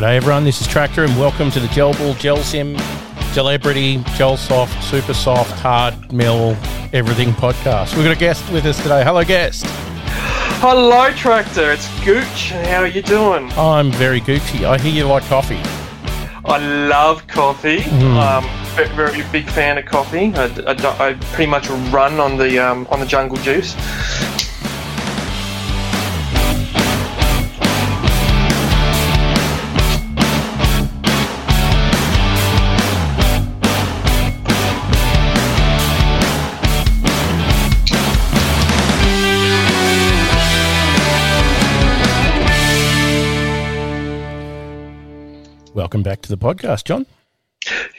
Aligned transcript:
G'day 0.00 0.16
everyone, 0.16 0.44
this 0.44 0.62
is 0.62 0.66
Tractor 0.66 1.04
and 1.04 1.14
welcome 1.18 1.50
to 1.50 1.60
the 1.60 1.68
Gel 1.68 1.92
Ball 1.92 2.14
Gel 2.14 2.38
Sim 2.38 2.74
Celebrity 3.32 4.02
Gel 4.16 4.38
Soft 4.38 4.82
Super 4.82 5.12
Soft 5.12 5.50
Hard 5.60 6.10
Mill 6.10 6.56
Everything 6.94 7.32
podcast. 7.32 7.94
We've 7.94 8.06
got 8.06 8.16
a 8.16 8.18
guest 8.18 8.50
with 8.50 8.64
us 8.64 8.82
today. 8.82 9.04
Hello 9.04 9.22
guest. 9.22 9.64
Hello, 10.62 11.12
Tractor. 11.12 11.72
It's 11.72 11.86
Gooch. 12.02 12.52
How 12.52 12.78
are 12.78 12.86
you 12.86 13.02
doing? 13.02 13.52
I'm 13.58 13.92
very 13.92 14.22
Gucci. 14.22 14.64
I 14.64 14.78
hear 14.78 14.90
you 14.90 15.04
like 15.04 15.22
coffee. 15.24 15.60
I 16.46 16.56
love 16.88 17.26
coffee. 17.26 17.80
Mm. 17.80 18.16
Um, 18.16 18.66
very, 18.74 18.88
very 18.96 19.22
big 19.30 19.50
fan 19.50 19.76
of 19.76 19.84
coffee. 19.84 20.32
I, 20.34 20.44
I- 20.66 21.08
I 21.08 21.12
pretty 21.34 21.50
much 21.50 21.68
run 21.92 22.18
on 22.20 22.38
the 22.38 22.58
um, 22.58 22.86
on 22.90 23.00
the 23.00 23.06
jungle 23.06 23.36
juice. 23.36 23.74
Welcome 45.90 46.04
back 46.04 46.22
to 46.22 46.28
the 46.28 46.38
podcast, 46.38 46.84
John. 46.84 47.04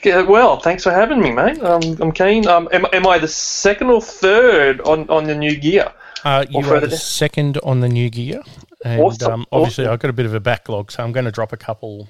Yeah, 0.02 0.22
well, 0.22 0.62
thanks 0.62 0.82
for 0.82 0.92
having 0.94 1.20
me, 1.20 1.30
mate. 1.30 1.62
Um, 1.62 1.82
I'm 2.00 2.14
keen. 2.14 2.48
Um, 2.48 2.70
am, 2.72 2.86
am 2.94 3.06
I 3.06 3.18
the 3.18 3.28
second 3.28 3.90
or 3.90 4.02
third 4.02 4.80
on, 4.80 5.10
on 5.10 5.26
the 5.26 5.36
new 5.36 5.58
gear? 5.58 5.92
Uh, 6.24 6.46
you 6.50 6.60
are 6.60 6.80
the 6.80 6.88
down. 6.88 6.98
second 6.98 7.58
on 7.64 7.82
the 7.82 7.90
new 7.90 8.10
gear. 8.10 8.44
And 8.86 9.02
Awesome, 9.02 9.34
um, 9.34 9.46
obviously 9.52 9.84
awesome. 9.84 9.92
I've 9.92 10.00
got 10.00 10.10
a 10.10 10.14
bit 10.14 10.26
of 10.26 10.34
a 10.34 10.40
backlog, 10.40 10.90
so 10.90 11.04
I'm 11.04 11.12
going 11.12 11.26
to 11.26 11.34
drop 11.34 11.52
a 11.52 11.58
couple 11.58 12.08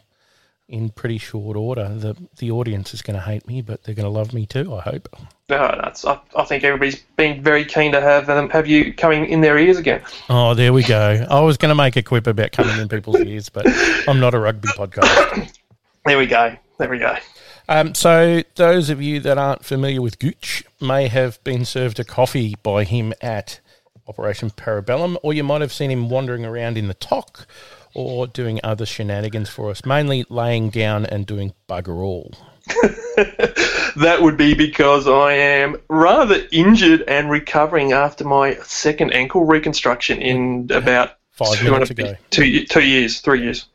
in 0.70 0.90
pretty 0.90 1.18
short 1.18 1.58
order. 1.58 1.90
The 1.90 2.16
the 2.38 2.52
audience 2.52 2.94
is 2.94 3.02
going 3.02 3.16
to 3.16 3.22
hate 3.22 3.48
me, 3.48 3.64
but 3.64 3.84
they're 3.84 3.96
going 3.96 4.06
to 4.06 4.12
love 4.12 4.36
me 4.36 4.46
too, 4.46 4.76
I 4.76 4.82
hope. 4.82 5.10
No, 5.50 5.76
that's. 5.82 6.06
I, 6.06 6.20
I 6.36 6.44
think 6.44 6.64
everybody's 6.64 7.02
been 7.18 7.42
very 7.42 7.66
keen 7.66 7.92
to 7.94 8.02
have 8.02 8.28
them 8.28 8.52
have 8.52 8.68
you 8.68 8.94
coming 8.94 9.26
in 9.26 9.42
their 9.42 9.58
ears 9.58 9.80
again. 9.80 10.04
Oh, 10.30 10.54
there 10.54 10.74
we 10.74 10.84
go. 10.84 11.26
I 11.28 11.40
was 11.40 11.58
going 11.58 11.70
to 11.72 11.76
make 11.76 11.96
a 11.96 12.04
quip 12.04 12.28
about 12.28 12.52
coming 12.52 12.78
in 12.80 12.88
people's 12.88 13.20
ears, 13.26 13.50
but 13.50 13.66
I'm 14.08 14.20
not 14.20 14.36
a 14.36 14.40
rugby 14.40 14.68
podcast. 14.70 15.58
There 16.06 16.18
we 16.18 16.26
go. 16.26 16.56
There 16.78 16.90
we 16.90 16.98
go. 16.98 17.16
Um, 17.70 17.94
so, 17.94 18.44
those 18.56 18.90
of 18.90 19.02
you 19.02 19.20
that 19.22 19.38
aren't 19.38 19.64
familiar 19.64 20.02
with 20.02 20.20
Gooch 20.20 20.64
may 20.82 21.08
have 21.08 21.42
been 21.44 21.64
served 21.64 22.00
a 22.00 22.04
coffee 22.04 22.56
by 22.64 22.84
him 22.84 23.14
at 23.22 23.60
Operation 24.08 24.50
Parabellum, 24.50 25.18
or 25.24 25.34
you 25.34 25.44
might 25.44 25.62
have 25.62 25.72
seen 25.72 25.92
him 25.92 26.10
wandering 26.10 26.46
around 26.46 26.78
in 26.78 26.88
the 26.88 26.94
TOC 26.96 27.48
or 27.94 28.28
doing 28.28 28.60
other 28.64 28.86
shenanigans 28.86 29.50
for 29.50 29.70
us, 29.70 29.86
mainly 29.86 30.26
laying 30.30 30.70
down 30.70 31.06
and 31.06 31.26
doing 31.26 31.54
bugger 31.70 31.98
all. 31.98 32.34
That 33.96 34.22
would 34.22 34.38
be 34.38 34.54
because 34.54 35.08
I 35.08 35.34
am 35.34 35.82
rather 35.90 36.48
injured 36.52 37.04
and 37.08 37.30
recovering 37.30 37.92
after 37.92 38.24
my 38.24 38.56
second 38.64 39.12
ankle 39.12 39.46
reconstruction 39.46 40.22
in 40.22 40.70
about 40.72 41.18
Five 41.32 41.58
two 41.58 41.72
minutes 41.72 41.92
ago. 41.92 42.16
Two, 42.30 42.66
two 42.66 42.84
years, 42.86 43.20
three 43.20 43.42
years. 43.42 43.66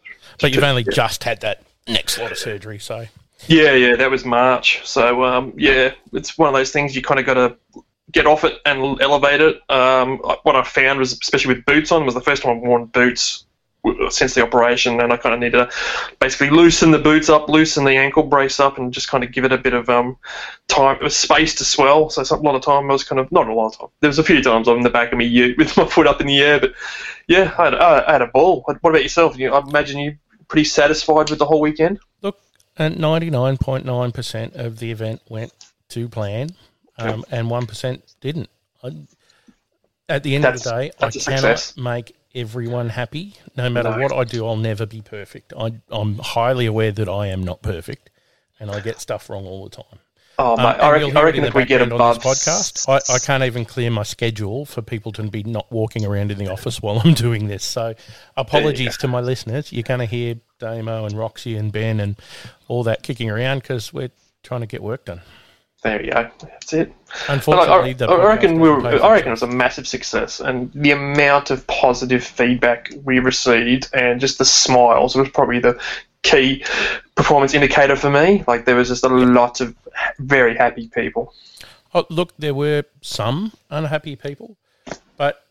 But 0.40 0.54
you've 0.54 0.64
only 0.64 0.84
just 0.84 1.24
had 1.24 1.40
that 1.40 1.62
next 1.88 2.18
lot 2.18 2.32
of 2.32 2.38
surgery, 2.38 2.78
so 2.78 3.06
Yeah, 3.46 3.72
yeah, 3.72 3.96
that 3.96 4.10
was 4.10 4.24
March. 4.24 4.80
So 4.84 5.24
um, 5.24 5.52
yeah, 5.56 5.92
it's 6.12 6.36
one 6.38 6.48
of 6.48 6.54
those 6.54 6.70
things 6.70 6.96
you 6.96 7.02
kind 7.02 7.20
of 7.20 7.26
got 7.26 7.34
to 7.34 7.56
get 8.12 8.26
off 8.26 8.44
it 8.44 8.58
and 8.64 9.00
elevate 9.00 9.40
it. 9.40 9.60
Um, 9.70 10.18
what 10.42 10.56
I 10.56 10.62
found 10.62 10.98
was, 10.98 11.12
especially 11.12 11.54
with 11.54 11.64
boots 11.64 11.92
on, 11.92 12.04
was 12.04 12.14
the 12.14 12.20
first 12.20 12.42
time 12.42 12.56
I've 12.56 12.62
worn 12.62 12.86
boots 12.86 13.44
since 14.08 14.34
the 14.34 14.42
operation, 14.42 15.00
and 15.00 15.12
I 15.12 15.16
kind 15.16 15.34
of 15.34 15.40
need 15.40 15.52
to 15.52 15.70
basically 16.18 16.50
loosen 16.50 16.90
the 16.90 16.98
boots 16.98 17.28
up, 17.28 17.48
loosen 17.48 17.84
the 17.84 17.96
ankle 17.96 18.24
brace 18.24 18.58
up, 18.58 18.78
and 18.78 18.92
just 18.92 19.08
kind 19.08 19.22
of 19.22 19.30
give 19.30 19.44
it 19.44 19.52
a 19.52 19.58
bit 19.58 19.74
of 19.74 19.88
um, 19.88 20.16
time, 20.66 21.08
space 21.08 21.54
to 21.56 21.64
swell. 21.64 22.10
So 22.10 22.24
some- 22.24 22.40
a 22.40 22.42
lot 22.42 22.56
of 22.56 22.62
time 22.62 22.90
I 22.90 22.92
was 22.92 23.04
kind 23.04 23.20
of 23.20 23.30
not 23.30 23.48
a 23.48 23.54
lot 23.54 23.66
of 23.66 23.78
time. 23.78 23.88
There 24.00 24.08
was 24.08 24.18
a 24.18 24.24
few 24.24 24.42
times 24.42 24.66
I'm 24.66 24.78
in 24.78 24.82
the 24.82 24.90
back 24.90 25.12
of 25.12 25.18
me 25.18 25.24
ute 25.26 25.56
with 25.58 25.76
my 25.76 25.84
foot 25.86 26.06
up 26.08 26.20
in 26.20 26.26
the 26.26 26.40
air, 26.40 26.58
but 26.58 26.74
yeah, 27.28 27.54
I 27.58 27.64
had, 27.64 27.74
I 27.74 28.12
had 28.12 28.22
a 28.22 28.26
ball. 28.26 28.62
What 28.66 28.90
about 28.90 29.02
yourself? 29.02 29.38
You, 29.38 29.52
I 29.52 29.60
imagine 29.60 29.98
you 30.00 30.16
pretty 30.48 30.64
satisfied 30.64 31.30
with 31.30 31.38
the 31.38 31.44
whole 31.46 31.60
weekend. 31.60 31.98
Look, 32.22 32.38
and 32.76 32.96
99.9% 32.96 34.54
of 34.54 34.78
the 34.78 34.90
event 34.90 35.22
went 35.28 35.52
to 35.90 36.08
plan, 36.08 36.50
um, 36.98 37.24
and 37.30 37.48
1% 37.48 38.02
didn't. 38.20 38.48
I, 38.82 38.92
at 40.08 40.22
the 40.22 40.34
end 40.34 40.44
of 40.44 40.62
the 40.62 40.70
day, 40.70 40.90
I 41.00 41.10
cannot 41.10 41.12
success. 41.12 41.76
make 41.76 42.14
everyone 42.34 42.90
happy. 42.90 43.34
No 43.56 43.68
matter 43.70 43.90
No. 43.90 43.98
what 43.98 44.12
I 44.12 44.24
do, 44.24 44.46
I'll 44.46 44.56
never 44.56 44.86
be 44.86 45.00
perfect. 45.00 45.52
I, 45.58 45.72
I'm 45.90 46.18
highly 46.18 46.66
aware 46.66 46.92
that 46.92 47.08
I 47.08 47.28
am 47.28 47.42
not 47.42 47.62
perfect, 47.62 48.10
and 48.60 48.70
I 48.70 48.80
get 48.80 49.00
stuff 49.00 49.28
wrong 49.30 49.46
all 49.46 49.64
the 49.64 49.76
time. 49.76 50.00
Oh, 50.38 50.52
Um, 50.52 50.62
mate, 50.62 50.80
I 50.80 50.90
reckon, 50.90 51.16
I 51.16 51.22
reckon 51.22 51.44
if 51.44 51.54
we 51.54 51.64
get 51.64 51.80
above 51.80 52.18
podcast, 52.18 52.88
I, 52.88 53.14
I 53.14 53.18
can't 53.18 53.42
even 53.44 53.64
clear 53.64 53.90
my 53.90 54.02
schedule 54.02 54.66
for 54.66 54.82
people 54.82 55.12
to 55.12 55.22
be 55.22 55.42
not 55.42 55.70
walking 55.72 56.04
around 56.04 56.30
in 56.30 56.38
the 56.38 56.50
office 56.50 56.82
while 56.82 57.00
I'm 57.02 57.14
doing 57.26 57.48
this. 57.48 57.64
So, 57.64 57.94
apologies 58.36 58.96
to 58.98 59.08
my 59.08 59.20
listeners. 59.20 59.72
You're 59.72 59.82
going 59.82 60.00
to 60.00 60.06
hear 60.06 60.36
Damo 60.58 61.06
and 61.06 61.16
Roxy 61.16 61.56
and 61.56 61.72
Ben 61.72 62.00
and 62.00 62.16
all 62.68 62.82
that 62.84 63.02
kicking 63.02 63.30
around 63.30 63.62
because 63.62 63.92
we're 63.92 64.10
trying 64.42 64.60
to 64.60 64.66
get 64.66 64.82
work 64.82 65.06
done. 65.06 65.22
There 65.82 66.02
you 66.04 66.10
go. 66.12 66.28
That's 66.40 66.72
it. 66.72 66.92
Unfortunately, 67.28 67.94
I, 68.06 68.10
I 68.10 68.26
reckon 68.26 68.58
we 68.58 68.68
were, 68.68 68.84
I 68.86 69.12
reckon 69.12 69.28
it 69.28 69.30
was 69.30 69.42
a 69.42 69.46
massive 69.46 69.86
success, 69.86 70.40
and 70.40 70.72
the 70.74 70.90
amount 70.90 71.50
of 71.50 71.66
positive 71.66 72.24
feedback 72.24 72.92
we 73.04 73.20
received, 73.20 73.88
and 73.92 74.20
just 74.20 74.38
the 74.38 74.44
smiles 74.44 75.14
was 75.14 75.28
probably 75.28 75.60
the 75.60 75.80
key 76.22 76.64
performance 77.16 77.54
indicator 77.54 77.96
for 77.96 78.10
me. 78.10 78.44
Like 78.46 78.64
there 78.64 78.76
was 78.76 78.88
just 78.88 79.04
a 79.04 79.08
lot 79.08 79.60
of 79.60 79.74
very 80.18 80.56
happy 80.56 80.88
people. 80.88 81.34
Oh, 81.94 82.06
look, 82.10 82.34
there 82.38 82.54
were 82.54 82.84
some 83.00 83.52
unhappy 83.70 84.14
people, 84.16 84.56
but 85.16 85.42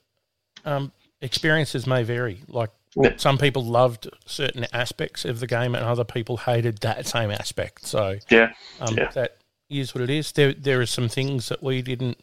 um, 0.63 0.91
experiences 1.21 1.85
may 1.85 2.03
vary. 2.03 2.41
Like 2.47 2.69
Yeah. 2.95 3.13
some 3.17 3.37
people 3.37 3.65
loved 3.65 4.07
certain 4.25 4.65
aspects 4.71 5.25
of 5.25 5.39
the 5.39 5.47
game, 5.47 5.75
and 5.75 5.83
other 5.83 6.03
people 6.05 6.37
hated 6.37 6.77
that 6.79 7.05
same 7.07 7.31
aspect. 7.31 7.85
So 7.85 8.19
Yeah, 8.29 8.53
um, 8.79 8.95
Yeah. 8.95 9.09
that 9.11 9.37
is 9.69 9.93
what 9.95 10.03
it 10.03 10.09
is. 10.11 10.31
There, 10.31 10.53
there 10.53 10.79
are 10.79 10.85
some 10.85 11.09
things 11.09 11.49
that 11.49 11.63
we 11.63 11.81
didn't 11.81 12.19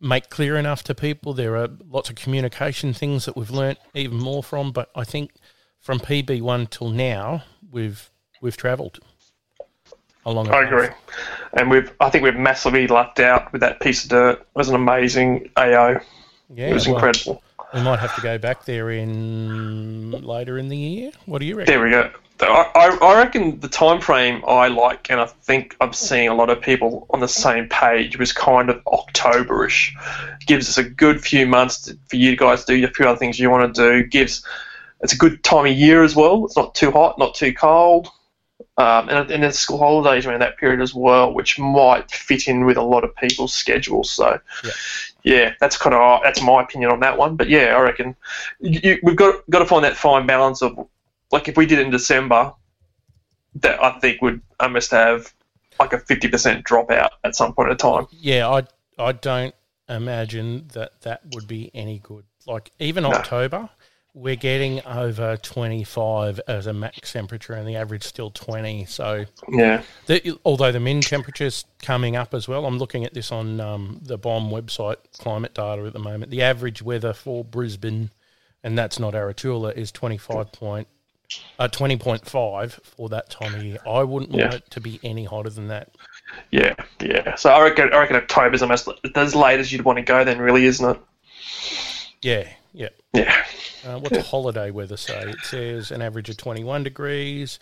make 0.00 0.30
clear 0.30 0.56
enough 0.56 0.82
to 0.84 0.94
people. 0.94 1.34
There 1.34 1.56
are 1.56 1.68
lots 1.88 2.08
of 2.10 2.16
communication 2.16 2.92
things 2.94 3.26
that 3.26 3.36
we've 3.36 3.50
learnt 3.50 3.78
even 3.94 4.18
more 4.18 4.42
from. 4.42 4.72
But 4.72 4.90
I 4.96 5.04
think 5.04 5.32
from 5.78 6.00
PB 6.00 6.40
one 6.40 6.66
till 6.66 6.88
now, 6.90 7.44
we've 7.70 8.10
we've 8.42 8.56
travelled 8.58 9.00
along. 10.26 10.48
I 10.48 10.64
path. 10.64 10.72
agree. 10.72 10.88
And 11.54 11.70
we've 11.70 11.90
I 12.00 12.10
think 12.10 12.24
we've 12.24 12.36
massively 12.36 12.86
lucked 12.86 13.20
out 13.20 13.50
with 13.52 13.62
that 13.62 13.80
piece 13.80 14.04
of 14.04 14.10
dirt. 14.10 14.40
It 14.40 14.46
was 14.54 14.68
an 14.68 14.74
amazing 14.74 15.50
AO. 15.56 16.00
Yeah, 16.54 16.66
It 16.68 16.74
was 16.74 16.86
well, 16.86 16.96
incredible. 16.96 17.42
We 17.72 17.80
might 17.82 18.00
have 18.00 18.14
to 18.16 18.20
go 18.20 18.36
back 18.36 18.66
there 18.66 18.90
in 18.90 20.10
later 20.10 20.58
in 20.58 20.68
the 20.68 20.76
year. 20.76 21.10
What 21.24 21.38
do 21.38 21.46
you 21.46 21.56
reckon? 21.56 21.72
There 21.72 21.82
we 21.82 21.90
go. 21.90 22.10
I, 22.40 22.70
I- 22.74 22.98
I 23.00 23.18
reckon 23.18 23.60
the 23.60 23.68
time 23.68 24.00
frame 24.00 24.42
I 24.46 24.68
like, 24.68 25.10
and 25.10 25.20
I 25.20 25.26
think 25.26 25.76
I'm 25.80 25.92
seeing 25.94 26.28
a 26.28 26.34
lot 26.34 26.50
of 26.50 26.60
people 26.60 27.06
on 27.10 27.20
the 27.20 27.28
same 27.28 27.68
page, 27.68 28.18
was 28.18 28.32
kind 28.32 28.68
of 28.68 28.82
Octoberish. 28.84 29.92
Gives 30.46 30.68
us 30.68 30.76
a 30.76 30.82
good 30.84 31.22
few 31.22 31.46
months 31.46 31.82
to, 31.82 31.98
for 32.10 32.16
you 32.16 32.36
guys 32.36 32.64
to 32.64 32.76
do 32.76 32.84
a 32.84 32.88
few 32.88 33.06
other 33.06 33.18
things 33.18 33.38
you 33.38 33.48
want 33.48 33.74
to 33.74 33.80
do. 34.02 34.06
Gives 34.06 34.44
it's 35.00 35.12
a 35.14 35.16
good 35.18 35.42
time 35.42 35.66
of 35.66 35.72
year 35.72 36.02
as 36.04 36.14
well. 36.14 36.44
It's 36.44 36.56
not 36.56 36.74
too 36.74 36.90
hot, 36.90 37.18
not 37.18 37.34
too 37.34 37.54
cold, 37.54 38.08
um, 38.76 39.08
and 39.08 39.30
and 39.30 39.42
there's 39.42 39.58
school 39.58 39.78
holidays 39.78 40.26
around 40.26 40.40
that 40.40 40.56
period 40.56 40.80
as 40.80 40.94
well, 40.94 41.32
which 41.32 41.58
might 41.58 42.10
fit 42.10 42.48
in 42.48 42.64
with 42.64 42.76
a 42.76 42.82
lot 42.82 43.04
of 43.04 43.14
people's 43.16 43.54
schedules. 43.54 44.10
So. 44.10 44.38
Yeah. 44.64 44.70
Yeah, 45.24 45.54
that's 45.60 45.78
kind 45.78 45.94
of 45.94 46.20
that's 46.24 46.42
my 46.42 46.62
opinion 46.64 46.90
on 46.90 46.98
that 46.98 47.16
one. 47.16 47.36
But 47.36 47.48
yeah, 47.48 47.76
I 47.76 47.80
reckon 47.80 48.16
you, 48.58 48.80
you, 48.82 48.98
we've 49.04 49.14
got 49.14 49.48
got 49.50 49.60
to 49.60 49.66
find 49.66 49.84
that 49.84 49.96
fine 49.96 50.26
balance 50.26 50.62
of 50.62 50.88
like 51.30 51.46
if 51.46 51.56
we 51.56 51.64
did 51.64 51.78
it 51.78 51.86
in 51.86 51.92
December, 51.92 52.52
that 53.54 53.80
I 53.80 54.00
think 54.00 54.20
would 54.20 54.40
almost 54.58 54.90
have 54.90 55.32
like 55.78 55.92
a 55.92 56.00
fifty 56.00 56.26
percent 56.26 56.64
dropout 56.64 57.10
at 57.22 57.36
some 57.36 57.54
point 57.54 57.70
in 57.70 57.76
time. 57.76 58.08
Yeah, 58.10 58.48
I 58.48 58.64
I 58.98 59.12
don't 59.12 59.54
imagine 59.88 60.68
that 60.72 61.02
that 61.02 61.22
would 61.34 61.46
be 61.46 61.70
any 61.72 62.00
good. 62.00 62.24
Like 62.44 62.72
even 62.80 63.04
No. 63.04 63.12
October, 63.12 63.68
we're 64.14 64.36
getting 64.36 64.84
over 64.84 65.36
twenty 65.38 65.84
five 65.84 66.40
as 66.46 66.66
a 66.66 66.72
max 66.72 67.12
temperature, 67.12 67.54
and 67.54 67.66
the 67.66 67.76
average 67.76 68.02
still 68.04 68.30
twenty. 68.30 68.84
So, 68.84 69.24
Yeah, 69.48 69.82
the, 70.06 70.38
although 70.44 70.70
the 70.72 70.80
min 70.80 71.00
temperature's 71.00 71.64
coming 71.80 72.14
up 72.16 72.34
as 72.34 72.46
well, 72.48 72.66
I'm 72.66 72.78
looking 72.78 73.04
at 73.04 73.14
this 73.14 73.32
on 73.32 73.60
um, 73.60 74.00
the 74.02 74.18
BOM 74.18 74.50
website, 74.50 74.96
climate 75.18 75.54
data 75.54 75.84
at 75.86 75.92
the 75.94 75.98
moment. 75.98 76.30
The 76.30 76.42
average 76.42 76.82
weather 76.82 77.12
for 77.12 77.42
Brisbane, 77.44 78.10
and 78.62 78.76
that's 78.76 78.98
not 78.98 79.14
Aratula, 79.14 79.74
is 79.76 79.90
twenty 79.92 80.18
five 80.18 80.52
point. 80.52 80.88
Uh, 81.58 81.66
20.5 81.66 82.72
for 82.82 83.08
that 83.08 83.30
time 83.30 83.54
of 83.54 83.64
year. 83.64 83.78
I 83.86 84.02
wouldn't 84.02 84.34
Yeah. 84.34 84.42
want 84.50 84.54
it 84.56 84.70
to 84.72 84.80
be 84.82 85.00
any 85.02 85.24
hotter 85.24 85.48
than 85.48 85.68
that. 85.68 85.88
yeah, 86.50 86.74
yeah. 87.00 87.36
So 87.36 87.50
I 87.50 87.62
reckon 87.62 87.90
I 87.90 88.00
reckon 88.00 88.16
October's 88.16 88.60
almost 88.60 88.86
as 89.14 89.34
late 89.34 89.58
as 89.58 89.72
you'd 89.72 89.80
want 89.86 89.96
to 89.96 90.02
go. 90.02 90.24
Then 90.24 90.38
really, 90.38 90.66
isn't 90.66 90.86
it? 90.90 91.00
Yeah, 92.20 92.48
yeah. 93.12 93.44
Uh, 93.84 93.98
what's 93.98 94.16
the 94.16 94.22
holiday 94.22 94.70
weather 94.70 94.96
say? 94.96 95.20
It 95.30 95.40
says 95.42 95.90
an 95.90 96.02
average 96.02 96.28
of 96.28 96.36
21 96.36 96.84
degrees, 96.84 97.58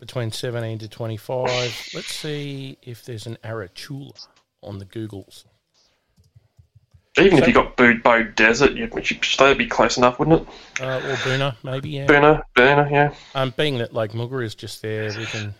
between 0.00 0.30
17 0.32 0.78
to 0.78 0.88
25. 0.88 1.90
Let's 1.94 2.06
see 2.14 2.78
if 2.82 3.04
there's 3.04 3.26
an 3.26 3.36
Aratula 3.44 4.26
on 4.62 4.78
the 4.78 4.84
Googles. 4.86 5.44
Even 7.18 7.32
So- 7.38 7.42
if 7.42 7.48
you 7.48 7.54
got 7.54 7.76
Beaudesert, 7.76 8.76
you'd, 8.76 8.92
that'd 9.38 9.58
be 9.58 9.66
close 9.66 9.96
enough, 9.96 10.18
wouldn't 10.18 10.42
it? 10.42 10.80
Uh, 10.80 10.98
or 10.98 11.16
Boonah, 11.16 11.56
maybe, 11.64 11.90
yeah. 11.90 12.06
Boonah, 12.06 12.42
Boonah, 12.56 12.90
yeah. 12.90 13.14
Um, 13.34 13.52
being 13.56 13.78
that 13.78 13.92
Lake 13.92 14.12
Moogerah 14.12 14.44
is 14.44 14.54
just 14.54 14.82
there, 14.82 15.12
we 15.18 15.26
can 15.26 15.54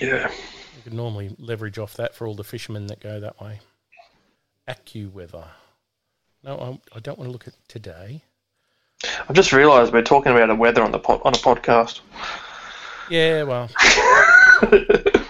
Yeah. 0.00 0.30
we 0.76 0.82
can 0.82 0.94
normally 0.96 1.34
leverage 1.38 1.78
off 1.78 1.94
that 1.94 2.14
for 2.14 2.26
all 2.26 2.34
the 2.34 2.44
fishermen 2.44 2.88
that 2.88 3.00
go 3.00 3.18
that 3.20 3.40
way. 3.40 3.60
AccuWeather. 4.68 5.46
No, 6.42 6.80
I, 6.92 6.96
I 6.96 7.00
don't 7.00 7.18
want 7.18 7.28
to 7.28 7.32
look 7.32 7.48
at 7.48 7.54
today. 7.68 8.22
I've 9.28 9.36
just 9.36 9.52
realised 9.52 9.92
we're 9.92 10.02
talking 10.02 10.32
about 10.32 10.48
the 10.48 10.54
weather 10.54 10.82
on 10.82 10.92
the 10.92 10.98
po- 10.98 11.20
on 11.24 11.34
a 11.34 11.38
podcast. 11.38 12.00
Yeah, 13.10 13.44
well. 13.44 13.70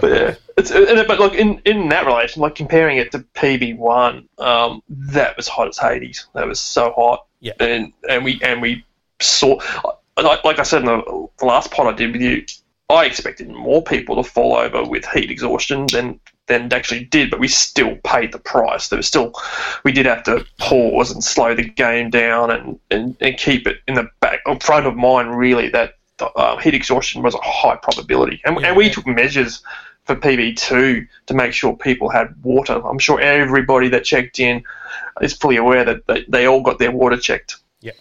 But 0.00 0.10
yeah, 0.10 0.34
it's 0.56 0.70
and, 0.70 1.06
but 1.08 1.18
like 1.18 1.32
in 1.32 1.60
in 1.64 1.88
that 1.88 2.06
relation, 2.06 2.42
like 2.42 2.54
comparing 2.54 2.98
it 2.98 3.12
to 3.12 3.20
PB 3.34 3.78
one, 3.78 4.28
um, 4.38 4.82
that 4.88 5.36
was 5.36 5.48
hot 5.48 5.68
as 5.68 5.78
Hades. 5.78 6.26
That 6.34 6.46
was 6.46 6.60
so 6.60 6.92
hot. 6.92 7.26
Yeah. 7.40 7.52
And 7.58 7.92
and 8.08 8.24
we 8.24 8.40
and 8.42 8.62
we 8.62 8.84
saw, 9.20 9.60
like, 10.16 10.44
like 10.44 10.58
I 10.58 10.62
said 10.62 10.82
in 10.82 10.86
the, 10.86 11.28
the 11.38 11.44
last 11.44 11.70
pod 11.70 11.92
I 11.92 11.96
did 11.96 12.12
with 12.12 12.22
you, 12.22 12.44
I 12.88 13.06
expected 13.06 13.48
more 13.48 13.82
people 13.82 14.22
to 14.22 14.28
fall 14.28 14.54
over 14.56 14.84
with 14.84 15.04
heat 15.06 15.30
exhaustion 15.30 15.86
than 15.86 16.20
than 16.50 16.72
actually 16.72 17.04
did, 17.04 17.30
but 17.30 17.40
we 17.40 17.48
still 17.48 17.96
paid 18.04 18.32
the 18.32 18.38
price. 18.38 18.88
There 18.88 18.96
was 18.96 19.06
still, 19.06 19.32
we 19.84 19.92
did 19.92 20.06
have 20.06 20.24
to 20.24 20.44
pause 20.58 21.10
and 21.10 21.22
slow 21.22 21.54
the 21.54 21.62
game 21.62 22.10
down 22.10 22.50
and, 22.50 22.80
and, 22.90 23.16
and 23.20 23.38
keep 23.38 23.66
it 23.66 23.78
in 23.86 23.94
the 23.94 24.08
back, 24.20 24.40
in 24.46 24.58
front 24.58 24.86
of 24.86 24.96
mind, 24.96 25.36
really, 25.36 25.68
that 25.70 25.94
uh, 26.20 26.56
heat 26.58 26.74
exhaustion 26.74 27.22
was 27.22 27.34
a 27.34 27.40
high 27.40 27.76
probability. 27.76 28.40
And, 28.44 28.58
and 28.64 28.76
we 28.76 28.90
took 28.90 29.06
measures 29.06 29.62
for 30.04 30.16
PB2 30.16 31.06
to 31.26 31.34
make 31.34 31.52
sure 31.52 31.76
people 31.76 32.10
had 32.10 32.34
water. 32.42 32.74
I'm 32.84 32.98
sure 32.98 33.20
everybody 33.20 33.88
that 33.90 34.04
checked 34.04 34.40
in 34.40 34.64
is 35.20 35.32
fully 35.34 35.56
aware 35.56 35.84
that 35.84 36.06
they, 36.06 36.24
they 36.28 36.46
all 36.46 36.62
got 36.62 36.78
their 36.78 36.90
water 36.90 37.16
checked. 37.16 37.56
Yeah. 37.80 37.92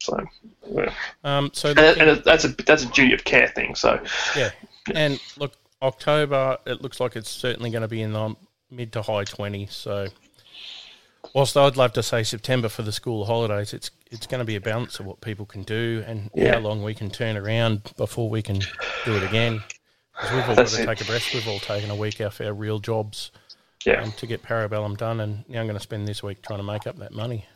So, 0.00 0.24
yeah. 0.66 0.94
Um, 1.24 1.50
so 1.52 1.70
and, 1.70 1.78
and 1.78 2.24
that's 2.24 2.44
a 2.44 2.48
that's 2.48 2.84
a 2.84 2.86
duty 2.86 3.12
of 3.12 3.24
care 3.24 3.48
thing. 3.48 3.74
So, 3.74 4.00
Yeah. 4.34 4.50
And 4.94 5.20
look, 5.36 5.52
October, 5.82 6.58
it 6.66 6.80
looks 6.80 7.00
like 7.00 7.16
it's 7.16 7.30
certainly 7.30 7.70
going 7.70 7.82
to 7.82 7.88
be 7.88 8.00
in 8.02 8.12
the 8.12 8.34
mid 8.70 8.92
to 8.92 9.02
high 9.02 9.24
20s. 9.24 9.72
So, 9.72 10.06
whilst 11.34 11.56
I'd 11.56 11.76
love 11.76 11.92
to 11.94 12.02
say 12.02 12.22
September 12.22 12.68
for 12.68 12.82
the 12.82 12.92
school 12.92 13.24
holidays, 13.24 13.72
it's 13.74 13.90
it's 14.10 14.26
going 14.26 14.40
to 14.40 14.44
be 14.44 14.56
a 14.56 14.60
balance 14.60 15.00
of 15.00 15.06
what 15.06 15.20
people 15.22 15.46
can 15.46 15.62
do 15.62 16.04
and 16.06 16.30
Yeah. 16.34 16.52
how 16.54 16.58
long 16.60 16.82
we 16.82 16.94
can 16.94 17.10
turn 17.10 17.36
around 17.36 17.92
before 17.96 18.28
we 18.28 18.42
can 18.42 18.58
do 19.04 19.16
it 19.16 19.22
again. 19.22 19.62
'Cause 20.14 20.30
we've 20.32 20.46
all 20.50 20.54
That's 20.54 20.72
got 20.72 20.76
to 20.76 20.82
it. 20.82 20.86
take 20.96 21.00
a 21.00 21.04
breath. 21.10 21.32
We've 21.32 21.48
all 21.48 21.58
taken 21.58 21.90
a 21.90 21.96
week 21.96 22.20
off 22.20 22.38
our 22.42 22.52
real 22.52 22.78
jobs 22.78 23.30
yeah. 23.86 24.02
um, 24.02 24.12
to 24.12 24.26
get 24.26 24.42
Parabellum 24.42 24.98
done, 24.98 25.20
and 25.20 25.48
now 25.48 25.60
I'm 25.60 25.66
going 25.66 25.78
to 25.78 25.82
spend 25.82 26.06
this 26.06 26.22
week 26.22 26.42
trying 26.42 26.58
to 26.58 26.62
make 26.62 26.86
up 26.86 26.98
that 26.98 27.12
money 27.12 27.46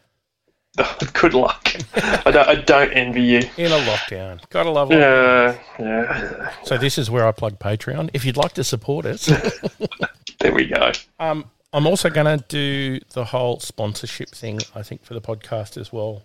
Good 1.15 1.35
luck. 1.35 1.75
I 1.95 2.31
don't, 2.31 2.49
I 2.49 2.55
don't 2.57 2.93
envy 2.93 3.23
you. 3.23 3.39
in 3.57 3.73
a 3.73 3.79
lockdown. 3.79 4.41
Gotta 4.51 4.71
love 4.71 4.91
it. 4.93 4.99
Yeah, 4.99 5.57
yeah. 5.79 6.53
So 6.65 6.77
this 6.77 6.99
is 6.99 7.11
where 7.11 7.27
I 7.27 7.33
plug 7.33 7.59
Patreon. 7.59 8.11
If 8.13 8.25
you'd 8.25 8.37
like 8.37 8.53
to 8.55 8.65
support 8.65 9.07
us, 9.07 9.27
There 10.41 10.53
we 10.53 10.67
go. 10.67 10.93
Um, 11.19 11.47
I'm 11.73 11.87
also 11.87 12.11
going 12.11 12.39
to 12.39 12.45
do 12.49 13.01
the 13.15 13.25
whole 13.25 13.59
sponsorship 13.61 14.29
thing, 14.31 14.61
I 14.75 14.83
think, 14.83 15.05
for 15.05 15.15
the 15.15 15.21
podcast 15.21 15.77
as 15.81 15.93
well. 15.93 16.23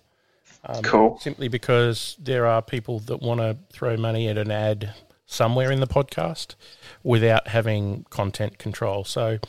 Um, 0.65 0.83
Cool. 0.83 1.17
Simply 1.19 1.47
because 1.47 2.15
there 2.19 2.45
are 2.45 2.61
people 2.61 2.99
that 3.01 3.21
want 3.21 3.39
to 3.39 3.57
throw 3.71 3.95
money 3.97 4.27
at 4.27 4.37
an 4.37 4.51
ad 4.51 4.93
somewhere 5.25 5.71
in 5.71 5.79
the 5.79 5.87
podcast 5.87 6.55
without 7.03 7.47
having 7.47 8.05
content 8.09 8.57
control. 8.57 9.05
So 9.05 9.39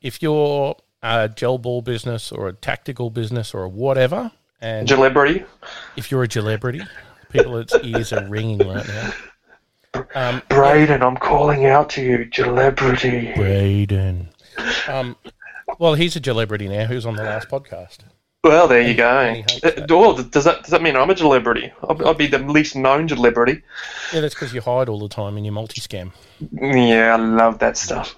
if 0.00 0.22
you're 0.22 0.76
a 1.02 1.28
gel 1.28 1.58
ball 1.58 1.82
business 1.82 2.32
or 2.32 2.48
a 2.48 2.52
tactical 2.52 3.10
business 3.10 3.54
or 3.54 3.68
whatever, 3.68 4.32
and 4.60 4.88
Celebrity. 4.88 5.44
if 5.96 6.10
you're 6.10 6.22
a 6.24 6.30
celebrity, 6.30 6.82
people's 7.30 7.72
ears 7.82 8.12
are 8.12 8.26
ringing 8.28 8.58
right 8.58 8.86
now. 8.88 9.12
Um, 10.14 10.42
Braden, 10.48 11.02
I'm 11.02 11.16
calling 11.16 11.66
out 11.66 11.90
to 11.90 12.02
you, 12.02 12.28
celebrity. 12.32 13.32
Braden. 13.34 14.28
Um, 14.88 15.16
well, 15.78 15.94
he's 15.94 16.14
a 16.16 16.22
celebrity 16.22 16.68
now 16.68 16.84
who's 16.86 17.06
on 17.06 17.16
the 17.16 17.22
last 17.22 17.48
podcast. 17.48 17.98
Well, 18.44 18.68
there 18.68 18.82
you 18.82 18.94
go. 18.94 19.08
And 19.08 19.36
he 19.36 19.42
hates 19.42 19.64
Uh, 19.64 19.70
that. 19.86 20.30
Does 20.30 20.44
that 20.44 20.62
does 20.62 20.70
that 20.70 20.80
mean 20.82 20.94
I'm 20.96 21.10
a 21.10 21.16
celebrity? 21.16 21.72
I'll, 21.82 22.06
I'll 22.08 22.14
be 22.14 22.26
the 22.28 22.38
least 22.38 22.76
known 22.76 23.08
celebrity. 23.08 23.62
Yeah, 24.12 24.20
that's 24.20 24.34
because 24.34 24.52
you 24.54 24.60
hide 24.60 24.88
all 24.88 25.00
the 25.00 25.08
time 25.08 25.36
in 25.36 25.44
your 25.44 25.52
multi 25.54 25.80
scam. 25.80 26.12
Yeah, 26.52 27.14
I 27.14 27.16
love 27.16 27.58
that 27.58 27.76
stuff. 27.76 28.14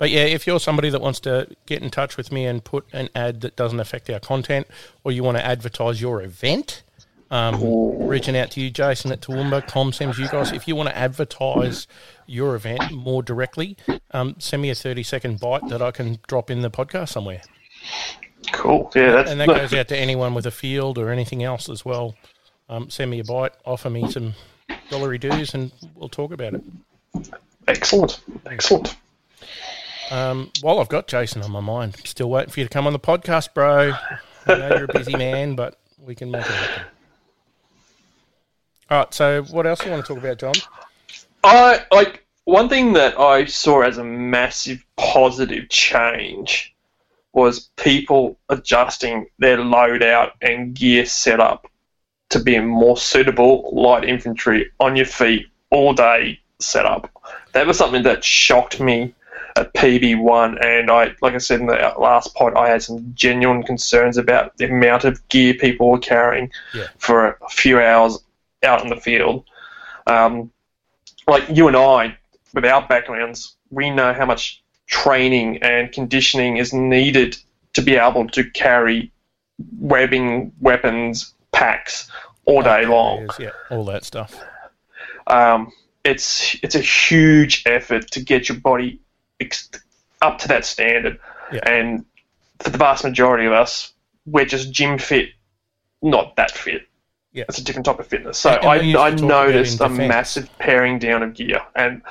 But 0.00 0.08
yeah, 0.08 0.22
if 0.22 0.46
you're 0.46 0.58
somebody 0.58 0.88
that 0.88 1.02
wants 1.02 1.20
to 1.20 1.46
get 1.66 1.82
in 1.82 1.90
touch 1.90 2.16
with 2.16 2.32
me 2.32 2.46
and 2.46 2.64
put 2.64 2.86
an 2.94 3.10
ad 3.14 3.42
that 3.42 3.54
doesn't 3.54 3.80
affect 3.80 4.08
our 4.08 4.18
content, 4.18 4.66
or 5.04 5.12
you 5.12 5.22
want 5.22 5.36
to 5.36 5.44
advertise 5.44 6.00
your 6.00 6.22
event, 6.22 6.82
um, 7.30 7.60
reaching 8.08 8.34
out 8.34 8.50
to 8.52 8.62
you, 8.62 8.70
Jason 8.70 9.12
at 9.12 9.20
Toowoomba, 9.20 9.68
ComSims 9.68 10.16
you 10.16 10.26
guys. 10.28 10.52
If 10.52 10.66
you 10.66 10.74
want 10.74 10.88
to 10.88 10.96
advertise 10.96 11.86
your 12.24 12.54
event 12.54 12.92
more 12.92 13.22
directly, 13.22 13.76
um, 14.12 14.36
send 14.38 14.62
me 14.62 14.70
a 14.70 14.74
30 14.74 15.02
second 15.02 15.38
bite 15.38 15.68
that 15.68 15.82
I 15.82 15.90
can 15.90 16.18
drop 16.26 16.50
in 16.50 16.62
the 16.62 16.70
podcast 16.70 17.10
somewhere. 17.10 17.42
Cool. 18.52 18.90
Yeah, 18.94 19.12
that's 19.12 19.30
And 19.30 19.38
that 19.38 19.48
goes 19.48 19.74
out 19.74 19.88
to 19.88 19.98
anyone 19.98 20.32
with 20.32 20.46
a 20.46 20.50
field 20.50 20.96
or 20.96 21.10
anything 21.10 21.42
else 21.42 21.68
as 21.68 21.84
well. 21.84 22.16
Um, 22.70 22.88
send 22.88 23.10
me 23.10 23.18
a 23.18 23.24
bite, 23.24 23.52
offer 23.66 23.90
me 23.90 24.10
some 24.10 24.32
dollary 24.88 25.18
dues, 25.18 25.52
and 25.52 25.70
we'll 25.94 26.08
talk 26.08 26.32
about 26.32 26.54
it. 26.54 26.62
excellent. 27.68 28.20
Excellent. 28.46 28.96
Um, 30.10 30.50
while 30.60 30.80
I've 30.80 30.88
got 30.88 31.06
Jason 31.06 31.42
on 31.42 31.52
my 31.52 31.60
mind, 31.60 31.94
I'm 31.96 32.04
still 32.04 32.28
waiting 32.28 32.50
for 32.50 32.60
you 32.60 32.66
to 32.66 32.70
come 32.70 32.86
on 32.86 32.92
the 32.92 32.98
podcast, 32.98 33.54
bro. 33.54 33.92
I 34.46 34.58
know 34.58 34.68
you're 34.70 34.84
a 34.84 34.92
busy 34.92 35.16
man, 35.16 35.54
but 35.54 35.78
we 35.98 36.14
can 36.14 36.30
make 36.30 36.42
it 36.42 36.50
happen. 36.50 36.82
All 38.90 38.98
right, 38.98 39.14
so 39.14 39.42
what 39.44 39.66
else 39.66 39.84
you 39.84 39.90
want 39.92 40.04
to 40.04 40.14
talk 40.14 40.22
about, 40.22 40.38
John? 40.38 40.54
I 41.44 41.84
like 41.92 42.26
one 42.44 42.68
thing 42.68 42.94
that 42.94 43.18
I 43.18 43.44
saw 43.44 43.82
as 43.82 43.98
a 43.98 44.04
massive 44.04 44.84
positive 44.96 45.68
change 45.68 46.74
was 47.32 47.70
people 47.76 48.36
adjusting 48.48 49.26
their 49.38 49.58
loadout 49.58 50.32
and 50.42 50.74
gear 50.74 51.06
setup 51.06 51.70
to 52.30 52.40
be 52.40 52.56
a 52.56 52.62
more 52.62 52.96
suitable 52.96 53.70
light 53.72 54.04
infantry 54.04 54.70
on 54.80 54.96
your 54.96 55.06
feet 55.06 55.46
all 55.70 55.92
day 55.92 56.40
setup. 56.58 57.10
That 57.52 57.68
was 57.68 57.78
something 57.78 58.02
that 58.02 58.24
shocked 58.24 58.80
me 58.80 59.14
at 59.56 59.72
PB1, 59.74 60.64
and 60.64 60.90
I, 60.90 61.14
like 61.22 61.34
I 61.34 61.38
said 61.38 61.60
in 61.60 61.66
the 61.66 61.92
last 61.98 62.34
pod, 62.34 62.54
I 62.54 62.68
had 62.68 62.82
some 62.82 63.12
genuine 63.14 63.62
concerns 63.62 64.16
about 64.16 64.56
the 64.58 64.66
amount 64.66 65.04
of 65.04 65.26
gear 65.28 65.54
people 65.54 65.90
were 65.90 65.98
carrying 65.98 66.50
Yeah. 66.74 66.86
for 66.98 67.38
a 67.42 67.48
few 67.50 67.80
hours 67.80 68.18
out 68.62 68.82
in 68.82 68.88
the 68.88 68.96
field. 68.96 69.44
Um, 70.06 70.50
like 71.26 71.44
you 71.48 71.68
and 71.68 71.76
I, 71.76 72.16
with 72.54 72.64
our 72.64 72.86
backgrounds, 72.86 73.56
we 73.70 73.90
know 73.90 74.12
how 74.12 74.26
much 74.26 74.62
training 74.86 75.58
and 75.62 75.92
conditioning 75.92 76.56
is 76.56 76.72
needed 76.72 77.36
to 77.74 77.82
be 77.82 77.96
able 77.96 78.28
to 78.28 78.44
carry 78.50 79.12
webbing, 79.78 80.52
weapons, 80.60 81.34
packs 81.52 82.10
all 82.44 82.62
day 82.62 82.86
long. 82.86 83.28
Yeah, 83.38 83.50
all 83.70 83.84
that 83.84 84.04
stuff. 84.04 84.34
Um, 85.26 85.70
it's 86.04 86.56
it's 86.62 86.74
a 86.74 86.80
huge 86.80 87.62
effort 87.66 88.10
to 88.12 88.20
get 88.20 88.48
your 88.48 88.58
body 88.58 89.00
up 90.22 90.38
to 90.38 90.48
that 90.48 90.64
standard, 90.64 91.18
Yeah. 91.52 91.60
and 91.66 92.04
for 92.60 92.70
the 92.70 92.78
vast 92.78 93.04
majority 93.04 93.46
of 93.46 93.52
us, 93.52 93.92
we're 94.26 94.44
just 94.44 94.70
gym 94.70 94.98
fit, 94.98 95.30
not 96.02 96.36
that 96.36 96.50
fit. 96.50 96.82
Yeah. 97.32 97.44
It's 97.48 97.58
a 97.58 97.64
different 97.64 97.86
type 97.86 97.98
of 97.98 98.06
fitness. 98.06 98.38
So 98.38 98.50
And- 98.50 98.64
and 98.64 98.80
we 98.80 98.86
used 98.88 98.98
I, 98.98 99.06
I 99.06 99.10
to 99.10 99.16
talk 99.16 99.24
about 99.24 99.46
noticed 99.46 99.80
a 99.80 99.88
massive 99.88 100.58
paring 100.58 100.98
down 100.98 101.22
of 101.22 101.34
gear, 101.34 101.60
and 101.76 102.02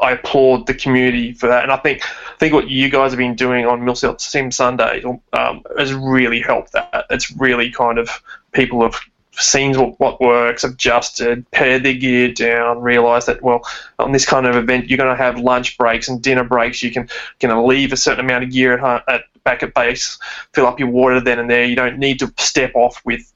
I 0.00 0.12
applaud 0.12 0.66
the 0.66 0.74
community 0.74 1.32
for 1.32 1.46
that. 1.46 1.62
And 1.62 1.70
I 1.70 1.76
think 1.76 2.02
I 2.04 2.36
think 2.38 2.52
what 2.54 2.68
you 2.68 2.88
guys 2.88 3.12
have 3.12 3.18
been 3.18 3.36
doing 3.36 3.66
on 3.66 3.82
Millsell 3.82 4.20
Sim 4.20 4.50
Sunday 4.50 5.04
um, 5.32 5.62
has 5.78 5.92
really 5.94 6.40
helped 6.40 6.72
that. 6.72 7.06
It's 7.10 7.30
really 7.32 7.70
kind 7.70 7.98
of 7.98 8.08
people 8.52 8.82
have 8.82 8.98
seen 9.34 9.78
what, 9.78 9.98
what 9.98 10.20
works, 10.20 10.64
adjusted, 10.64 11.50
pared 11.50 11.82
their 11.82 11.94
gear 11.94 12.32
down, 12.32 12.80
realised 12.80 13.28
that 13.28 13.42
well, 13.42 13.62
on 13.98 14.12
this 14.12 14.26
kind 14.26 14.46
of 14.46 14.56
event 14.56 14.88
you're 14.88 14.98
going 14.98 15.14
to 15.14 15.22
have 15.22 15.38
lunch 15.38 15.78
breaks 15.78 16.08
and 16.08 16.22
dinner 16.22 16.44
breaks. 16.44 16.82
You 16.82 16.90
can 16.90 17.08
going 17.40 17.54
to 17.54 17.62
leave 17.62 17.92
a 17.92 17.96
certain 17.96 18.24
amount 18.24 18.44
of 18.44 18.50
gear 18.50 18.78
at, 18.78 19.08
at 19.08 19.22
back 19.44 19.62
at 19.62 19.74
base, 19.74 20.18
fill 20.52 20.66
up 20.66 20.78
your 20.78 20.90
water 20.90 21.20
then 21.20 21.38
and 21.38 21.50
there. 21.50 21.64
You 21.64 21.76
don't 21.76 21.98
need 21.98 22.18
to 22.20 22.32
step 22.38 22.72
off 22.74 23.00
with 23.04 23.32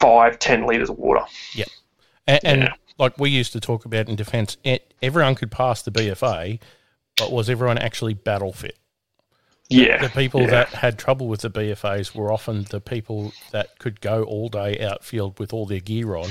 five, 0.00 0.38
ten 0.38 0.66
litres 0.66 0.90
of 0.90 0.98
water. 0.98 1.24
And, 2.26 2.40
and 2.44 2.62
Yeah. 2.62 2.72
like 2.98 3.18
we 3.18 3.30
used 3.30 3.52
to 3.52 3.60
talk 3.60 3.84
about 3.84 4.08
in 4.08 4.16
defence, 4.16 4.56
everyone 5.02 5.34
could 5.34 5.50
pass 5.50 5.82
the 5.82 5.90
BFA, 5.90 6.58
but 7.16 7.32
was 7.32 7.48
everyone 7.48 7.78
actually 7.78 8.14
battle 8.14 8.52
fit? 8.52 8.76
Yeah, 9.68 10.00
The 10.00 10.08
people 10.10 10.42
yeah. 10.42 10.50
that 10.50 10.68
had 10.68 10.98
trouble 10.98 11.26
with 11.26 11.40
the 11.40 11.50
BFAs 11.50 12.14
were 12.14 12.32
often 12.32 12.66
the 12.70 12.80
people 12.80 13.32
that 13.50 13.78
could 13.78 14.00
go 14.00 14.22
all 14.22 14.48
day 14.48 14.78
outfield 14.78 15.38
with 15.40 15.52
all 15.52 15.66
their 15.66 15.80
gear 15.80 16.14
on. 16.14 16.30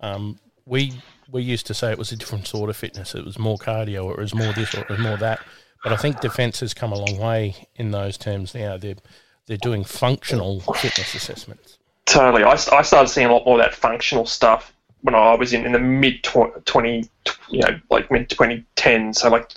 Um, 0.00 0.38
we 0.66 0.92
we 1.30 1.42
used 1.42 1.66
to 1.66 1.74
say 1.74 1.90
it 1.90 1.98
was 1.98 2.12
a 2.12 2.16
different 2.16 2.46
sort 2.46 2.68
of 2.68 2.76
fitness. 2.76 3.14
It 3.14 3.24
was 3.24 3.38
more 3.38 3.56
cardio, 3.56 4.04
or 4.04 4.12
it 4.12 4.20
was 4.20 4.34
more 4.34 4.52
this, 4.52 4.74
or 4.74 4.80
it 4.80 4.88
was 4.88 4.98
more 4.98 5.16
that. 5.16 5.40
But 5.82 5.92
I 5.92 5.96
think 5.96 6.20
defence 6.20 6.60
has 6.60 6.74
come 6.74 6.92
a 6.92 6.96
long 6.96 7.18
way 7.18 7.54
in 7.76 7.92
those 7.92 8.18
terms 8.18 8.54
now. 8.54 8.76
They're 8.76 8.96
they're 9.46 9.56
doing 9.56 9.84
functional 9.84 10.60
fitness 10.60 11.14
assessments. 11.14 11.78
Totally. 12.04 12.42
I, 12.42 12.52
I 12.52 12.82
started 12.82 13.08
seeing 13.08 13.28
a 13.28 13.32
lot 13.32 13.46
more 13.46 13.58
of 13.58 13.64
that 13.64 13.74
functional 13.74 14.26
stuff 14.26 14.72
when 15.06 15.14
I 15.14 15.34
was 15.34 15.52
in, 15.52 15.64
in 15.64 15.70
the 15.70 15.78
mid 15.78 16.24
tw- 16.24 16.64
20, 16.64 17.08
you 17.48 17.60
know, 17.60 17.78
like 17.90 18.10
mid 18.10 18.28
2010. 18.28 19.14
So 19.14 19.30
like 19.30 19.52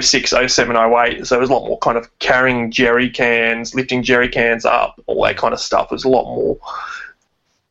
06, 0.00 0.30
07, 0.30 0.76
08. 0.76 1.26
So 1.26 1.36
it 1.36 1.40
was 1.40 1.50
a 1.50 1.52
lot 1.52 1.66
more 1.66 1.78
kind 1.78 1.98
of 1.98 2.16
carrying 2.20 2.70
jerry 2.70 3.10
cans, 3.10 3.74
lifting 3.74 4.04
jerry 4.04 4.28
cans 4.28 4.64
up, 4.64 5.02
all 5.06 5.24
that 5.24 5.36
kind 5.36 5.52
of 5.52 5.58
stuff. 5.58 5.88
It 5.90 5.96
was 5.96 6.04
a 6.04 6.08
lot 6.08 6.26
more, 6.26 6.58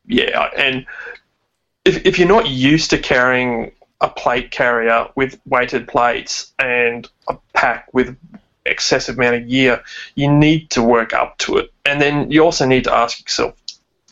yeah. 0.06 0.50
And 0.58 0.86
if, 1.86 2.06
if 2.06 2.20
you're 2.20 2.28
not 2.28 2.50
used 2.50 2.90
to 2.90 2.98
carrying 2.98 3.72
a 4.02 4.10
plate 4.10 4.52
carrier 4.52 5.08
with 5.16 5.40
weighted 5.46 5.88
plates 5.88 6.52
and 6.60 7.08
a 7.30 7.38
pack 7.54 7.88
with 7.94 8.18
excessive 8.66 9.18
amount 9.18 9.38
of 9.38 9.48
gear, 9.48 9.82
you 10.16 10.30
need 10.30 10.70
to 10.72 10.84
work 10.84 11.14
up 11.14 11.38
to 11.38 11.56
it. 11.56 11.72
And 11.86 12.02
then 12.02 12.30
you 12.30 12.44
also 12.44 12.66
need 12.66 12.84
to 12.84 12.94
ask 12.94 13.22
yourself, 13.22 13.56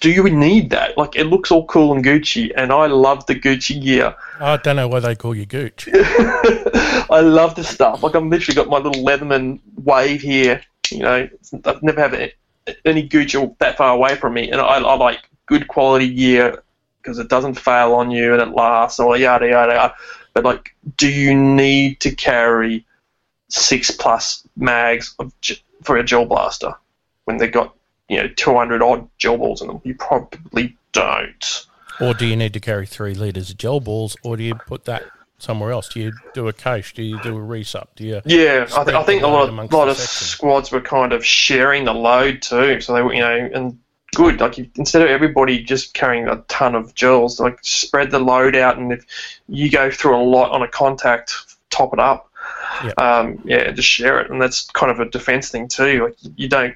do 0.05 0.11
you 0.11 0.29
need 0.29 0.69
that? 0.69 0.95
Like, 0.99 1.15
it 1.15 1.23
looks 1.23 1.49
all 1.49 1.65
cool 1.65 1.91
and 1.91 2.05
Gucci, 2.05 2.51
and 2.55 2.71
I 2.71 2.85
love 2.85 3.25
the 3.25 3.33
Gucci 3.33 3.81
gear. 3.81 4.13
I 4.39 4.57
don't 4.57 4.75
know 4.75 4.87
why 4.87 4.99
they 4.99 5.15
call 5.15 5.33
you 5.33 5.47
Gooch. 5.47 5.89
I 5.95 7.21
love 7.23 7.55
the 7.55 7.63
stuff. 7.63 8.03
Like, 8.03 8.13
I've 8.13 8.23
literally 8.23 8.55
got 8.55 8.69
my 8.69 8.77
little 8.77 9.03
Leatherman 9.03 9.59
wave 9.83 10.21
here. 10.21 10.61
You 10.91 10.99
know, 10.99 11.27
I've 11.65 11.81
never 11.81 12.07
had 12.07 12.33
any 12.85 13.09
Gucci 13.09 13.57
that 13.57 13.77
far 13.77 13.95
away 13.95 14.15
from 14.15 14.35
me, 14.35 14.51
and 14.51 14.61
I, 14.61 14.75
I 14.75 14.95
like 14.95 15.27
good 15.47 15.67
quality 15.67 16.13
gear 16.13 16.63
because 17.01 17.17
it 17.17 17.27
doesn't 17.27 17.55
fail 17.55 17.95
on 17.95 18.11
you 18.11 18.33
and 18.33 18.43
it 18.43 18.49
lasts, 18.49 18.99
or 18.99 19.17
yada 19.17 19.47
yada 19.47 19.73
yada. 19.73 19.95
But 20.35 20.43
like, 20.43 20.75
do 20.97 21.09
you 21.09 21.33
need 21.33 21.99
to 22.01 22.13
carry 22.13 22.85
six 23.49 23.89
plus 23.89 24.47
mags 24.55 25.15
of, 25.17 25.33
for 25.81 25.97
a 25.97 26.03
gel 26.03 26.25
blaster 26.25 26.75
when 27.23 27.37
they've 27.37 27.51
got 27.51 27.75
you 28.09 28.17
know 28.17 28.27
200 28.27 28.81
odd 28.81 29.07
gel 29.17 29.37
balls 29.37 29.61
in 29.61 29.67
them? 29.67 29.81
You 29.83 29.95
probably 29.95 30.77
don't. 30.91 31.65
Or 31.99 32.13
do 32.13 32.25
you 32.25 32.35
need 32.35 32.53
to 32.53 32.59
carry 32.59 32.85
three 32.85 33.13
litres 33.13 33.49
of 33.49 33.57
gel 33.57 33.79
balls, 33.79 34.17
or 34.23 34.35
do 34.35 34.43
you 34.43 34.55
put 34.55 34.85
that 34.85 35.05
somewhere 35.37 35.71
else? 35.71 35.89
Do 35.89 35.99
you 36.01 36.13
do 36.33 36.47
a 36.47 36.53
coach? 36.53 36.93
Do 36.93 37.03
you 37.03 37.21
do 37.21 37.37
a 37.37 37.41
resup? 37.41 37.95
Do 37.95 38.03
you? 38.03 38.21
Yeah, 38.25 38.67
I, 38.75 38.83
th- 38.83 38.95
I 38.95 39.03
think 39.03 39.23
a 39.23 39.27
lot 39.27 39.49
of, 39.49 39.71
lot 39.71 39.87
of 39.87 39.97
squads 39.97 40.71
were 40.71 40.81
kind 40.81 41.13
of 41.13 41.25
sharing 41.25 41.85
the 41.85 41.93
load 41.93 42.41
too. 42.41 42.81
So 42.81 42.93
they 42.93 43.01
were, 43.01 43.13
you 43.13 43.21
know, 43.21 43.49
and 43.53 43.79
good. 44.13 44.39
Like 44.39 44.57
you, 44.57 44.69
instead 44.75 45.01
of 45.01 45.09
everybody 45.09 45.63
just 45.63 45.93
carrying 45.93 46.27
a 46.27 46.37
ton 46.47 46.75
of 46.75 46.95
gels, 46.95 47.39
like 47.39 47.59
spread 47.61 48.11
the 48.11 48.19
load 48.19 48.55
out, 48.55 48.77
and 48.77 48.91
if 48.91 49.05
you 49.47 49.69
go 49.69 49.91
through 49.91 50.17
a 50.17 50.23
lot 50.23 50.51
on 50.51 50.61
a 50.61 50.67
contact, 50.67 51.33
top 51.69 51.93
it 51.93 51.99
up. 51.99 52.31
Yep. 52.83 52.99
Um, 52.99 53.41
yeah, 53.45 53.71
just 53.71 53.87
share 53.87 54.19
it, 54.19 54.29
and 54.29 54.41
that's 54.41 54.69
kind 54.71 54.91
of 54.91 54.99
a 54.99 55.09
defense 55.09 55.49
thing 55.49 55.67
too. 55.67 56.05
Like 56.05 56.15
you 56.35 56.49
don't, 56.49 56.75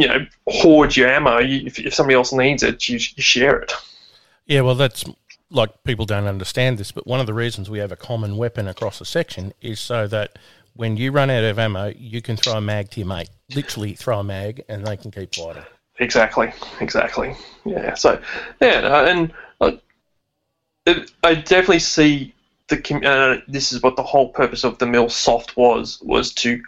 you 0.00 0.08
know, 0.08 0.26
hoard 0.48 0.96
your 0.96 1.08
ammo. 1.08 1.38
You, 1.38 1.66
if, 1.66 1.78
if 1.78 1.94
somebody 1.94 2.14
else 2.14 2.32
needs 2.32 2.62
it, 2.62 2.88
you, 2.88 2.94
you 2.94 3.22
share 3.22 3.60
it. 3.60 3.72
Yeah, 4.46 4.62
well, 4.62 4.74
that's 4.74 5.04
like 5.50 5.84
people 5.84 6.06
don't 6.06 6.26
understand 6.26 6.78
this, 6.78 6.90
but 6.90 7.06
one 7.06 7.20
of 7.20 7.26
the 7.26 7.34
reasons 7.34 7.68
we 7.68 7.80
have 7.80 7.92
a 7.92 7.96
common 7.96 8.36
weapon 8.36 8.66
across 8.66 9.00
a 9.00 9.04
section 9.04 9.52
is 9.60 9.78
so 9.78 10.06
that 10.06 10.38
when 10.74 10.96
you 10.96 11.12
run 11.12 11.28
out 11.28 11.44
of 11.44 11.58
ammo, 11.58 11.92
you 11.98 12.22
can 12.22 12.36
throw 12.36 12.54
a 12.54 12.60
mag 12.60 12.90
to 12.90 13.00
your 13.00 13.08
mate. 13.08 13.28
Literally, 13.54 13.94
throw 13.94 14.20
a 14.20 14.24
mag, 14.24 14.64
and 14.68 14.86
they 14.86 14.96
can 14.96 15.10
keep 15.10 15.34
fighting. 15.34 15.64
Exactly, 15.98 16.50
exactly. 16.80 17.34
Yeah. 17.66 17.94
So, 17.94 18.20
yeah, 18.62 18.80
uh, 18.80 19.04
and 19.04 19.32
uh, 19.60 19.72
it, 20.86 21.10
I 21.22 21.34
definitely 21.34 21.80
see 21.80 22.32
the. 22.68 22.78
Uh, 23.04 23.44
this 23.46 23.72
is 23.72 23.82
what 23.82 23.96
the 23.96 24.02
whole 24.02 24.30
purpose 24.30 24.64
of 24.64 24.78
the 24.78 24.86
mill 24.86 25.10
soft 25.10 25.56
was 25.56 26.00
was 26.00 26.32
to 26.34 26.62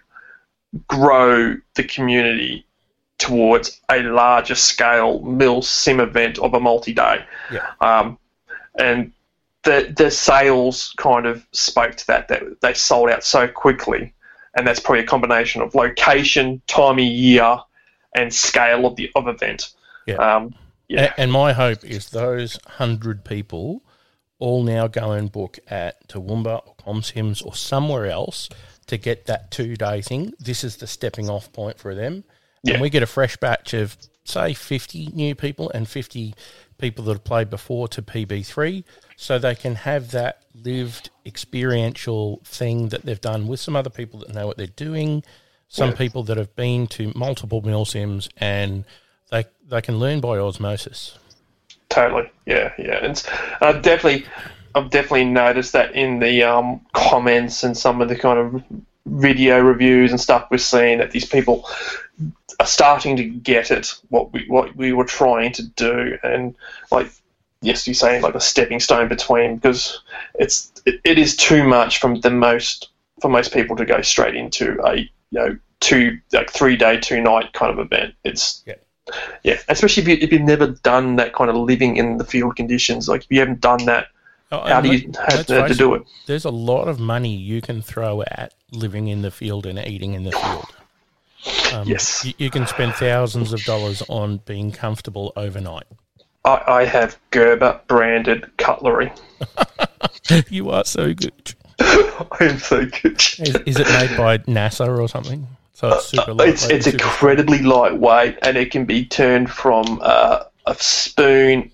grow 0.88 1.56
the 1.74 1.84
community 1.84 2.66
towards 3.22 3.80
a 3.90 4.02
larger 4.02 4.54
scale 4.54 5.20
mill 5.20 5.62
sim 5.62 6.00
event 6.00 6.38
of 6.38 6.54
a 6.54 6.60
multi-day. 6.60 7.24
Yeah. 7.50 7.66
Um, 7.80 8.18
and 8.78 9.12
the 9.62 9.92
the 9.96 10.10
sales 10.10 10.94
kind 10.96 11.26
of 11.26 11.46
spoke 11.52 11.96
to 11.96 12.06
that. 12.08 12.28
That 12.28 12.60
they 12.60 12.74
sold 12.74 13.10
out 13.10 13.24
so 13.24 13.48
quickly, 13.48 14.12
and 14.56 14.66
that's 14.66 14.80
probably 14.80 15.04
a 15.04 15.06
combination 15.06 15.62
of 15.62 15.74
location, 15.74 16.60
time 16.66 16.98
of 16.98 17.04
year, 17.04 17.58
and 18.14 18.34
scale 18.34 18.86
of 18.86 18.96
the 18.96 19.10
of 19.14 19.28
event. 19.28 19.72
Yeah. 20.06 20.16
Um, 20.16 20.54
yeah. 20.88 21.14
And 21.16 21.32
my 21.32 21.52
hope 21.52 21.84
is 21.84 22.10
those 22.10 22.58
hundred 22.66 23.24
people 23.24 23.82
all 24.38 24.64
now 24.64 24.88
go 24.88 25.12
and 25.12 25.30
book 25.30 25.58
at 25.68 26.08
Toowoomba 26.08 26.66
or 26.66 26.74
ComSims 26.84 27.46
or 27.46 27.54
somewhere 27.54 28.06
else 28.06 28.48
to 28.86 28.98
get 28.98 29.26
that 29.26 29.52
two 29.52 29.76
day 29.76 30.02
thing. 30.02 30.32
This 30.40 30.64
is 30.64 30.76
the 30.78 30.88
stepping 30.88 31.30
off 31.30 31.52
point 31.52 31.78
for 31.78 31.94
them. 31.94 32.24
Yeah. 32.62 32.75
And 32.75 32.83
we 32.83 32.90
get 32.90 33.02
a 33.02 33.07
fresh 33.07 33.37
batch 33.37 33.75
of, 33.75 33.97
say, 34.25 34.54
50 34.54 35.09
new 35.14 35.35
people 35.35 35.71
and 35.75 35.88
50 35.88 36.35
people 36.78 37.04
that 37.04 37.12
have 37.12 37.25
played 37.25 37.50
before 37.50 37.88
to 37.88 38.02
PB3 38.02 38.85
so 39.16 39.38
they 39.38 39.54
can 39.54 39.75
have 39.76 40.11
that 40.12 40.42
lived 40.54 41.11
experiential 41.26 42.40
thing 42.45 42.88
that 42.88 43.02
they've 43.04 43.21
done 43.21 43.47
with 43.47 43.61
some 43.61 43.76
other 43.76 43.90
people 43.90 44.21
that 44.21 44.35
know 44.35 44.47
what 44.47 44.57
they're 44.57 44.66
doing, 44.66 45.23
some 45.69 45.90
Yeah. 45.90 45.97
people 45.97 46.23
that 46.25 46.37
have 46.37 46.54
been 46.57 46.87
to 46.88 47.12
multiple 47.14 47.62
mill 47.62 47.85
sims 47.85 48.28
and 48.37 48.85
they, 49.31 49.45
they 49.69 49.81
can 49.81 49.99
learn 49.99 50.21
by 50.21 50.38
osmosis. 50.38 51.19
Totally. 51.88 52.31
Yeah, 52.47 52.73
yeah. 52.78 53.04
It's 53.04 53.26
I've 53.61 53.83
definitely 53.83 54.26
I've 54.75 54.90
definitely 54.90 55.26
noticed 55.26 55.73
that 55.75 55.95
in 55.95 56.19
the 56.21 56.42
um, 56.42 56.81
comments 56.95 57.62
and 57.62 57.76
some 57.76 58.00
of 58.00 58.09
the 58.09 58.16
kind 58.16 58.38
of 58.38 58.62
video 59.06 59.61
reviews 59.61 60.11
and 60.11 60.21
stuff 60.21 60.47
we're 60.50 60.59
seeing 60.59 60.99
that 60.99 61.11
these 61.11 61.26
people 61.26 61.68
are 62.61 62.66
starting 62.66 63.16
to 63.16 63.25
get 63.25 63.71
it 63.71 63.94
what 64.11 64.32
we 64.32 64.44
what 64.49 64.75
we 64.76 64.92
were 64.92 65.04
trying 65.04 65.52
to 65.52 65.66
do. 65.68 66.18
And 66.23 66.54
like 66.90 67.11
yes 67.61 67.87
you're 67.87 67.94
saying 67.94 68.23
like 68.23 68.35
a 68.35 68.40
stepping 68.40 68.80
stone 68.80 69.09
between 69.09 69.56
because 69.56 70.00
it's 70.35 70.73
it, 70.87 71.00
it 71.04 71.18
is 71.18 71.37
too 71.37 71.64
much 71.64 72.00
from 72.00 72.21
the 72.21 72.30
most 72.30 72.90
for 73.21 73.28
most 73.28 73.52
people 73.52 73.76
to 73.76 73.85
go 73.85 74.02
straight 74.02 74.35
into 74.35 74.78
a 74.85 74.97
you 74.97 75.11
know 75.32 75.59
two 75.80 76.18
like 76.32 76.50
three 76.50 76.76
day 76.76 76.99
two 76.99 77.21
night 77.21 77.52
kind 77.52 77.73
of 77.73 77.78
event. 77.78 78.14
It's 78.25 78.62
Yeah. 78.66 78.75
yeah, 79.42 79.59
especially 79.68 80.02
if, 80.02 80.09
you, 80.09 80.16
if 80.21 80.32
you've 80.32 80.42
never 80.42 80.68
done 80.68 81.16
that 81.16 81.35
kind 81.35 81.50
of 81.50 81.56
living 81.56 81.97
in 81.97 82.18
the 82.18 82.25
field 82.25 82.56
conditions, 82.56 83.09
like 83.09 83.25
if 83.25 83.30
you 83.30 83.40
haven't 83.40 83.61
done 83.61 83.85
that, 83.87 84.06
Oh, 84.52 84.61
how 84.61 84.82
do 84.82 84.94
you 84.94 85.11
have 85.26 85.49
let's 85.49 85.73
to, 85.73 85.75
do 85.75 85.94
it? 85.94 86.02
There's 86.26 86.44
a 86.44 86.50
lot 86.50 86.87
of 86.87 87.00
money 87.00 87.35
you 87.35 87.62
can 87.62 87.80
throw 87.80 88.21
at 88.21 88.52
living 88.71 89.09
in 89.09 89.23
the 89.23 89.30
field 89.30 89.64
and 89.64 89.78
eating 89.78 90.12
in 90.12 90.25
the 90.25 90.32
field. 90.32 90.66
Um, 91.73 91.88
Yes. 91.88 92.25
You, 92.25 92.35
you 92.37 92.50
can 92.50 92.66
spend 92.66 92.92
thousands 92.94 93.54
of 93.54 93.64
dollars 93.64 94.02
on 94.09 94.38
being 94.44 94.71
comfortable 94.71 95.32
overnight. 95.37 95.87
I, 96.44 96.62
I 96.66 96.85
have 96.85 97.18
Gerber 97.30 97.80
branded 97.88 98.54
cutlery. 98.59 99.11
you 100.50 100.68
are 100.68 100.85
so 100.85 101.14
good. 101.14 101.54
I 101.80 102.37
am 102.40 102.59
so 102.59 102.85
good. 102.85 103.23
Is, 103.38 103.56
is 103.66 103.80
it 103.80 103.88
made 103.88 104.16
by 104.18 104.38
NASA 104.38 104.87
or 104.99 105.09
something? 105.09 105.47
So 105.73 105.94
it's 105.94 106.06
super 106.06 106.32
Uh, 106.32 106.35
lightweight. 106.35 106.54
It's 106.54 106.68
it's 106.68 106.85
super 106.85 107.02
incredibly 107.04 107.62
lightweight, 107.62 108.38
and 108.42 108.59
it 108.59 108.71
can 108.71 108.85
be 108.85 109.06
turned 109.06 109.50
from 109.50 109.99
uh, 110.02 110.44
a 110.66 110.75
spoon 110.75 111.73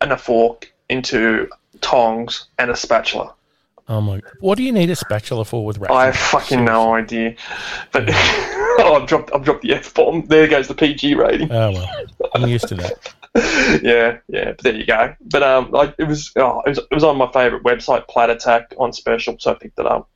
and 0.00 0.12
a 0.12 0.16
fork 0.18 0.72
into 0.88 1.48
tongs 1.80 2.46
and 2.58 2.70
a 2.70 2.76
spatula. 2.76 3.34
Oh 3.88 4.00
my! 4.00 4.20
What 4.38 4.56
do 4.56 4.62
you 4.62 4.70
need 4.70 4.88
a 4.90 4.96
spatula 4.96 5.44
for 5.44 5.64
with 5.64 5.78
wrapping? 5.78 5.96
I 5.96 6.06
have 6.06 6.16
fucking 6.16 6.64
no 6.64 6.94
idea, 6.94 7.34
but 7.90 8.04
oh, 8.08 9.00
I've 9.00 9.08
dropped 9.08 9.32
I've 9.34 9.42
dropped 9.42 9.62
the 9.62 9.74
f 9.74 9.92
bomb. 9.92 10.26
There 10.26 10.46
goes 10.46 10.68
the 10.68 10.74
PG 10.74 11.16
rating. 11.16 11.50
Oh 11.50 11.72
well, 11.72 12.06
I'm 12.34 12.48
used 12.48 12.68
to 12.68 12.76
that. 12.76 13.14
yeah, 13.82 14.18
yeah. 14.28 14.52
But 14.52 14.58
there 14.58 14.76
you 14.76 14.86
go. 14.86 15.14
But 15.20 15.42
um, 15.42 15.70
like 15.72 15.96
it 15.98 16.04
was, 16.04 16.30
oh, 16.36 16.62
it 16.66 16.68
was, 16.68 16.78
it 16.78 16.94
was 16.94 17.02
on 17.02 17.16
my 17.16 17.30
favourite 17.32 17.64
website, 17.64 18.06
Platatac, 18.08 18.66
on 18.78 18.92
special, 18.92 19.36
so 19.38 19.52
I 19.52 19.54
picked 19.54 19.78
it 19.78 19.86
up. 19.86 20.08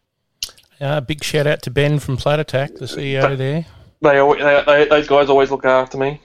Uh, 0.81 1.01
big 1.01 1.25
shout 1.25 1.47
out 1.47 1.63
to 1.63 1.71
Ben 1.71 1.99
from 1.99 2.17
Platatac, 2.17 2.79
the 2.79 2.87
CEO 2.87 3.37
there. 3.37 3.67
They, 4.03 4.19
they, 4.19 4.63
they 4.67 4.89
those 4.89 5.09
guys 5.09 5.29
always 5.29 5.51
look 5.51 5.65
after 5.65 5.97
me. 5.99 6.21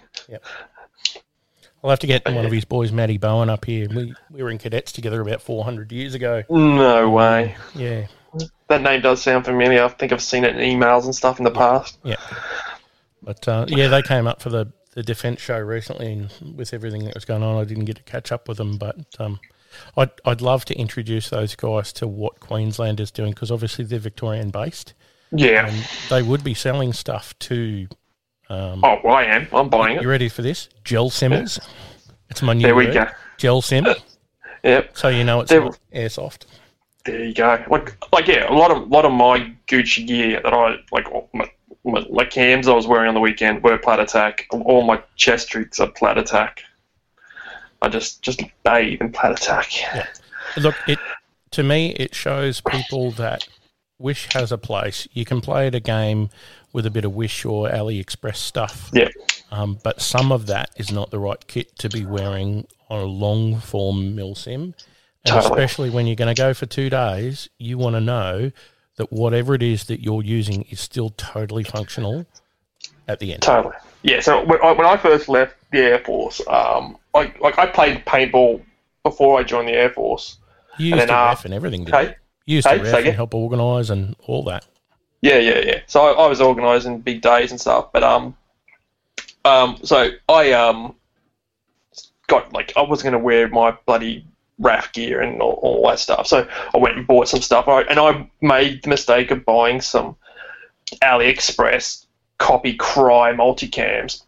I'll 1.84 1.90
have 1.90 2.00
to 2.00 2.08
get 2.08 2.26
one 2.26 2.46
of 2.46 2.52
his 2.52 2.66
boys, 2.66 2.92
Matty 2.92 3.18
Bowen, 3.18 3.50
up 3.50 3.66
here. 3.66 3.88
We 3.90 4.14
we 4.32 4.44
were 4.44 4.50
in 4.50 4.58
cadets 4.58 4.92
together 4.92 5.22
about 5.22 5.42
400 5.42 5.92
years 5.92 6.14
ago. 6.14 6.44
No 6.50 7.10
way. 7.10 7.56
Yeah, 7.74 8.08
That 8.68 8.82
name 8.82 9.02
does 9.02 9.22
sound 9.22 9.46
familiar. 9.46 9.84
I 9.84 9.88
think 9.88 10.12
I've 10.12 10.22
seen 10.22 10.44
it 10.44 10.56
in 10.56 10.80
emails 10.80 11.06
and 11.06 11.16
stuff 11.16 11.38
in 11.40 11.46
the 11.46 11.52
past. 11.52 11.98
yeah. 12.04 12.18
But 13.22 13.48
uh, 13.48 13.66
yeah, 13.68 13.88
they 13.88 14.02
came 14.02 14.28
up 14.28 14.42
for 14.42 14.50
the 14.50 14.72
the 14.96 15.04
defence 15.04 15.40
show 15.40 15.58
recently, 15.60 16.12
and 16.12 16.56
with 16.58 16.74
everything 16.74 17.06
that 17.06 17.14
was 17.16 17.26
going 17.26 17.44
on, 17.44 17.62
I 17.62 17.64
didn't 17.64 17.86
get 17.86 17.98
to 17.98 18.04
catch 18.04 18.32
up 18.32 18.48
with 18.48 18.58
them. 18.58 18.78
But 18.78 18.98
um, 19.20 19.40
I'd 19.96 20.12
I'd 20.26 20.42
love 20.42 20.66
to 20.66 20.76
introduce 20.78 21.30
those 21.30 21.56
guys 21.56 21.94
to 21.94 22.08
what 22.08 22.40
Queensland 22.40 23.00
is 23.00 23.12
doing 23.12 23.32
because 23.32 23.52
obviously 23.52 23.86
they're 23.86 24.00
Victorian 24.00 24.50
based. 24.50 24.94
Yeah. 25.32 25.68
and 25.68 25.88
they 26.10 26.24
would 26.24 26.44
be 26.44 26.54
selling 26.54 26.92
stuff 26.92 27.38
to. 27.40 27.88
Um, 28.50 28.84
Oh, 28.84 29.00
well, 29.04 29.16
I 29.16 29.24
am. 29.26 29.48
I'm 29.54 29.70
buying 29.70 29.98
it. 29.98 30.02
you 30.04 30.10
ready 30.10 30.30
for 30.30 30.42
this? 30.42 30.70
Gel 30.84 31.10
simmers. 31.10 31.60
It's 32.30 32.42
my 32.42 32.54
new 32.54 32.64
There 32.64 32.76
we 32.76 32.86
word. 32.86 32.94
go. 32.94 33.06
Gel 33.38 33.62
sim. 33.62 33.86
Yep. 34.64 34.98
So 34.98 35.08
you 35.08 35.24
know 35.24 35.40
it's 35.40 35.50
There- 35.50 35.62
not 35.64 35.80
airsoft. 35.96 36.44
There 37.06 37.24
you 37.24 37.34
go. 37.34 37.64
Like, 37.70 37.96
like 38.12 38.28
yeah, 38.28 38.52
a 38.52 38.54
lot 38.54 38.72
of 38.72 38.90
lot 38.90 39.06
of 39.06 39.14
my 39.14 39.54
Gucci 39.68 40.06
gear 40.06 40.42
that 40.44 40.54
I 40.54 40.76
like, 40.92 41.08
my, 41.34 41.50
my, 41.86 42.06
my 42.12 42.26
cams 42.26 42.68
I 42.68 42.74
was 42.74 42.86
wearing 42.86 43.08
on 43.08 43.14
the 43.14 43.22
weekend 43.22 43.64
were 43.64 43.78
Platatac. 43.78 44.42
All 44.52 44.82
my 44.84 45.02
chest 45.16 45.50
tricks 45.50 45.80
are 45.80 45.88
Platatac. 45.88 46.58
I 47.82 47.88
just 47.88 48.22
just 48.22 48.42
bathe 48.64 49.00
in 49.00 49.14
Platatac. 49.14 49.80
Yeah. 49.80 50.08
Look, 50.58 50.76
it 50.88 51.00
to 51.52 51.64
me 51.64 51.92
it 51.92 52.14
shows 52.14 52.60
people 52.60 53.12
that 53.12 53.48
Wish 53.98 54.28
has 54.34 54.52
a 54.52 54.58
place. 54.58 55.08
You 55.14 55.24
can 55.24 55.40
play 55.40 55.68
at 55.68 55.76
a 55.76 55.80
game 55.80 56.30
with 56.74 56.86
a 56.86 56.92
bit 56.92 57.06
of 57.06 57.14
Wish 57.14 57.46
or 57.46 57.70
AliExpress 57.70 58.36
stuff, 58.38 58.90
Yeah, 58.94 59.10
um, 59.52 59.80
but 59.84 60.02
some 60.02 60.32
of 60.32 60.48
that 60.48 60.70
is 60.78 60.92
not 60.92 61.10
the 61.12 61.20
right 61.20 61.46
kit 61.48 61.78
to 61.80 61.90
be 61.90 62.06
wearing 62.06 62.68
on 62.90 63.00
a 63.02 63.06
long 63.06 63.60
form 63.60 64.16
mil 64.16 64.36
sim. 64.36 64.74
And 65.26 65.34
Totally. 65.34 65.52
especially 65.52 65.90
when 65.90 66.08
you're 66.08 66.16
going 66.16 66.34
to 66.34 66.40
go 66.40 66.54
for 66.54 66.66
two 66.66 66.90
days, 66.90 67.50
you 67.58 67.78
want 67.78 67.96
to 67.96 68.00
know 68.00 68.52
that 68.96 69.12
whatever 69.12 69.54
it 69.54 69.62
is 69.62 69.84
that 69.86 70.02
you're 70.02 70.24
using 70.24 70.62
is 70.70 70.80
still 70.80 71.10
totally 71.12 71.64
functional 71.64 72.26
at 73.08 73.20
the 73.20 73.34
end. 73.34 73.42
totally. 73.42 73.76
Yeah. 74.04 74.22
So 74.22 74.44
when 74.46 74.62
I, 74.64 74.72
when 74.72 74.88
I 74.88 74.96
first 74.96 75.28
left 75.28 75.56
the 75.72 75.80
Air 75.80 76.00
Force, 76.00 76.42
um, 76.48 76.98
like 77.14 77.40
like 77.42 77.58
I 77.60 77.66
played 77.66 78.06
paintball 78.06 78.62
before 79.04 79.40
I 79.40 79.44
joined 79.44 79.68
the 79.68 79.74
Air 79.74 79.90
Force. 79.90 80.38
You 80.78 80.94
And 80.94 81.00
used 81.00 81.02
then, 81.02 81.08
to 81.10 81.18
uh, 81.18 81.26
ref 81.28 81.46
and 81.46 81.54
everything, 81.54 81.84
didn't 81.84 82.02
you? 82.02 82.08
Okay. 82.10 82.16
You 82.46 82.56
used 82.56 82.68
hey, 82.68 82.78
to 82.78 82.84
ref 82.84 83.06
and 83.06 83.16
help 83.16 83.34
organise 83.34 83.90
and 83.90 84.16
all 84.26 84.44
that. 84.46 84.66
Yeah, 85.22 85.38
yeah, 85.38 85.60
yeah. 85.60 85.82
So 85.88 86.02
I, 86.02 86.24
I 86.24 86.28
was 86.28 86.42
organising 86.42 87.02
big 87.02 87.22
days 87.22 87.52
and 87.52 87.60
stuff, 87.60 87.92
but 87.92 88.04
um, 88.04 88.36
um, 89.44 89.78
so 89.84 90.12
I 90.28 90.52
um, 90.54 90.96
got 92.28 92.54
like 92.54 92.74
I 92.78 92.82
was 92.82 93.04
going 93.04 93.14
to 93.14 93.20
wear 93.20 93.48
my 93.50 93.76
bloody 93.86 94.26
RAF 94.60 94.94
gear 94.94 95.22
and 95.22 95.42
all, 95.42 95.60
all 95.62 95.88
that 95.90 96.00
stuff. 96.00 96.28
So 96.28 96.48
I 96.74 96.78
went 96.78 96.98
and 96.98 97.08
bought 97.08 97.28
some 97.28 97.42
stuff, 97.42 97.68
I, 97.68 97.82
and 97.82 98.00
I 98.00 98.30
made 98.42 98.84
the 98.84 98.90
mistake 98.90 99.32
of 99.32 99.46
buying 99.46 99.82
some 99.82 100.16
AliExpress 101.04 102.06
copy 102.38 102.76
cry 102.76 103.34
multicams, 103.34 104.24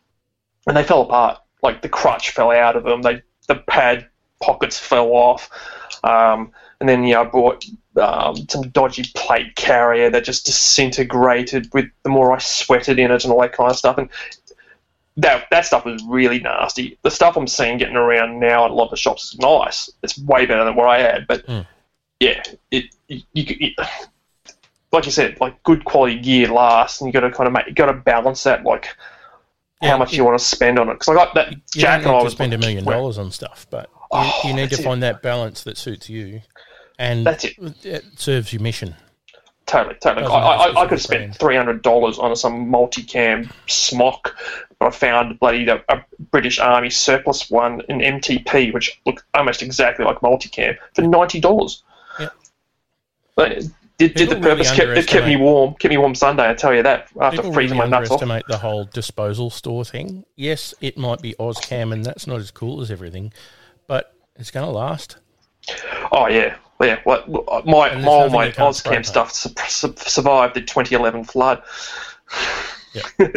and 0.68 0.76
they 0.76 0.84
fell 0.84 1.02
apart. 1.02 1.40
Like 1.64 1.82
the 1.82 1.90
crutch 1.90 2.32
fell 2.32 2.52
out 2.52 2.76
of 2.76 2.84
them. 2.84 3.02
They 3.02 3.22
the 3.48 3.56
pad 3.56 4.08
pockets 4.42 4.78
fell 4.78 5.10
off. 5.10 5.50
Um, 6.04 6.52
and 6.82 6.90
then 6.90 7.04
yeah, 7.06 7.22
I 7.22 7.24
bought 7.26 7.64
um, 7.96 8.36
some 8.50 8.64
dodgy 8.70 9.04
plate 9.16 9.56
carrier 9.56 10.10
that 10.10 10.26
just 10.26 10.48
disintegrated 10.48 11.72
with 11.74 11.86
the 12.04 12.10
more 12.10 12.34
I 12.34 12.40
sweated 12.40 13.00
in 13.00 13.12
it 13.12 13.24
and 13.24 13.32
all 13.32 13.40
that 13.42 13.54
kind 13.54 13.70
of 13.70 13.78
stuff. 13.78 13.98
And 13.98 14.10
that 15.18 15.46
that 15.52 15.66
stuff 15.66 15.86
was 15.86 16.04
really 16.08 16.40
nasty. 16.40 16.98
The 17.04 17.12
stuff 17.12 17.38
I'm 17.38 17.48
seeing 17.48 17.78
getting 17.78 17.96
around 17.96 18.40
now 18.40 18.66
at 18.66 18.72
a 18.72 18.74
lot 18.74 18.86
of 18.86 18.90
the 18.90 18.98
shops 18.98 19.34
is 19.34 19.40
nice. 19.40 19.92
It's 20.02 20.18
way 20.18 20.46
better 20.46 20.66
than 20.66 20.76
what 20.76 20.90
I 20.90 21.00
had. 21.00 21.28
But 21.28 21.46
Mm. 21.46 21.68
yeah, 22.20 22.44
it 22.72 22.86
you, 23.08 23.22
you, 23.34 23.46
it, 23.60 23.88
like 24.92 25.06
you 25.06 25.12
said, 25.12 25.40
like 25.40 25.62
good 25.64 25.86
quality 25.86 26.20
gear 26.20 26.48
lasts, 26.48 27.00
and 27.00 27.08
you 27.08 27.14
got 27.14 27.28
to 27.28 27.32
kind 27.32 27.48
of 27.48 27.54
make 27.54 27.68
you 27.68 27.74
got 27.74 27.88
to 27.88 27.94
balance 27.94 28.44
that 28.44 28.64
like 28.64 28.96
Yeah, 29.82 29.90
how 29.92 29.98
much 29.98 30.14
you 30.14 30.24
want 30.26 30.40
to 30.40 30.44
spend 30.44 30.80
on 30.80 30.90
it. 30.90 30.94
Because 30.94 31.10
I 31.10 31.14
got 31.14 31.36
that 31.36 31.52
You 31.52 31.82
Jack 31.82 32.02
don't 32.02 32.08
and 32.08 32.16
I 32.16 32.20
to 32.20 32.24
was 32.24 32.34
spend 32.34 32.54
a 32.54 32.58
million 32.58 32.86
dollars 32.86 33.18
on 33.18 33.32
stuff, 33.32 33.68
but 33.70 33.90
you, 33.94 34.00
Oh, 34.14 34.42
you 34.48 34.54
need 34.54 34.70
to 34.72 34.78
find 34.78 35.04
that 35.04 35.22
balance 35.22 35.64
that 35.64 35.78
suits 35.78 36.10
you, 36.10 36.42
and 37.02 37.26
That's 37.26 37.44
it. 37.44 37.58
it 37.84 38.06
serves 38.16 38.54
your 38.54 38.62
mission. 38.62 38.96
Totally, 39.66 39.96
totally. 39.96 40.28
I, 40.28 40.30
I, 40.30 40.70
I, 40.70 40.82
could 40.84 40.92
have 40.92 41.02
spend 41.02 41.34
spent 41.34 41.36
three 41.38 41.56
hundred 41.56 41.82
dollars 41.82 42.20
on 42.20 42.36
some 42.36 42.72
multicam 42.72 43.52
smock, 43.68 44.36
but 44.80 44.88
I 44.88 44.92
found 44.92 45.40
bloody 45.40 45.68
a, 45.68 45.84
a 45.90 46.04
British 46.20 46.60
Army 46.60 46.90
surplus 46.90 47.50
one 47.50 47.82
in 47.90 48.00
MTP, 48.00 48.74
which 48.74 49.02
looked 49.06 49.24
almost 49.34 49.64
exactly 49.64 50.06
like 50.06 50.20
multicam 50.20 50.78
for 50.94 51.02
ninety 51.02 51.40
dollars. 51.40 51.84
Yep. 52.20 52.34
Did, 53.38 54.16
did 54.16 54.30
the 54.30 54.36
People 54.36 54.36
really 54.36 54.64
purpose 54.64 54.72
kept, 54.72 55.08
kept 55.08 55.28
me 55.28 55.38
warm, 55.38 55.76
kept 55.76 55.92
me 55.92 55.98
warm 55.98 56.16
Sunday. 56.16 56.50
I 56.50 56.54
tell 56.54 56.74
you 56.74 56.84
that 56.84 57.08
after 57.20 57.38
People 57.38 57.54
freezing 57.54 57.78
really 57.78 57.90
my 57.92 57.98
nuts 58.00 58.12
off. 58.12 58.22
underestimate 58.22 58.48
the 58.48 58.58
whole 58.58 58.86
disposal 58.86 59.50
store 59.50 59.86
thing. 59.86 60.26
Yes, 60.36 60.74
it 60.82 60.98
might 60.98 61.22
be 61.22 61.34
Auscam, 61.40 61.94
and 61.94 62.04
that's 62.04 62.28
not 62.28 62.40
as 62.40 62.52
cool 62.52 62.82
as 62.82 62.92
everything, 62.92 63.32
but 63.88 64.16
it's 64.36 64.52
going 64.52 64.66
to 64.66 64.72
last. 64.72 65.18
Oh 66.12 66.28
yeah, 66.28 66.56
yeah. 66.88 67.00
Well, 67.06 67.24
look, 67.28 67.66
my 67.66 67.96
my, 67.96 68.28
my 68.30 68.46
you 68.48 68.54
can't 68.54 68.76
spray 68.76 68.98
Auscam 68.98 69.06
stuff 69.06 69.32
su- 69.34 69.50
su- 69.68 69.94
survived 69.98 70.56
the 70.56 70.62
2011 70.62 71.24
flood. 71.26 71.62
yeah, 72.94 73.02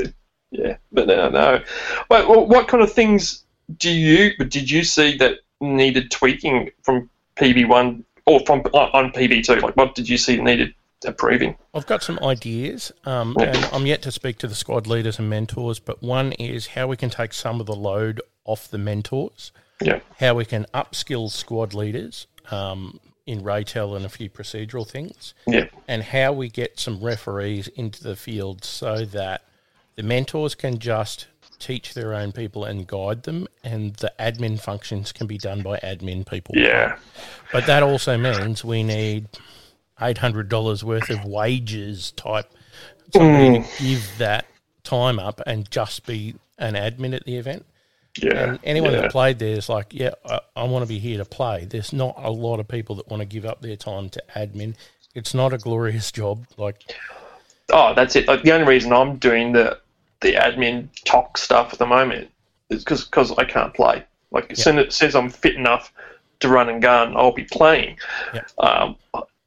yeah 0.50 0.76
but 0.92 1.07
no, 1.09 1.28
no. 1.30 1.62
But 2.09 2.28
well, 2.28 2.46
what 2.46 2.68
kind 2.68 2.83
of 2.83 2.92
things 2.92 3.44
do 3.78 3.90
you 3.90 4.37
did 4.37 4.70
you 4.70 4.85
see 4.85 5.16
that 5.18 5.38
needed 5.61 6.11
tweaking 6.11 6.70
from 6.83 7.09
PB1 7.37 8.04
or 8.26 8.40
from 8.46 8.61
on 8.72 8.90
on 9.07 9.12
PB2? 9.12 9.62
Like, 9.62 9.76
what 9.76 9.94
did 9.94 10.09
you 10.09 10.18
see 10.18 10.40
needed 10.40 10.74
improving? 11.04 11.57
I've 11.74 11.87
got 11.87 12.02
some 12.02 12.18
ideas, 12.22 12.92
um, 13.04 13.37
Yeah. 13.38 13.46
and 13.54 13.64
I'm 13.72 13.87
yet 13.87 14.02
to 14.02 14.12
speak 14.12 14.38
to 14.38 14.46
the 14.48 14.54
squad 14.54 14.87
leaders 14.87 15.18
and 15.18 15.28
mentors. 15.28 15.78
But 15.78 16.02
one 16.02 16.33
is 16.33 16.68
how 16.68 16.87
we 16.87 16.96
can 16.96 17.11
take 17.11 17.33
some 17.33 17.61
of 17.61 17.66
the 17.66 17.74
load 17.74 18.20
off 18.44 18.70
the 18.70 18.78
mentors, 18.78 19.52
Yeah, 19.83 20.00
how 20.18 20.35
we 20.35 20.44
can 20.44 20.66
upskill 20.72 21.30
squad 21.30 21.74
leaders 21.74 22.26
um, 22.50 23.00
in 23.26 23.42
RATEL 23.42 23.96
and 23.96 24.04
a 24.04 24.08
few 24.08 24.28
procedural 24.28 24.88
things, 24.88 25.34
yeah, 25.46 25.66
and 25.88 26.02
how 26.02 26.32
we 26.32 26.48
get 26.48 26.78
some 26.78 27.02
referees 27.02 27.68
into 27.68 28.02
the 28.02 28.16
field 28.16 28.64
so 28.64 29.04
that 29.06 29.42
the 29.96 30.02
mentors 30.02 30.54
can 30.54 30.78
just 30.78 31.26
teach 31.58 31.94
their 31.94 32.14
own 32.14 32.32
people 32.32 32.64
and 32.64 32.87
guide 32.87 33.22
them, 33.22 33.46
and 33.62 33.94
the 33.96 34.12
admin 34.18 34.60
functions 34.60 35.12
can 35.12 35.26
be 35.26 35.38
done 35.38 35.62
by 35.62 35.78
admin 35.78 36.28
people. 36.28 36.54
yeah, 36.56 36.98
But 37.52 37.66
that 37.66 37.82
also 37.82 38.18
means 38.18 38.64
we 38.64 38.82
need 38.82 39.28
eight 40.00 40.18
hundred 40.18 40.48
dollars 40.48 40.84
worth 40.84 41.08
of 41.10 41.24
wages 41.24 42.10
type 42.12 42.52
somebody 43.12 43.60
to 43.60 43.64
mm. 43.64 43.78
give 43.78 44.18
that 44.18 44.46
time 44.82 45.18
up 45.18 45.40
and 45.46 45.70
just 45.70 46.06
be 46.06 46.34
an 46.58 46.74
admin 46.74 47.14
at 47.14 47.24
the 47.24 47.37
event. 47.37 47.64
Yeah. 48.18 48.50
And 48.50 48.59
anyone 48.64 48.92
yeah. 48.92 49.03
that 49.03 49.11
played 49.11 49.38
there 49.38 49.57
is 49.57 49.68
like, 49.68 49.92
yeah, 49.92 50.11
I, 50.24 50.40
I 50.57 50.64
want 50.64 50.85
to 50.85 50.88
be 50.88 50.98
here 50.98 51.18
to 51.18 51.24
play. 51.24 51.64
There's 51.64 51.92
not 51.92 52.14
a 52.18 52.31
lot 52.31 52.61
of 52.61 52.68
people 52.68 52.96
that 52.96 53.09
want 53.09 53.20
to 53.20 53.27
give 53.27 53.44
up 53.44 53.61
their 53.61 53.77
time 53.77 54.09
to 54.11 54.22
admin. 54.35 54.74
It's 55.14 55.35
not 55.35 55.53
a 55.53 55.59
glorious 55.59 56.11
job. 56.12 56.46
Like, 56.57 56.83
Oh, 57.72 57.94
that's 57.94 58.16
it. 58.16 58.29
Like 58.29 58.42
the 58.42 58.53
only 58.53 58.66
reason 58.66 58.92
I'm 58.92 59.16
doing 59.16 59.53
the 59.53 59.79
the 60.20 60.35
admin 60.35 60.88
talk 61.05 61.37
stuff 61.37 61.72
at 61.72 61.79
the 61.79 61.87
moment 61.87 62.31
is 62.70 62.85
because 62.85 63.33
I 63.38 63.44
can't 63.44 63.74
play. 63.74 64.05
Like 64.31 64.53
as 64.53 64.62
soon 64.62 64.79
as 64.79 64.87
it 64.87 64.92
says 64.92 65.14
I'm 65.14 65.31
fit 65.31 65.55
enough 65.55 65.92
to 66.40 66.48
run 66.48 66.68
and 66.68 66.83
gun, 66.83 67.16
I'll 67.16 67.33
be 67.33 67.44
playing. 67.44 67.98
Yeah. 68.35 68.42
Um, 68.59 68.96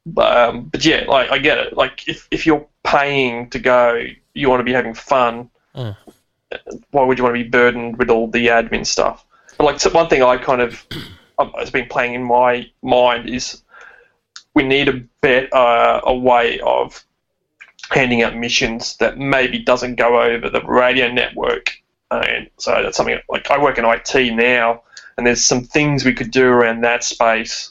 but, 0.06 0.36
um, 0.36 0.64
but 0.64 0.84
yeah, 0.84 1.04
like 1.06 1.30
I 1.30 1.38
get 1.38 1.58
it. 1.58 1.76
Like 1.76 2.08
if 2.08 2.26
if 2.30 2.46
you're 2.46 2.66
paying 2.84 3.50
to 3.50 3.58
go, 3.58 4.04
you 4.34 4.48
want 4.48 4.60
to 4.60 4.64
be 4.64 4.72
having 4.72 4.94
fun. 4.94 5.50
Mm. 5.74 5.96
Why 6.90 7.04
would 7.04 7.18
you 7.18 7.24
want 7.24 7.36
to 7.36 7.42
be 7.42 7.48
burdened 7.48 7.96
with 7.98 8.10
all 8.10 8.28
the 8.28 8.46
admin 8.48 8.86
stuff? 8.86 9.24
But 9.56 9.64
like 9.64 9.80
so 9.80 9.90
one 9.90 10.08
thing 10.08 10.22
I 10.22 10.36
kind 10.36 10.60
of 10.62 10.84
has 11.58 11.70
been 11.70 11.86
playing 11.88 12.14
in 12.14 12.22
my 12.24 12.70
mind 12.82 13.28
is 13.28 13.62
we 14.54 14.62
need 14.62 14.88
a 14.88 14.94
bet 15.20 15.52
uh, 15.52 16.00
a 16.04 16.14
way 16.14 16.60
of 16.60 17.04
handing 17.90 18.22
out 18.22 18.36
missions 18.36 18.96
that 18.98 19.18
maybe 19.18 19.58
doesn't 19.58 19.96
go 19.96 20.20
over 20.20 20.48
the 20.50 20.62
radio 20.62 21.10
network. 21.10 21.72
And 22.10 22.48
so 22.56 22.82
that's 22.82 22.96
something 22.96 23.18
like 23.28 23.50
I 23.50 23.62
work 23.62 23.78
in 23.78 23.84
IT 23.84 24.34
now, 24.34 24.82
and 25.16 25.26
there's 25.26 25.44
some 25.44 25.62
things 25.64 26.04
we 26.04 26.14
could 26.14 26.30
do 26.30 26.46
around 26.46 26.80
that 26.82 27.04
space 27.04 27.70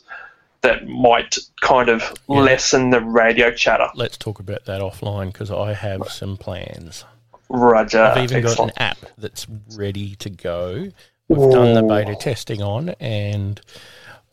that 0.62 0.88
might 0.88 1.38
kind 1.62 1.90
of 1.90 2.02
Yeah. 2.28 2.42
lessen 2.42 2.90
the 2.92 3.02
radio 3.02 3.52
chatter. 3.52 3.90
let's 3.96 4.18
talk 4.18 4.40
about 4.40 4.66
that 4.66 4.82
offline 4.82 5.32
because 5.34 5.50
I 5.52 5.74
have 5.74 6.08
some 6.10 6.38
plans. 6.38 7.06
Roger. 7.50 8.02
I've 8.02 8.32
even 8.32 8.44
got 8.44 8.60
an 8.60 8.72
app 8.78 8.98
that's 9.18 9.48
ready 9.76 10.16
to 10.18 10.30
go. 10.30 10.90
We've 11.28 11.52
done 11.52 11.74
the 11.74 11.84
beta 11.84 12.16
testing 12.16 12.62
on, 12.62 12.90
and 13.00 13.60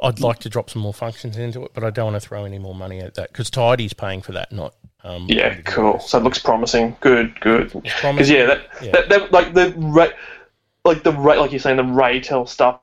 I'd 0.02 0.20
like 0.20 0.38
to 0.40 0.48
drop 0.48 0.70
some 0.70 0.82
more 0.82 0.94
functions 0.94 1.36
into 1.36 1.64
it, 1.64 1.72
but 1.74 1.82
I 1.82 1.90
don't 1.90 2.12
want 2.12 2.22
to 2.22 2.28
throw 2.28 2.44
any 2.44 2.58
more 2.58 2.74
money 2.74 3.00
at 3.00 3.14
that 3.14 3.32
because 3.32 3.50
Tidy's 3.50 3.92
paying 3.92 4.22
for 4.22 4.32
that, 4.32 4.52
not 4.52 4.74
um, 5.02 5.26
Yeah, 5.28 5.54
cool. 5.62 5.98
So 5.98 6.18
it 6.18 6.24
looks 6.24 6.38
promising. 6.38 6.96
Good, 7.00 7.40
good. 7.40 7.72
Because 7.72 8.30
yeah, 8.30 8.46
that, 8.46 8.68
Yeah. 8.82 8.92
That, 8.92 9.08
that 9.08 9.32
like 9.32 9.54
the 9.54 9.74
ra- 9.76 10.08
like 10.84 11.02
the 11.02 11.12
ra- 11.12 11.40
like 11.40 11.52
you're 11.52 11.60
saying 11.60 11.78
the 11.78 11.84
RATEL 11.84 12.46
stuff. 12.46 12.80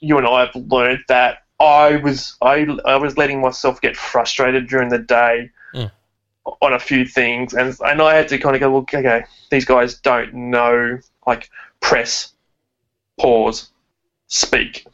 You 0.00 0.18
and 0.18 0.26
I 0.26 0.46
have 0.46 0.54
learned 0.54 1.00
that 1.08 1.38
I 1.60 1.96
was 1.96 2.36
I 2.42 2.66
I 2.84 2.96
was 2.96 3.16
letting 3.16 3.40
myself 3.40 3.80
get 3.80 3.96
frustrated 3.96 4.68
during 4.68 4.88
the 4.90 4.98
day 4.98 5.50
Mm. 5.74 5.90
On 6.60 6.72
a 6.72 6.78
few 6.78 7.04
things, 7.06 7.54
and 7.54 7.76
and 7.84 8.00
I 8.02 8.14
had 8.14 8.28
to 8.28 8.38
kind 8.38 8.54
of 8.56 8.60
go, 8.60 8.70
well, 8.70 8.80
okay, 8.82 9.24
these 9.50 9.64
guys 9.64 9.94
don't 9.98 10.32
know 10.34 10.98
like 11.26 11.50
press, 11.80 12.32
pause, 13.20 13.70
speak. 14.28 14.86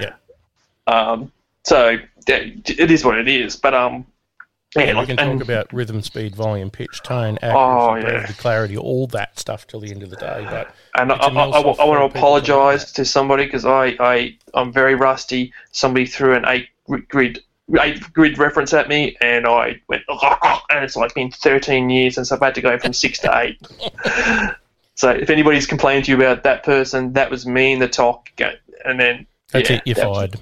Yeah. 0.00 0.14
Um. 0.86 1.32
So 1.64 1.96
yeah, 2.28 2.40
it 2.66 2.90
is 2.90 3.06
what 3.06 3.16
it 3.16 3.26
is, 3.26 3.56
but 3.56 3.72
um. 3.72 4.04
Yeah, 4.76 4.88
we 4.88 4.92
like- 4.92 5.06
can 5.08 5.18
and- 5.18 5.38
talk 5.38 5.48
about 5.48 5.72
rhythm, 5.72 6.02
speed, 6.02 6.34
volume, 6.36 6.68
pitch, 6.70 7.00
tone, 7.02 7.38
accuracy, 7.40 7.56
Oh, 7.56 7.94
yeah. 7.96 8.26
clarity, 8.36 8.76
all 8.76 9.06
that 9.06 9.38
stuff 9.38 9.66
till 9.66 9.80
the 9.80 9.90
end 9.90 10.02
of 10.02 10.10
the 10.10 10.16
day. 10.16 10.46
But 10.50 10.74
And 10.94 11.10
I, 11.10 11.14
I, 11.14 11.28
I, 11.28 11.58
I 11.60 11.60
want 11.64 11.78
to 11.78 11.84
to 11.84 12.18
apologise 12.18 12.92
to 12.92 13.04
somebody 13.06 13.46
because 13.46 13.64
I, 13.64 13.96
I, 13.98 14.36
I'm 14.52 14.72
very 14.74 14.94
rusty. 14.94 15.54
Somebody 15.72 16.04
threw 16.04 16.34
an 16.34 16.44
eight 16.48 16.68
grid, 17.08 17.38
eight 17.80 18.12
grid 18.12 18.38
reference 18.38 18.72
at 18.74 18.88
me, 18.88 19.16
and 19.20 19.46
I 19.46 19.80
went, 19.88 20.02
and 20.70 20.84
it's 20.84 20.96
like 20.96 21.14
been 21.14 21.30
13 21.30 21.88
years 21.90 22.14
since 22.16 22.30
I've 22.32 22.40
had 22.40 22.54
to 22.56 22.60
go 22.62 22.78
from 22.78 22.92
six 22.92 23.18
to 23.20 23.38
eight. 23.38 23.58
so 24.94 25.10
if 25.10 25.30
anybody's 25.30 25.66
complaining 25.66 26.02
to 26.04 26.10
you 26.12 26.16
about 26.16 26.42
that 26.44 26.62
person, 26.62 27.12
that 27.14 27.30
was 27.30 27.46
me 27.46 27.72
in 27.72 27.78
the 27.78 27.88
talk. 27.88 28.28
And 28.84 29.00
then 29.00 29.26
that's 29.50 29.70
yeah, 29.70 29.76
it, 29.76 29.82
you're 29.86 29.94
that 29.94 30.02
fired. 30.14 30.36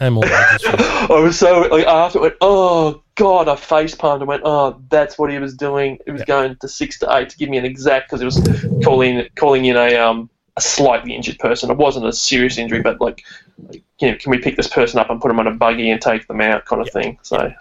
Wages. 0.00 0.62
for- 0.62 0.76
I 1.12 1.20
was 1.20 1.38
so 1.38 1.62
like 1.62 1.86
after 1.86 2.18
it 2.18 2.22
went, 2.22 2.34
oh 2.40 3.02
god, 3.16 3.48
I 3.48 3.56
face 3.56 3.94
palmed 3.94 4.22
and 4.22 4.28
went, 4.28 4.42
oh, 4.44 4.80
that's 4.90 5.18
what 5.18 5.30
he 5.30 5.38
was 5.38 5.54
doing. 5.54 5.98
It 6.06 6.12
was 6.12 6.20
Yeah. 6.20 6.26
going 6.26 6.56
to 6.60 6.68
six 6.68 6.98
to 7.00 7.16
eight 7.16 7.30
to 7.30 7.36
give 7.36 7.48
me 7.48 7.58
an 7.58 7.64
exact 7.64 8.08
because 8.08 8.20
it 8.22 8.24
was 8.26 8.40
calling 8.84 9.26
calling 9.36 9.64
in 9.64 9.76
a 9.76 9.96
um 9.96 10.30
a 10.56 10.60
slightly 10.60 11.14
injured 11.14 11.38
person. 11.38 11.70
It 11.70 11.76
wasn't 11.76 12.06
a 12.06 12.12
serious 12.12 12.58
injury, 12.58 12.82
but 12.82 13.00
like, 13.00 13.24
like, 13.68 13.82
you 14.00 14.10
know, 14.10 14.16
can 14.16 14.30
we 14.30 14.38
pick 14.38 14.56
this 14.56 14.68
person 14.68 14.98
up 14.98 15.10
and 15.10 15.20
put 15.20 15.28
them 15.28 15.38
on 15.38 15.46
a 15.46 15.52
buggy 15.54 15.90
and 15.90 16.00
take 16.00 16.26
them 16.26 16.40
out, 16.40 16.64
kind 16.64 16.82
of 16.82 16.90
thing. 16.90 17.18
So, 17.22 17.52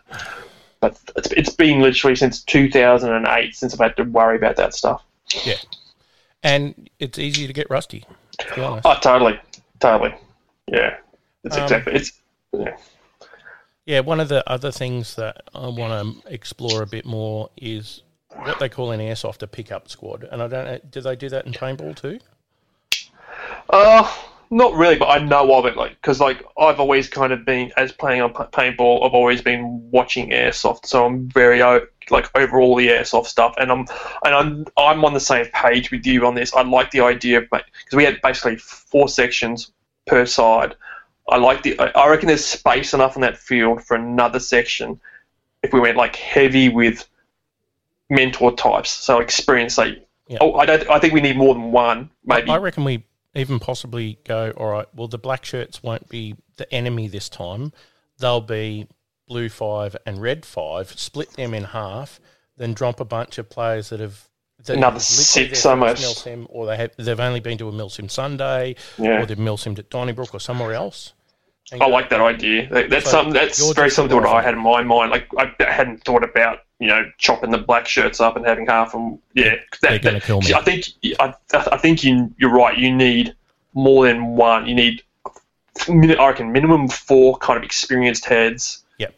but 0.80 0.97
it's 1.15 1.32
it's 1.32 1.49
been 1.49 1.82
literally 1.82 2.15
since 2.15 2.43
2008 2.43 3.56
since 3.56 3.73
I've 3.73 3.80
had 3.80 3.97
to 3.97 4.04
worry 4.04 4.38
about 4.38 4.56
that 4.58 4.73
stuff. 4.73 5.04
Yeah, 5.45 5.56
and 6.43 6.89
it's 6.99 7.19
easy 7.19 7.47
to 7.47 7.54
get 7.54 7.69
rusty. 7.69 8.06
To 8.39 8.56
be 8.56 8.62
honest. 8.62 8.86
Oh, 8.86 8.97
totally, 9.02 9.39
totally, 9.80 10.15
yeah. 10.67 10.97
It's 11.43 11.58
Um, 11.58 11.63
exactly 11.63 11.93
it's. 11.93 12.12
Yeah. 12.52 12.75
Yeah, 13.86 14.02
one 14.02 14.19
of 14.19 14.30
the 14.30 14.47
other 14.47 14.71
things 14.71 15.15
that 15.15 15.41
I 15.56 15.67
want 15.67 16.23
to 16.23 16.32
explore 16.34 16.84
a 16.84 16.86
bit 16.86 17.08
more 17.08 17.49
is 17.58 18.04
what 18.36 18.60
they 18.60 18.69
call 18.69 18.91
in 18.91 18.99
airsoft 18.99 19.41
a 19.41 19.47
pickup 19.47 19.89
squad, 19.89 20.28
and 20.32 20.43
I 20.43 20.47
don't 20.47 20.65
know. 20.65 20.80
Do 20.91 21.02
they 21.02 21.15
do 21.15 21.28
that 21.30 21.47
in 21.47 21.54
paintball 21.54 21.95
too? 21.95 22.19
Uh, 23.69 24.12
not 24.51 24.73
really, 24.73 24.97
but 24.97 25.05
I 25.08 25.19
know 25.19 25.53
of 25.55 25.65
it, 25.65 25.77
like, 25.77 25.91
because 26.01 26.19
like 26.19 26.43
I've 26.58 26.79
always 26.79 27.08
kind 27.08 27.32
of 27.32 27.45
been 27.45 27.71
as 27.77 27.91
playing 27.91 28.21
on 28.21 28.34
pa- 28.34 28.47
paintball. 28.47 29.05
I've 29.05 29.13
always 29.13 29.41
been 29.41 29.89
watching 29.91 30.32
airsoft, 30.32 30.86
so 30.88 31.05
I'm 31.05 31.29
very 31.29 31.62
like 32.10 32.29
over 32.36 32.60
all 32.60 32.75
the 32.75 32.88
airsoft 32.88 33.27
stuff, 33.27 33.53
and 33.58 33.71
I'm 33.71 33.86
and 34.25 34.34
I'm 34.36 34.65
I'm 34.75 35.05
on 35.05 35.13
the 35.13 35.19
same 35.19 35.45
page 35.53 35.91
with 35.91 36.05
you 36.05 36.25
on 36.25 36.34
this. 36.34 36.53
I 36.53 36.63
like 36.63 36.89
the 36.89 37.01
idea 37.01 37.38
of 37.39 37.43
because 37.49 37.65
we 37.93 38.03
had 38.03 38.19
basically 38.21 38.55
four 38.58 39.08
sections 39.08 39.71
per 40.08 40.25
side. 40.25 40.75
I 41.27 41.38
like 41.38 41.62
the. 41.62 41.79
I- 41.79 41.91
I 42.05 42.10
reckon 42.10 42.27
there's 42.27 42.43
space 42.45 42.95
enough 42.95 43.15
in 43.15 43.21
that 43.21 43.38
field 43.38 43.84
for 43.84 43.95
another 43.95 44.39
section 44.39 44.99
if 45.62 45.73
we 45.73 45.79
went 45.79 45.95
like 45.95 46.15
heavy 46.15 46.69
with 46.69 47.08
mentor 48.10 48.55
types, 48.55 48.89
so 48.89 49.19
experience 49.19 49.77
like. 49.77 50.05
Yeah. 50.27 50.38
Oh, 50.41 50.53
I 50.55 50.65
don't. 50.65 50.88
I 50.89 50.99
think 50.99 51.13
we 51.13 51.21
need 51.21 51.38
more 51.38 51.53
than 51.55 51.71
one. 51.71 52.10
Maybe 52.23 52.49
I 52.51 52.58
reckon 52.58 52.84
we 52.84 53.03
even 53.35 53.59
possibly 53.59 54.19
go. 54.25 54.51
All 54.51 54.69
right. 54.71 54.87
Well, 54.95 55.07
the 55.07 55.17
black 55.17 55.45
shirts 55.45 55.83
won't 55.83 56.09
be 56.09 56.35
the 56.57 56.71
enemy 56.73 57.07
this 57.07 57.29
time. 57.29 57.71
They'll 58.17 58.41
be 58.41 58.87
blue 59.27 59.49
five 59.49 59.95
and 60.05 60.21
red 60.21 60.45
five. 60.45 60.91
Split 60.99 61.31
them 61.33 61.53
in 61.53 61.63
half, 61.65 62.19
then 62.57 62.73
drop 62.73 62.99
a 62.99 63.05
bunch 63.05 63.37
of 63.37 63.49
players 63.49 63.89
that 63.89 63.99
have. 63.99 64.25
That 64.65 64.75
Another 64.75 64.99
six 64.99 65.65
almost. 65.65 66.03
Milsim, 66.03 66.45
or 66.49 66.65
they 66.65 66.75
have 66.75 66.91
they've 66.97 67.17
only 67.19 67.39
been 67.39 67.57
to 67.59 67.69
a 67.69 67.71
Milsim 67.71 68.11
Sunday, 68.11 68.75
Yeah. 68.97 69.21
or 69.21 69.25
they've 69.25 69.37
Milsimmed 69.37 69.79
at 69.79 69.89
Donnybrook 69.89 70.35
or 70.35 70.39
somewhere 70.41 70.73
else. 70.73 71.13
I 71.79 71.88
like 71.88 72.10
that 72.10 72.21
idea. 72.21 72.67
That- 72.69 72.89
That's 72.89 73.05
So 73.05 73.12
something 73.12 73.34
that's 73.34 73.71
very 73.73 73.89
similar 73.89 74.10
to 74.10 74.15
what 74.15 74.25
I 74.36 74.41
had 74.41 74.53
in 74.53 74.60
my 74.62 74.84
mind. 74.84 75.12
Like 75.12 75.27
I 75.38 75.51
hadn't 75.71 76.03
thought 76.03 76.23
about 76.23 76.60
you 76.79 76.88
know 76.88 77.12
chopping 77.17 77.51
the 77.51 77.58
black 77.58 77.88
shirts 77.88 78.19
up 78.19 78.36
and 78.36 78.45
having 78.45 78.65
half 78.67 78.88
of 78.95 79.01
them. 79.01 79.19
Yeah, 79.34 79.55
They're 79.82 79.99
gonna 79.99 80.19
that- 80.19 80.23
kill 80.23 80.41
me. 80.41 80.53
I 80.53 80.62
think 80.62 80.86
I, 81.19 81.34
I 81.53 81.77
think 81.77 82.03
you 82.03 82.34
you're 82.38 82.51
right. 82.53 82.77
You 82.77 82.95
need 82.95 83.36
more 83.73 84.05
than 84.08 84.36
one. 84.36 84.65
You 84.67 84.75
need 84.75 85.03
I 85.88 86.27
reckon 86.27 86.51
minimum 86.51 86.88
four 86.89 87.38
kind 87.38 87.58
of 87.58 87.63
experienced 87.63 88.25
heads. 88.25 88.84
Yep. 88.97 89.15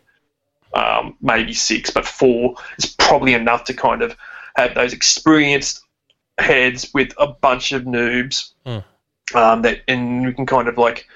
Um, 0.73 1.15
maybe 1.21 1.53
six, 1.53 1.89
but 1.89 2.05
four 2.05 2.55
is 2.77 2.85
probably 2.85 3.33
enough 3.33 3.63
to 3.65 3.73
kind 3.73 4.01
of 4.01 4.15
have 4.55 4.75
those 4.75 4.93
experienced 4.93 5.81
heads 6.37 6.91
with 6.93 7.13
a 7.17 7.27
bunch 7.27 7.71
of 7.71 7.83
noobs. 7.83 8.51
Mm. 8.65 8.83
Um, 9.33 9.61
that 9.61 9.81
and 9.87 10.25
we 10.25 10.33
can 10.33 10.45
kind 10.45 10.67
of 10.67 10.77
like 10.77 11.07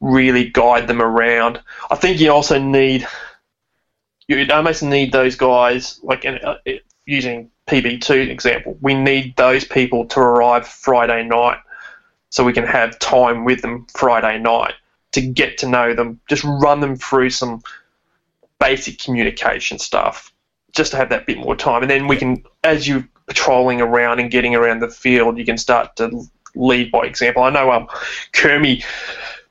really 0.00 0.50
guide 0.50 0.86
them 0.86 1.00
around. 1.00 1.60
I 1.90 1.96
think 1.96 2.20
you 2.20 2.32
also 2.32 2.58
need 2.58 3.06
you 4.26 4.46
almost 4.52 4.82
need 4.82 5.12
those 5.12 5.36
guys 5.36 6.00
like 6.02 6.24
in, 6.24 6.38
uh, 6.38 6.56
using 7.06 7.50
PB2 7.66 8.30
example. 8.30 8.76
We 8.80 8.94
need 8.94 9.36
those 9.36 9.64
people 9.64 10.06
to 10.06 10.20
arrive 10.20 10.66
Friday 10.66 11.24
night 11.24 11.58
so 12.30 12.44
we 12.44 12.52
can 12.52 12.66
have 12.66 12.98
time 12.98 13.44
with 13.44 13.62
them 13.62 13.86
Friday 13.94 14.38
night 14.38 14.74
to 15.12 15.20
get 15.20 15.58
to 15.58 15.68
know 15.68 15.94
them. 15.94 16.20
Just 16.28 16.44
run 16.44 16.80
them 16.80 16.96
through 16.96 17.30
some 17.30 17.62
basic 18.58 18.98
communication 18.98 19.78
stuff 19.78 20.32
just 20.72 20.90
to 20.90 20.96
have 20.96 21.10
that 21.10 21.26
bit 21.26 21.38
more 21.38 21.54
time, 21.54 21.82
and 21.82 21.90
then 21.90 22.08
we 22.08 22.16
can 22.16 22.42
as 22.64 22.88
you 22.88 23.06
patrolling 23.26 23.80
around 23.80 24.20
and 24.20 24.30
getting 24.30 24.54
around 24.54 24.80
the 24.80 24.88
field, 24.88 25.38
you 25.38 25.44
can 25.44 25.56
start 25.56 25.96
to 25.96 26.22
lead 26.54 26.90
by 26.90 27.04
example. 27.04 27.42
I 27.42 27.50
know 27.50 27.72
um, 27.72 27.88
Kermie 28.32 28.84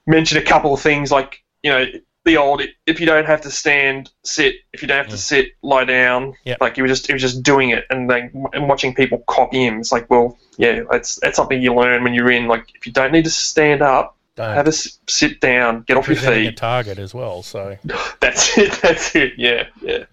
mentioned 0.05 0.41
a 0.41 0.45
couple 0.45 0.73
of 0.73 0.81
things 0.81 1.11
like 1.11 1.43
you 1.61 1.71
know 1.71 1.85
the 2.25 2.37
old 2.37 2.61
if 2.85 2.99
you 2.99 3.05
don't 3.05 3.25
have 3.25 3.41
to 3.41 3.51
stand, 3.51 4.11
sit. 4.23 4.55
If 4.71 4.81
you 4.81 4.87
don't 4.87 4.97
have 4.97 5.09
to 5.09 5.17
sit, 5.17 5.49
lie 5.61 5.85
down. 5.85 6.35
Yep. 6.45 6.61
Like 6.61 6.75
he 6.75 6.81
was 6.81 6.91
just 6.91 7.07
he 7.07 7.13
was 7.13 7.21
just 7.21 7.43
doing 7.43 7.71
it, 7.71 7.85
and 7.89 8.09
then 8.09 8.45
and 8.53 8.67
watching 8.67 8.95
people 8.95 9.23
copy 9.27 9.65
him. 9.65 9.79
It's 9.79 9.91
like, 9.91 10.09
well, 10.09 10.37
yeah, 10.57 10.83
that's 10.89 11.19
that's 11.21 11.35
something 11.35 11.61
you 11.61 11.73
learn 11.73 12.03
when 12.03 12.13
you're 12.13 12.31
in. 12.31 12.47
Like 12.47 12.67
if 12.75 12.85
you 12.85 12.91
don't 12.93 13.11
need 13.11 13.25
to 13.25 13.29
stand 13.29 13.81
up, 13.81 14.15
don't 14.35 14.55
have 14.55 14.67
a 14.67 14.71
sit 14.71 15.39
down, 15.41 15.81
get 15.81 15.97
off 15.97 16.07
your 16.07 16.15
presenting 16.15 16.47
a 16.47 16.51
target 16.51 16.97
as 16.97 17.13
well. 17.13 17.43
So 17.43 17.77
That's 18.19 18.57
it. 18.57 18.79
That's 18.81 19.15
it. 19.15 19.33
Yeah, 19.37 19.67
yeah, 19.81 20.05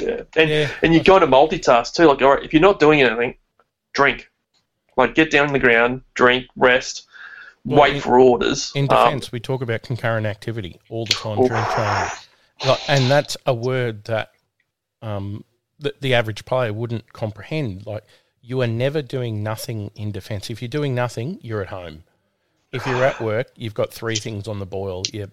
yeah. 0.00 0.22
And 0.36 0.50
yeah, 0.50 0.70
and 0.82 0.94
you 0.94 1.02
got 1.02 1.20
to 1.20 1.26
multitask 1.26 1.94
too. 1.94 2.06
Like, 2.06 2.22
all 2.22 2.34
right, 2.34 2.44
if 2.44 2.52
you're 2.52 2.62
not 2.62 2.80
doing 2.80 3.02
anything, 3.02 3.36
drink. 3.92 4.30
Like, 4.96 5.14
get 5.14 5.30
down 5.30 5.48
on 5.48 5.52
the 5.52 5.58
ground, 5.58 6.00
drink, 6.14 6.46
rest, 6.56 7.06
Well, 7.66 7.82
wait 7.82 7.96
in- 7.96 8.00
for 8.00 8.18
orders. 8.20 8.72
in 8.74 8.84
Um, 8.84 8.88
defence, 8.88 9.32
we 9.32 9.40
talk 9.40 9.60
about 9.60 9.82
concurrent 9.82 10.26
activity 10.26 10.80
all 10.88 11.04
the 11.04 11.14
time 11.14 11.36
during 11.36 11.64
training, 11.64 12.10
Like, 12.64 12.80
and 12.88 13.10
that's 13.10 13.36
a 13.44 13.52
word 13.52 14.04
that 14.04 14.30
um, 15.02 15.44
the, 15.78 15.94
the 16.00 16.14
average 16.14 16.44
player 16.44 16.72
wouldn't 16.72 17.12
comprehend. 17.12 17.84
Like 17.86 18.04
you 18.40 18.62
are 18.62 18.66
never 18.66 19.02
doing 19.02 19.42
nothing 19.42 19.90
in 19.94 20.12
defence. 20.12 20.48
If 20.48 20.62
you're 20.62 20.68
doing 20.68 20.94
nothing, 20.94 21.38
you're 21.42 21.60
at 21.60 21.68
home. 21.68 22.04
If 22.72 22.86
you're 22.86 23.04
at 23.04 23.20
work, 23.20 23.48
you've 23.56 23.74
got 23.74 23.92
three 23.92 24.16
things 24.16 24.48
on 24.48 24.58
the 24.58 24.66
boil. 24.66 25.02
You, 25.12 25.28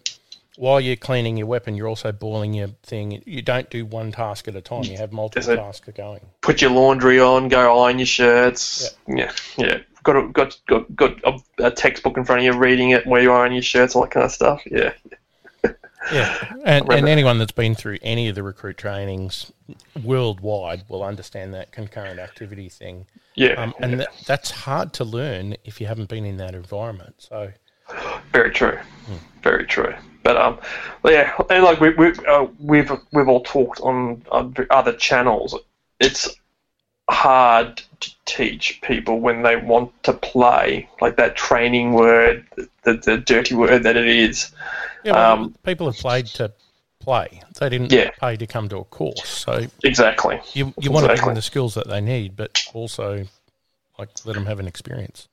while 0.58 0.80
you're 0.80 0.96
cleaning 0.96 1.38
your 1.38 1.48
weapon, 1.48 1.76
you're 1.76 1.88
also 1.88 2.12
boiling 2.12 2.54
your 2.54 2.69
thing. 2.84 3.22
You 3.26 3.41
don't 3.41 3.69
do 3.69 3.86
one 3.86 4.12
task 4.12 4.48
at 4.48 4.56
a 4.56 4.62
time. 4.62 4.84
You 4.84 4.98
have 4.98 5.12
multiple 5.12 5.56
tasks 5.56 5.89
going. 5.96 6.22
put 6.41 6.62
your 6.62 6.72
laundry 6.72 7.19
on, 7.19 7.48
go 7.48 7.84
iron 7.84 8.00
your 8.00 8.06
shirts. 8.06 8.96
Yeah, 9.08 9.32
yeah. 9.58 9.80
Got 10.04 10.16
a, 10.18 10.28
got 10.30 10.60
got 10.68 10.96
got 10.96 11.20
a, 11.24 11.39
a 11.66 11.72
textbook 11.72 12.18
in 12.18 12.26
front 12.26 12.39
of 12.39 12.46
you, 12.46 12.60
reading 12.60 12.92
it 12.92 13.08
where 13.08 13.22
you 13.22 13.32
iron 13.32 13.54
your 13.54 13.62
shirts, 13.62 13.96
all 13.96 14.04
that 14.04 14.12
kind 14.12 14.26
of 14.26 14.32
stuff. 14.32 14.62
Yeah, 14.70 14.94
Yeah, 16.12 16.54
and, 16.66 16.88
and 16.92 17.08
anyone 17.08 17.38
that's 17.38 17.52
been 17.52 17.76
through 17.76 17.98
any 18.02 18.28
of 18.28 18.36
the 18.36 18.44
recruit 18.44 18.78
trainings 18.78 19.52
worldwide 20.04 20.84
will 20.89 21.04
understand 21.04 21.54
that 21.54 21.72
concurrent 21.72 22.20
activity 22.20 22.70
thing. 22.70 23.06
yeah. 23.36 23.54
Um, 23.54 23.74
and 23.80 24.00
that, 24.02 24.10
that's 24.26 24.52
hard 24.52 24.94
to 24.94 25.04
learn 25.04 25.56
if 25.63 25.80
you 25.80 25.88
haven't 25.88 26.10
been 26.10 26.26
in 26.26 26.38
that 26.38 26.56
environment. 26.56 27.16
So, 27.18 27.52
Very 28.32 28.52
true. 28.52 28.80
Very 29.42 29.66
true. 29.66 29.94
But 30.24 30.38
um, 30.38 30.60
yeah, 31.06 31.34
and 31.50 31.63
like 31.63 31.82
we, 31.82 31.94
we 31.96 32.13
uh, 32.28 32.48
we've 32.60 32.92
we've 33.12 33.28
all 33.28 33.44
talked 33.44 33.82
on 33.82 34.24
uh, 34.32 34.50
other 34.70 34.94
channels. 34.94 35.56
It's 36.00 36.30
hard 37.10 37.82
to 38.00 38.12
teach 38.26 38.80
people 38.82 39.20
when 39.20 39.42
they 39.44 39.56
want 39.56 39.92
to 40.04 40.13
play, 40.13 40.89
like 41.02 41.18
that 41.18 41.36
training 41.36 41.94
word, 41.94 42.46
the, 42.84 42.94
the 42.94 43.18
dirty 43.18 43.56
word 43.56 43.84
that 43.84 43.98
it 43.98 44.08
is. 44.08 44.52
yeah, 45.04 45.13
well, 45.13 45.34
Um, 45.34 45.56
people 45.63 45.86
have 45.88 45.98
played 45.98 46.28
to 46.28 46.52
play. 47.00 47.42
They 47.60 47.70
didn't 47.70 47.92
Yeah. 47.92 48.12
pay 48.20 48.38
to 48.38 48.48
come 48.48 48.70
to 48.70 48.78
a 48.78 48.84
course. 48.86 49.28
So 49.28 49.68
Exactly. 49.84 50.39
you 50.54 50.74
you 50.80 50.92
want 50.92 51.08
to 51.08 51.16
give 51.16 51.26
them 51.26 51.36
the 51.36 51.42
skills 51.42 51.74
that 51.74 51.88
they 51.88 52.00
need, 52.02 52.36
but 52.36 52.63
also 52.74 53.26
like 54.00 54.10
let 54.26 54.34
them 54.36 54.46
have 54.46 54.60
an 54.60 54.68
experience. 54.68 55.28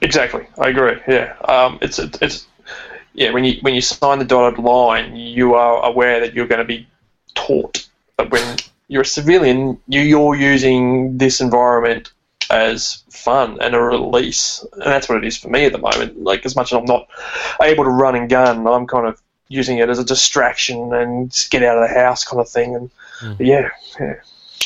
Exactly, 0.00 0.46
I 0.58 0.68
agree. 0.68 0.98
Yeah, 1.08 1.34
um, 1.48 1.78
it's 1.80 1.98
it's 1.98 2.46
yeah. 3.14 3.30
When 3.30 3.44
you 3.44 3.58
when 3.62 3.74
you 3.74 3.80
sign 3.80 4.18
the 4.18 4.24
dotted 4.24 4.58
line, 4.58 5.16
you 5.16 5.54
are 5.54 5.84
aware 5.84 6.20
that 6.20 6.34
you're 6.34 6.46
going 6.46 6.60
to 6.60 6.64
be 6.64 6.86
taught. 7.34 7.88
But 8.16 8.30
when 8.30 8.56
you're 8.88 9.02
a 9.02 9.06
civilian, 9.06 9.78
you, 9.88 10.00
you're 10.00 10.34
using 10.34 11.18
this 11.18 11.40
environment 11.40 12.12
as 12.50 13.02
fun 13.10 13.58
and 13.60 13.74
a 13.74 13.80
release, 13.80 14.64
and 14.72 14.82
that's 14.82 15.08
what 15.08 15.18
it 15.18 15.24
is 15.24 15.36
for 15.36 15.48
me 15.48 15.64
at 15.64 15.72
the 15.72 15.78
moment. 15.78 16.22
Like 16.22 16.46
as 16.46 16.54
much 16.54 16.72
as 16.72 16.78
I'm 16.78 16.84
not 16.84 17.08
able 17.60 17.84
to 17.84 17.90
run 17.90 18.14
and 18.14 18.28
gun, 18.30 18.66
I'm 18.66 18.86
kind 18.86 19.06
of 19.06 19.20
using 19.48 19.78
it 19.78 19.88
as 19.88 19.98
a 19.98 20.04
distraction 20.04 20.92
and 20.92 21.30
just 21.30 21.50
get 21.50 21.62
out 21.62 21.78
of 21.78 21.88
the 21.88 21.94
house 21.94 22.24
kind 22.24 22.40
of 22.40 22.48
thing. 22.48 22.74
And 22.74 22.90
Mm. 23.20 23.36
Yeah, 23.40 23.70
yeah. 23.98 24.14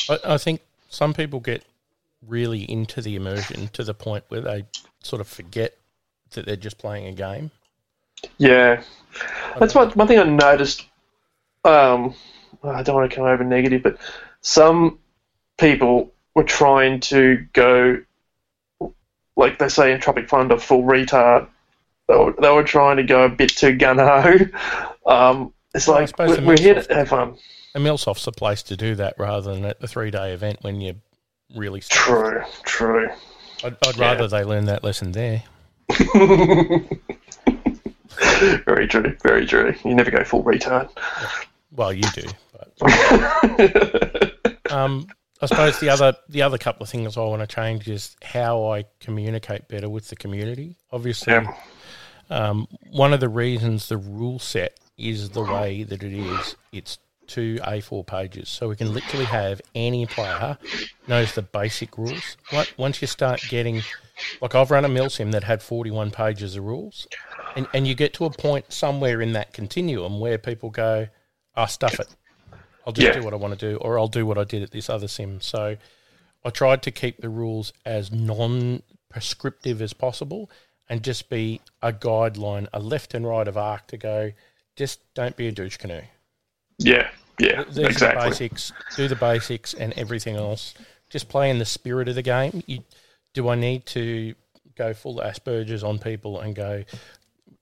I, 0.09 0.33
I 0.33 0.37
think 0.37 0.61
some 0.89 1.13
people 1.13 1.39
get 1.39 1.63
really 2.27 2.63
into 2.63 3.01
the 3.01 3.15
immersion 3.15 3.69
to 3.69 3.83
the 3.83 3.93
point 3.93 4.25
where 4.29 4.41
they 4.41 4.65
sort 5.01 5.21
of 5.21 5.27
forget 5.27 5.77
that 6.31 6.45
they're 6.45 6.55
just 6.55 6.77
playing 6.77 7.07
a 7.07 7.11
game. 7.11 7.51
Yeah, 8.37 8.83
that's 9.59 9.73
one, 9.73 9.89
one 9.91 10.07
thing 10.07 10.19
I 10.19 10.23
noticed. 10.23 10.85
Um, 11.65 12.13
I 12.63 12.83
don't 12.83 12.95
want 12.95 13.09
to 13.09 13.15
come 13.15 13.25
over 13.25 13.43
negative, 13.43 13.83
but 13.83 13.97
some 14.41 14.99
people 15.57 16.11
were 16.35 16.43
trying 16.43 16.99
to 17.01 17.45
go, 17.53 18.01
like 19.35 19.59
they 19.59 19.69
say 19.69 19.91
in 19.93 19.99
Tropic 19.99 20.29
Thunder, 20.29 20.57
full 20.57 20.83
retard. 20.83 21.47
They 22.07 22.15
were, 22.15 22.33
they 22.41 22.49
were 22.51 22.63
trying 22.63 22.97
to 22.97 23.03
go 23.03 23.23
a 23.23 23.29
bit 23.29 23.49
too 23.49 23.73
gun 23.75 23.97
ho. 23.97 24.37
Um, 25.05 25.51
it's 25.73 25.87
Well, 25.87 26.01
like 26.01 26.17
we're, 26.19 26.35
the 26.35 26.45
we're 26.45 26.59
here 26.59 26.81
to 26.81 26.93
have 26.93 27.09
fun. 27.09 27.35
And 27.73 27.83
Millsoft's 27.83 28.27
a 28.27 28.31
place 28.31 28.61
to 28.63 28.77
do 28.77 28.93
that 28.95 29.15
rather 29.17 29.53
than 29.53 29.65
at 29.65 29.79
the 29.79 29.87
three 29.87 30.11
day 30.11 30.31
event 30.33 30.59
when 30.61 30.79
you're 30.79 30.95
really 31.55 31.81
stuck. 31.81 31.97
True, 31.97 32.43
true. 32.63 33.09
I'd, 33.63 33.77
I'd 33.87 33.97
Yeah. 33.97 34.11
rather 34.11 34.27
they 34.27 34.43
learn 34.43 34.65
that 34.65 34.83
lesson 34.83 35.11
there. 35.11 35.41
very 38.65 38.87
true, 38.87 39.15
very 39.23 39.45
true. 39.45 39.73
You 39.83 39.95
never 39.95 40.11
go 40.11 40.23
full 40.23 40.43
retard. 40.43 40.89
Well, 41.71 41.93
you 41.93 42.03
do. 42.13 42.27
But 42.51 42.71
um, 44.71 45.07
I 45.41 45.45
suppose 45.45 45.79
the 45.79 45.89
other 45.89 46.13
the 46.29 46.41
other 46.41 46.57
couple 46.57 46.83
of 46.83 46.89
things 46.89 47.17
I 47.17 47.21
want 47.21 47.41
to 47.41 47.47
change 47.47 47.87
is 47.87 48.15
how 48.23 48.71
I 48.71 48.85
communicate 48.99 49.67
better 49.67 49.89
with 49.89 50.07
the 50.09 50.15
community. 50.15 50.75
Obviously, 50.91 51.33
Yeah. 51.33 51.53
um, 52.29 52.67
one 52.91 53.13
of 53.13 53.19
the 53.19 53.29
reasons 53.29 53.87
the 53.89 53.97
rule 53.97 54.39
set 54.39 54.77
is 54.97 55.29
the 55.29 55.41
way 55.43 55.83
that 55.83 56.03
it 56.03 56.13
is. 56.13 56.55
It's 56.71 56.99
two 57.27 57.59
A4 57.63 58.05
pages, 58.05 58.49
so 58.49 58.67
we 58.67 58.75
can 58.75 58.93
literally 58.93 59.25
have 59.25 59.61
any 59.73 60.05
player 60.05 60.57
knows 61.07 61.33
the 61.33 61.41
basic 61.41 61.97
rules. 61.97 62.35
Once 62.77 63.01
you 63.01 63.07
start 63.07 63.41
getting, 63.49 63.81
like 64.41 64.53
I've 64.53 64.69
run 64.69 64.83
a 64.85 64.89
milsim 64.89 65.31
that 65.31 65.43
had 65.45 65.63
41 65.63 66.11
pages 66.11 66.55
of 66.57 66.63
rules, 66.65 67.07
and, 67.55 67.67
and 67.73 67.87
you 67.87 67.95
get 67.95 68.13
to 68.15 68.25
a 68.25 68.29
point 68.29 68.71
somewhere 68.73 69.21
in 69.21 69.31
that 69.33 69.53
continuum 69.53 70.19
where 70.19 70.37
people 70.37 70.69
go, 70.69 71.07
"Ah, 71.55 71.65
stuff 71.65 71.99
it. 71.99 72.07
I'll 72.85 72.93
just 72.93 73.05
Yeah. 73.07 73.13
do 73.13 73.23
what 73.23 73.33
I 73.33 73.37
want 73.37 73.57
to 73.59 73.69
do, 73.71 73.77
or 73.77 73.99
I'll 73.99 74.07
do 74.07 74.25
what 74.25 74.37
I 74.37 74.43
did 74.43 74.63
at 74.63 74.71
this 74.71 74.89
other 74.89 75.07
sim." 75.07 75.41
So 75.41 75.77
I 76.43 76.49
tried 76.49 76.81
to 76.83 76.91
keep 76.91 77.21
the 77.21 77.29
rules 77.29 77.73
as 77.85 78.11
non-prescriptive 78.11 79.81
as 79.81 79.93
possible, 79.93 80.49
and 80.89 81.03
just 81.03 81.29
be 81.29 81.61
a 81.81 81.93
guideline, 81.93 82.67
a 82.73 82.79
left 82.79 83.13
and 83.13 83.25
right 83.25 83.47
of 83.47 83.57
arc 83.57 83.87
to 83.87 83.97
go. 83.97 84.31
Just 84.75 84.99
don't 85.13 85.35
be 85.35 85.47
a 85.47 85.51
douche 85.51 85.77
canoe. 85.77 86.01
Yeah, 86.77 87.11
yeah, 87.39 87.63
These 87.65 88.01
are 88.01 88.13
the 88.13 88.29
basics. 88.29 88.71
Do 88.95 89.07
the 89.07 89.15
basics, 89.15 89.73
and 89.73 89.93
everything 89.93 90.35
else. 90.35 90.73
Just 91.09 91.29
play 91.29 91.49
in 91.49 91.59
the 91.59 91.65
spirit 91.65 92.07
of 92.07 92.15
the 92.15 92.21
game. 92.21 92.63
You, 92.65 92.83
do 93.33 93.49
I 93.49 93.55
need 93.55 93.85
to 93.87 94.33
go 94.75 94.93
full 94.93 95.17
Asperger's 95.17 95.83
on 95.83 95.99
people 95.99 96.39
and 96.39 96.55
go, 96.55 96.83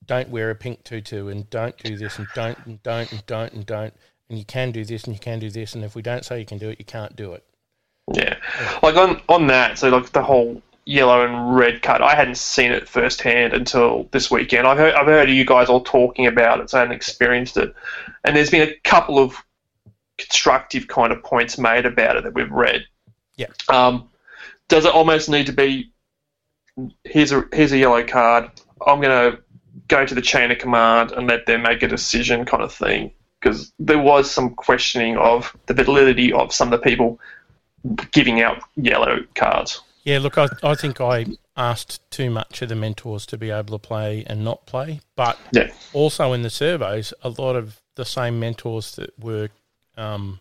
don't 0.09 0.29
wear 0.29 0.49
a 0.49 0.55
pink 0.55 0.83
tutu 0.83 1.27
and 1.27 1.47
don't 1.51 1.77
do 1.77 1.95
this 1.95 2.17
and 2.17 2.27
don't 2.33 2.57
and 2.65 2.81
don't 2.81 3.11
and 3.11 3.23
don't 3.27 3.53
and 3.53 3.63
don't 3.63 3.93
and 4.27 4.39
you 4.39 4.43
can 4.43 4.71
do 4.71 4.83
this 4.83 5.03
and 5.03 5.13
you 5.13 5.19
can 5.19 5.37
do 5.37 5.51
this 5.51 5.75
and 5.75 5.85
if 5.85 5.93
we 5.93 6.01
don't 6.01 6.25
say 6.25 6.39
you 6.39 6.45
can 6.45 6.57
do 6.57 6.67
it, 6.67 6.79
you 6.79 6.85
can't 6.85 7.15
do 7.15 7.33
it. 7.33 7.43
Yeah, 8.11 8.37
like 8.81 8.95
on 8.95 9.21
on 9.29 9.45
that. 9.47 9.77
So 9.77 9.89
like 9.89 10.11
the 10.11 10.23
whole 10.23 10.63
yellow 10.85 11.23
and 11.23 11.55
red 11.55 11.83
cut, 11.83 12.01
I 12.01 12.15
hadn't 12.15 12.39
seen 12.39 12.71
it 12.71 12.89
firsthand 12.89 13.53
until 13.53 14.09
this 14.11 14.31
weekend. 14.31 14.65
I've 14.65 14.79
heard 14.79 14.95
I've 14.95 15.05
heard 15.05 15.29
you 15.29 15.45
guys 15.45 15.69
all 15.69 15.83
talking 15.83 16.25
about 16.25 16.59
it, 16.59 16.71
so 16.71 16.79
I 16.79 16.81
hadn't 16.81 16.95
experienced 16.95 17.57
it. 17.57 17.71
And 18.23 18.35
there's 18.35 18.49
been 18.49 18.67
a 18.67 18.73
couple 18.83 19.19
of 19.19 19.37
constructive 20.17 20.87
kind 20.87 21.13
of 21.13 21.21
points 21.21 21.59
made 21.59 21.85
about 21.85 22.17
it 22.17 22.23
that 22.23 22.33
we've 22.33 22.51
read. 22.51 22.83
Yeah. 23.37 23.47
Um, 23.67 24.09
does 24.69 24.85
it 24.85 24.93
almost 24.93 25.29
need 25.29 25.45
to 25.45 25.53
be? 25.53 25.91
Here's 27.03 27.31
a 27.31 27.45
here's 27.53 27.73
a 27.73 27.77
yellow 27.77 28.03
card. 28.03 28.49
I'm 28.87 29.01
gonna 29.01 29.37
go 29.89 30.05
to 30.05 30.15
the 30.15 30.21
chain 30.21 30.49
of 30.51 30.57
command 30.57 31.11
and 31.11 31.27
let 31.27 31.45
them 31.45 31.63
make 31.63 31.83
a 31.83 31.87
decision, 31.87 32.45
kind 32.45 32.63
of 32.63 32.73
thing. 32.73 33.11
Because 33.41 33.71
there 33.79 33.99
was 33.99 34.29
some 34.31 34.55
questioning 34.55 35.17
of 35.17 35.55
the 35.67 35.73
validity 35.73 36.31
of 36.31 36.53
some 36.53 36.71
of 36.71 36.79
the 36.79 36.83
people 36.89 37.19
giving 38.11 38.41
out 38.41 38.61
yellow 38.75 39.19
cards. 39.35 39.81
Yeah, 40.03 40.19
look, 40.19 40.37
I, 40.37 40.47
I 40.63 40.75
think 40.75 41.01
I 41.01 41.25
asked 41.55 41.99
too 42.11 42.29
much 42.29 42.61
of 42.61 42.69
the 42.69 42.75
mentors 42.75 43.25
to 43.27 43.37
be 43.37 43.49
able 43.51 43.77
to 43.77 43.87
play 43.87 44.23
and 44.27 44.43
not 44.43 44.65
play, 44.65 45.01
but 45.15 45.37
Yeah. 45.51 45.71
also 45.93 46.33
in 46.33 46.41
the 46.41 46.49
surveys, 46.49 47.13
a 47.21 47.29
lot 47.29 47.55
of 47.55 47.81
the 47.95 48.05
same 48.05 48.39
mentors 48.39 48.95
that 48.95 49.17
were 49.19 49.49
um, 49.97 50.39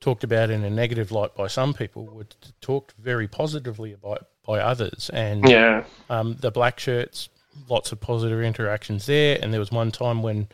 talked 0.00 0.22
about 0.22 0.50
in 0.50 0.64
a 0.64 0.70
negative 0.70 1.10
light 1.10 1.34
by 1.34 1.48
some 1.48 1.74
people 1.74 2.06
were 2.06 2.26
talked 2.60 2.94
very 2.98 3.26
positively 3.26 3.92
about 3.92 4.26
by 4.46 4.60
others. 4.60 5.10
And 5.12 5.48
Yeah. 5.48 5.84
um, 6.10 6.36
the 6.40 6.50
black 6.50 6.78
shirts, 6.78 7.28
lots 7.68 7.92
of 7.92 8.00
positive 8.00 8.40
interactions 8.42 9.06
there. 9.06 9.38
And 9.40 9.52
there 9.52 9.60
was 9.60 9.72
one 9.72 9.90
time 9.90 10.22
when 10.22 10.48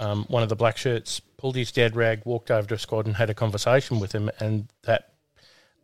um, 0.00 0.24
one 0.28 0.42
of 0.42 0.48
the 0.48 0.56
black 0.56 0.76
shirts 0.76 1.20
pulled 1.36 1.56
his 1.56 1.70
dead 1.72 1.94
rag, 1.96 2.22
walked 2.24 2.50
over 2.50 2.66
to 2.68 2.74
a 2.74 2.78
squad, 2.78 3.06
and 3.06 3.16
had 3.16 3.30
a 3.30 3.34
conversation 3.34 4.00
with 4.00 4.12
him, 4.12 4.30
and 4.40 4.68
that 4.82 5.10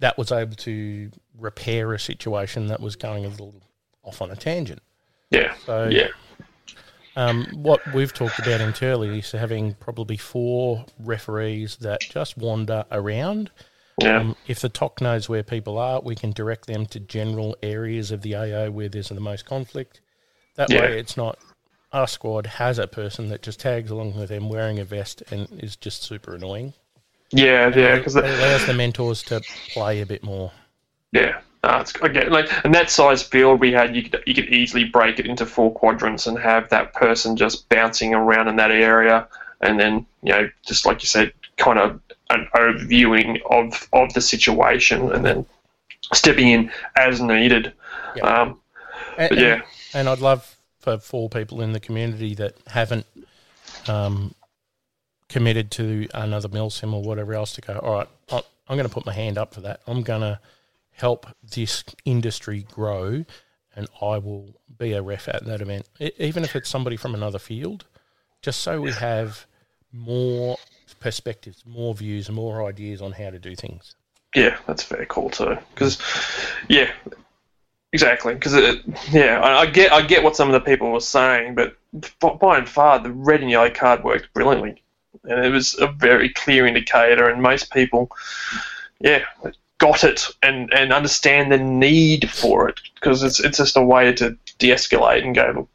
that 0.01 0.17
was 0.17 0.33
able 0.33 0.57
to 0.57 1.11
repair 1.39 1.93
a 1.93 1.99
situation 1.99 2.69
that 2.69 2.81
was 2.81 2.97
going 2.97 3.25
a 3.27 3.29
little 3.29 3.55
off 4.03 4.23
on 4.23 4.31
a 4.31 4.37
tangent. 4.37 4.81
Yeah. 5.31 5.55
So 5.67 5.89
Yeah. 5.91 6.09
um, 7.17 7.47
what 7.53 7.81
we've 7.93 8.13
talked 8.13 8.39
about 8.39 8.61
internally 8.63 9.19
is 9.19 9.31
having 9.33 9.75
probably 9.75 10.17
four 10.17 10.87
referees 10.99 11.77
that 11.77 12.01
just 12.01 12.39
wander 12.39 12.85
around. 12.91 13.51
Yeah. 14.01 14.21
Um, 14.21 14.37
if 14.47 14.61
the 14.61 14.71
TOC 14.71 15.03
knows 15.03 15.29
where 15.29 15.43
people 15.43 15.77
are, 15.77 16.01
we 16.01 16.15
can 16.15 16.31
direct 16.33 16.67
them 16.67 16.87
to 16.87 17.01
general 17.01 17.55
areas 17.63 18.11
of 18.11 18.23
the 18.23 18.35
AO 18.35 18.71
where 18.71 18.89
there's 18.89 19.11
the 19.11 19.21
most 19.21 19.45
conflict. 19.45 20.01
That 20.61 20.71
Yeah. 20.71 20.81
way, 20.83 20.99
it's 20.99 21.17
not 21.17 21.39
our 21.91 22.07
squad 22.07 22.47
has 22.47 22.79
a 22.79 22.87
person 22.87 23.31
that 23.31 23.41
just 23.43 23.61
tags 23.61 23.91
along 23.91 24.15
with 24.15 24.29
them 24.29 24.51
wearing 24.51 24.79
a 24.79 24.85
vest 24.85 25.23
and 25.31 25.49
is 25.59 25.75
just 25.75 26.03
super 26.03 26.35
annoying. 26.35 26.75
Yeah. 27.31 27.73
Yeah. 27.75 27.97
Because 27.97 28.15
it 28.15 28.25
allows 28.25 28.67
the 28.67 28.75
mentors 28.75 29.23
to 29.25 29.41
play 29.73 30.03
a 30.03 30.07
bit 30.07 30.23
more. 30.23 30.53
yeah. 31.13 31.39
No, 31.65 31.79
it's, 31.79 31.99
like 32.01 32.17
and 32.65 32.75
that 32.75 32.91
size 32.91 33.23
field 33.23 33.61
we 33.61 33.73
had, 33.73 33.95
you 33.95 34.03
could 34.03 34.23
you 34.27 34.35
could 34.35 34.49
easily 34.49 34.85
break 34.85 35.19
it 35.19 35.27
into 35.27 35.45
four 35.45 35.71
quadrants 35.75 36.27
and 36.27 36.39
have 36.39 36.69
that 36.71 36.95
person 36.95 37.37
just 37.37 37.69
bouncing 37.69 38.15
around 38.15 38.49
in 38.49 38.57
that 38.57 38.71
area, 38.71 39.29
and 39.61 39.79
then 39.79 40.07
you 40.23 40.33
know 40.33 40.49
just 40.67 40.87
like 40.87 41.03
you 41.03 41.07
said, 41.07 41.33
kind 41.59 41.79
of 41.79 42.01
an 42.31 42.49
overviewing 42.55 43.41
of 43.51 43.89
of 43.93 44.13
the 44.15 44.23
situation, 44.23 45.13
and 45.13 45.23
then 45.25 45.45
stepping 46.15 46.49
in 46.49 46.73
as 46.97 47.21
needed. 47.21 47.73
Yeah. 48.17 48.23
Um, 48.23 48.61
And, 49.19 49.37
yeah, 49.39 49.55
and, 49.55 49.63
and 49.95 50.09
I'd 50.09 50.21
love 50.21 50.57
for 50.79 50.99
four 50.99 51.29
people 51.29 51.61
in 51.61 51.73
the 51.73 51.81
community 51.81 52.35
that 52.37 52.57
haven't 52.67 53.07
um, 53.87 54.35
committed 55.29 55.71
to 55.73 56.09
another 56.15 56.49
milsim 56.49 56.93
or 56.93 57.03
whatever 57.03 57.35
else 57.35 57.53
to 57.55 57.61
go. 57.61 57.79
All 57.79 57.95
right, 57.95 58.09
I'm 58.69 58.77
going 58.77 58.89
to 58.89 58.95
put 58.95 59.07
my 59.07 59.13
hand 59.13 59.39
up 59.39 59.55
for 59.55 59.61
that. 59.63 59.81
I'm 59.87 60.03
going 60.03 60.23
to 60.23 60.41
help 60.93 61.27
this 61.43 61.85
industry 62.05 62.67
grow, 62.73 63.25
and 63.75 63.89
I 64.01 64.19
will 64.19 64.55
be 64.79 64.93
a 64.93 65.03
ref 65.03 65.29
at 65.29 65.45
that 65.47 65.61
event, 65.61 65.89
even 66.19 66.45
if 66.45 66.57
it's 66.57 66.69
somebody 66.69 66.97
from 66.97 67.15
another 67.15 67.39
field, 67.39 67.85
just 68.43 68.61
so 68.61 68.81
we 68.81 68.93
have 68.93 69.47
more 69.93 70.57
perspectives, 71.01 71.65
more 71.67 71.95
views, 71.95 72.31
more 72.31 72.67
ideas 72.67 73.03
on 73.03 73.13
how 73.13 73.31
to 73.31 73.39
do 73.39 73.55
things. 73.55 73.95
Yeah, 74.35 74.57
that's 74.67 74.83
fair 74.83 75.07
call 75.07 75.31
too. 75.31 75.59
Because, 75.75 75.99
yeah, 76.69 76.91
exactly. 77.93 78.35
Because, 78.35 78.77
yeah, 79.11 79.41
I, 79.41 79.61
I 79.61 79.67
get 79.67 79.93
I 79.93 80.03
get 80.03 80.23
what 80.23 80.37
some 80.37 80.49
of 80.49 80.53
the 80.53 80.61
people 80.61 80.91
were 80.91 81.01
saying, 81.01 81.55
but 81.55 81.77
by 82.21 82.59
and 82.59 82.69
far, 82.69 82.99
the 82.99 83.13
red 83.13 83.41
and 83.41 83.51
yellow 83.51 83.71
card 83.71 84.05
worked 84.05 84.33
brilliantly, 84.33 84.83
and 85.25 85.45
it 85.45 85.51
was 85.51 85.79
a 85.79 85.87
very 85.87 86.29
clear 86.31 86.67
indicator. 86.67 87.29
And 87.29 87.43
most 87.43 87.73
people, 87.73 88.11
yeah, 89.01 89.25
got 89.79 90.05
it 90.05 90.27
and 90.43 90.73
and 90.73 90.93
understand 90.93 91.51
the 91.51 91.59
need 91.59 92.31
for 92.31 92.69
it 92.69 92.81
because 92.95 93.23
it's 93.23 93.41
it's 93.41 93.59
just 93.59 93.77
a 93.77 93.83
way 93.83 94.13
to 94.13 94.37
de-escalate 94.59 95.25
and 95.25 95.35
go, 95.35 95.69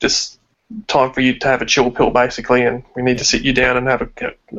just 0.00 0.38
time 0.86 1.12
for 1.12 1.22
you 1.22 1.38
to 1.38 1.48
have 1.48 1.62
a 1.62 1.66
chill 1.66 1.90
pill 1.90 2.10
basically, 2.10 2.62
and 2.62 2.84
we 2.94 3.02
need 3.02 3.18
to 3.18 3.24
sit 3.24 3.42
you 3.42 3.52
down 3.52 3.76
and 3.76 3.88
have 3.88 4.02
a 4.02 4.10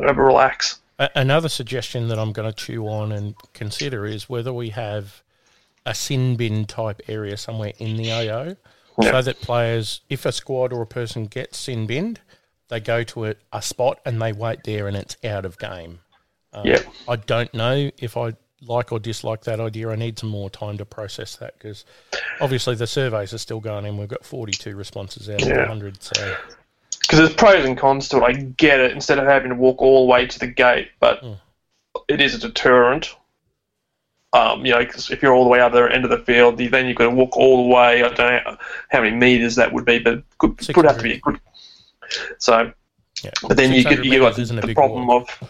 have 0.02 0.18
a 0.18 0.24
relax. 0.24 0.80
Another 1.16 1.48
suggestion 1.48 2.08
that 2.08 2.18
I'm 2.18 2.32
going 2.32 2.52
to 2.52 2.56
chew 2.56 2.88
on 2.88 3.12
and 3.12 3.36
consider 3.54 4.08
is 4.08 4.28
whether 4.28 4.52
we 4.52 4.70
have 4.70 5.22
a 5.88 5.96
sin 5.96 6.36
bin 6.36 6.66
type 6.66 7.02
area 7.08 7.36
somewhere 7.38 7.74
in 7.80 7.98
the 7.98 8.12
AO 8.12 8.56
Yeah. 9.02 9.12
so 9.12 9.22
that 9.24 9.42
players, 9.42 10.02
if 10.10 10.26
a 10.26 10.32
squad 10.32 10.72
or 10.74 10.82
a 10.84 10.88
person 10.88 11.26
gets 11.26 11.58
sin 11.58 11.88
binned, 11.88 12.20
they 12.68 12.80
go 12.80 13.04
to 13.04 13.26
a, 13.28 13.36
a 13.54 13.62
spot 13.62 14.00
and 14.06 14.22
they 14.22 14.34
wait 14.34 14.64
there 14.66 14.88
and 14.88 14.96
it's 14.98 15.16
out 15.24 15.46
of 15.46 15.58
game. 15.58 16.00
Um, 16.54 16.66
Yeah. 16.68 16.82
I 17.08 17.16
don't 17.16 17.54
know 17.54 17.90
if 17.98 18.18
I 18.18 18.34
like 18.62 18.92
or 18.92 19.00
dislike 19.00 19.44
that 19.46 19.60
idea. 19.60 19.90
I 19.90 19.96
need 19.96 20.18
some 20.20 20.30
more 20.30 20.50
time 20.50 20.78
to 20.80 20.86
process 20.86 21.36
that 21.38 21.54
because 21.58 21.86
obviously 22.42 22.76
the 22.76 22.88
surveys 22.88 23.34
are 23.34 23.38
still 23.38 23.60
going 23.60 23.86
in. 23.86 23.98
We've 23.98 24.08
got 24.10 24.26
42 24.26 24.76
responses 24.76 25.30
out 25.30 25.42
of 25.42 25.48
Yeah. 25.48 25.60
100. 25.60 26.02
So 26.04 26.36
because 27.02 27.20
there's 27.20 27.34
pros 27.36 27.64
and 27.66 27.78
cons 27.78 28.10
to 28.10 28.18
it. 28.18 28.24
I 28.24 28.34
get 28.34 28.80
it. 28.82 28.92
Instead 28.92 29.20
of 29.20 29.26
having 29.28 29.50
to 29.50 29.56
walk 29.56 29.82
all 29.82 30.06
the 30.06 30.12
way 30.12 30.26
to 30.28 30.40
the 30.40 30.48
gate, 30.48 30.90
but 31.00 31.22
Mm. 31.24 31.38
it 32.10 32.20
is 32.20 32.34
a 32.34 32.40
deterrent. 32.40 33.16
Um, 34.34 34.66
you 34.66 34.74
know, 34.74 34.86
'cause 34.86 35.10
if 35.10 35.22
you're 35.22 35.34
all 35.34 35.44
the 35.46 35.50
way 35.50 35.60
other 35.62 35.88
end 35.88 36.04
of 36.04 36.10
the 36.12 36.18
field, 36.20 36.60
you- 36.60 36.70
then 36.70 36.86
you've 36.86 36.98
got 36.98 37.06
to 37.06 37.10
walk 37.12 37.36
all 37.38 37.64
the 37.64 37.74
way. 37.74 38.04
I 38.04 38.10
don't 38.10 38.46
know 38.46 38.58
how 38.90 39.02
many 39.02 39.16
meters 39.16 39.56
that 39.56 39.72
would 39.72 39.86
be, 39.86 40.00
but 40.00 40.22
could, 40.38 40.58
could 40.58 40.86
have 40.86 40.98
to 40.98 41.04
be 41.04 41.14
a 41.14 41.20
good. 41.20 41.40
So, 42.38 42.72
Yeah. 43.24 43.32
but 43.48 43.56
then 43.58 43.72
you 43.74 43.84
get 43.84 44.04
you 44.04 44.20
got 44.20 44.36
the 44.36 44.74
problem 44.76 45.08
walk. 45.08 45.30
of 45.42 45.50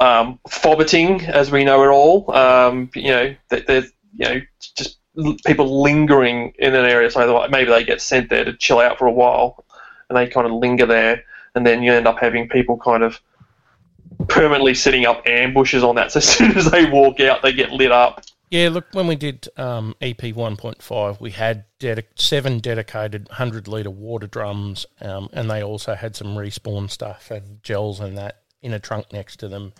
um, 0.00 0.38
fobbiting, 0.48 1.22
as 1.26 1.50
we 1.52 1.64
know 1.64 1.82
it 1.84 1.88
all. 1.88 2.34
Um, 2.34 2.90
you 2.94 3.10
know, 3.10 3.34
that 3.50 3.66
there's 3.66 3.92
you 4.18 4.28
know 4.28 4.40
just 4.76 4.98
people 5.46 5.80
lingering 5.82 6.52
in 6.58 6.74
an 6.74 6.84
area, 6.84 7.10
so 7.10 7.46
maybe 7.48 7.70
they 7.70 7.84
get 7.84 8.00
sent 8.00 8.28
there 8.28 8.44
to 8.44 8.52
chill 8.54 8.80
out 8.80 8.98
for 8.98 9.06
a 9.06 9.12
while, 9.12 9.64
and 10.08 10.16
they 10.18 10.26
kind 10.26 10.46
of 10.46 10.52
linger 10.52 10.84
there, 10.86 11.22
and 11.54 11.64
then 11.64 11.82
you 11.82 11.92
end 11.92 12.08
up 12.08 12.18
having 12.18 12.48
people 12.48 12.76
kind 12.76 13.04
of 13.04 13.20
permanently 14.28 14.74
setting 14.74 15.06
up 15.06 15.26
ambushes 15.26 15.82
on 15.82 15.96
that. 15.96 16.12
So 16.12 16.18
as 16.18 16.28
soon 16.28 16.56
as 16.56 16.70
they 16.70 16.84
walk 16.90 17.20
out, 17.20 17.42
they 17.42 17.52
get 17.52 17.72
lit 17.72 17.92
up. 17.92 18.22
Yeah, 18.50 18.68
look, 18.68 18.86
when 18.92 19.06
we 19.06 19.16
did 19.16 19.48
um, 19.56 19.96
EP 20.00 20.18
1.5, 20.18 21.20
we 21.20 21.32
had 21.32 21.64
seven 22.14 22.58
dedicated 22.60 23.28
100 23.28 23.66
litre 23.66 23.90
water 23.90 24.26
drums, 24.26 24.86
um, 25.00 25.28
and 25.32 25.50
they 25.50 25.62
also 25.62 25.94
had 25.94 26.14
some 26.14 26.36
respawn 26.36 26.88
stuff 26.88 27.30
and 27.30 27.62
gels 27.62 27.98
and 27.98 28.16
that 28.16 28.42
in 28.62 28.72
a 28.72 28.78
trunk 28.78 29.12
next 29.12 29.36
to 29.40 29.48
them. 29.48 29.72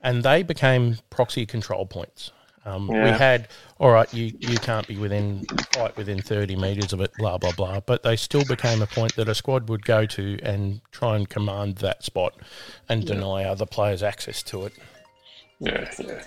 And 0.00 0.22
they 0.22 0.42
became 0.42 0.98
proxy 1.08 1.46
control 1.46 1.86
points. 1.86 2.32
Um, 2.66 2.88
We 2.88 2.96
had, 2.96 3.48
all 3.78 3.90
right, 3.92 4.12
you, 4.12 4.32
you 4.40 4.58
can't 4.58 4.86
be 4.88 4.96
within, 4.96 5.46
quite 5.72 5.96
within 5.96 6.20
30 6.20 6.56
metres 6.56 6.92
of 6.92 7.00
it, 7.00 7.12
blah, 7.16 7.38
blah, 7.38 7.52
blah. 7.52 7.80
But 7.80 8.02
they 8.02 8.16
still 8.16 8.44
became 8.44 8.82
a 8.82 8.86
point 8.86 9.14
that 9.16 9.28
a 9.28 9.34
squad 9.34 9.68
would 9.68 9.84
go 9.84 10.04
to 10.04 10.38
and 10.42 10.80
try 10.90 11.16
and 11.16 11.28
command 11.28 11.76
that 11.76 12.02
spot 12.02 12.34
and 12.88 13.06
deny 13.06 13.44
other 13.44 13.66
players 13.66 14.02
access 14.02 14.42
to 14.44 14.66
it. 14.66 14.72
Yeah, 15.60 15.90
yeah. 15.98 16.22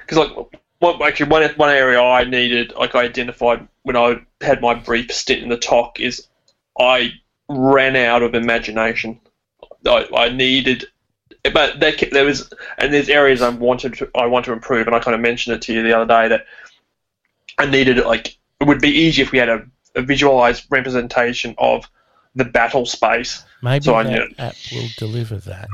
Because 0.00 0.18
like, 0.18 0.62
what 0.78 1.00
actually 1.02 1.30
one 1.30 1.48
one 1.56 1.70
area 1.70 2.00
I 2.02 2.24
needed, 2.24 2.72
like 2.76 2.94
I 2.94 3.04
identified 3.04 3.68
when 3.82 3.96
I 3.96 4.16
had 4.40 4.60
my 4.60 4.74
brief 4.74 5.12
stint 5.12 5.42
in 5.42 5.48
the 5.48 5.56
TOC, 5.56 6.00
is 6.00 6.26
I 6.78 7.12
ran 7.48 7.96
out 7.96 8.22
of 8.22 8.34
imagination. 8.34 9.20
I, 9.86 10.08
I 10.14 10.28
needed, 10.30 10.86
but 11.52 11.80
there, 11.80 11.92
there 12.12 12.24
was, 12.24 12.52
and 12.78 12.92
there's 12.92 13.08
areas 13.08 13.42
I 13.42 13.48
wanted 13.48 13.94
to, 13.94 14.10
I 14.14 14.26
want 14.26 14.44
to 14.44 14.52
improve, 14.52 14.86
and 14.86 14.94
I 14.94 15.00
kind 15.00 15.14
of 15.14 15.20
mentioned 15.20 15.56
it 15.56 15.62
to 15.62 15.72
you 15.72 15.82
the 15.82 15.96
other 15.96 16.06
day 16.06 16.28
that 16.28 16.46
I 17.58 17.66
needed 17.66 17.98
like 17.98 18.36
it 18.60 18.68
would 18.68 18.80
be 18.80 18.90
easy 18.90 19.22
if 19.22 19.32
we 19.32 19.38
had 19.38 19.48
a, 19.48 19.66
a 19.96 20.02
visualized 20.02 20.66
representation 20.70 21.54
of 21.58 21.88
the 22.34 22.44
battle 22.44 22.86
space. 22.86 23.44
Maybe 23.62 23.84
So 23.84 23.94
I 23.94 24.04
that 24.04 24.28
app 24.38 24.54
will 24.72 24.88
deliver 24.96 25.36
that. 25.36 25.68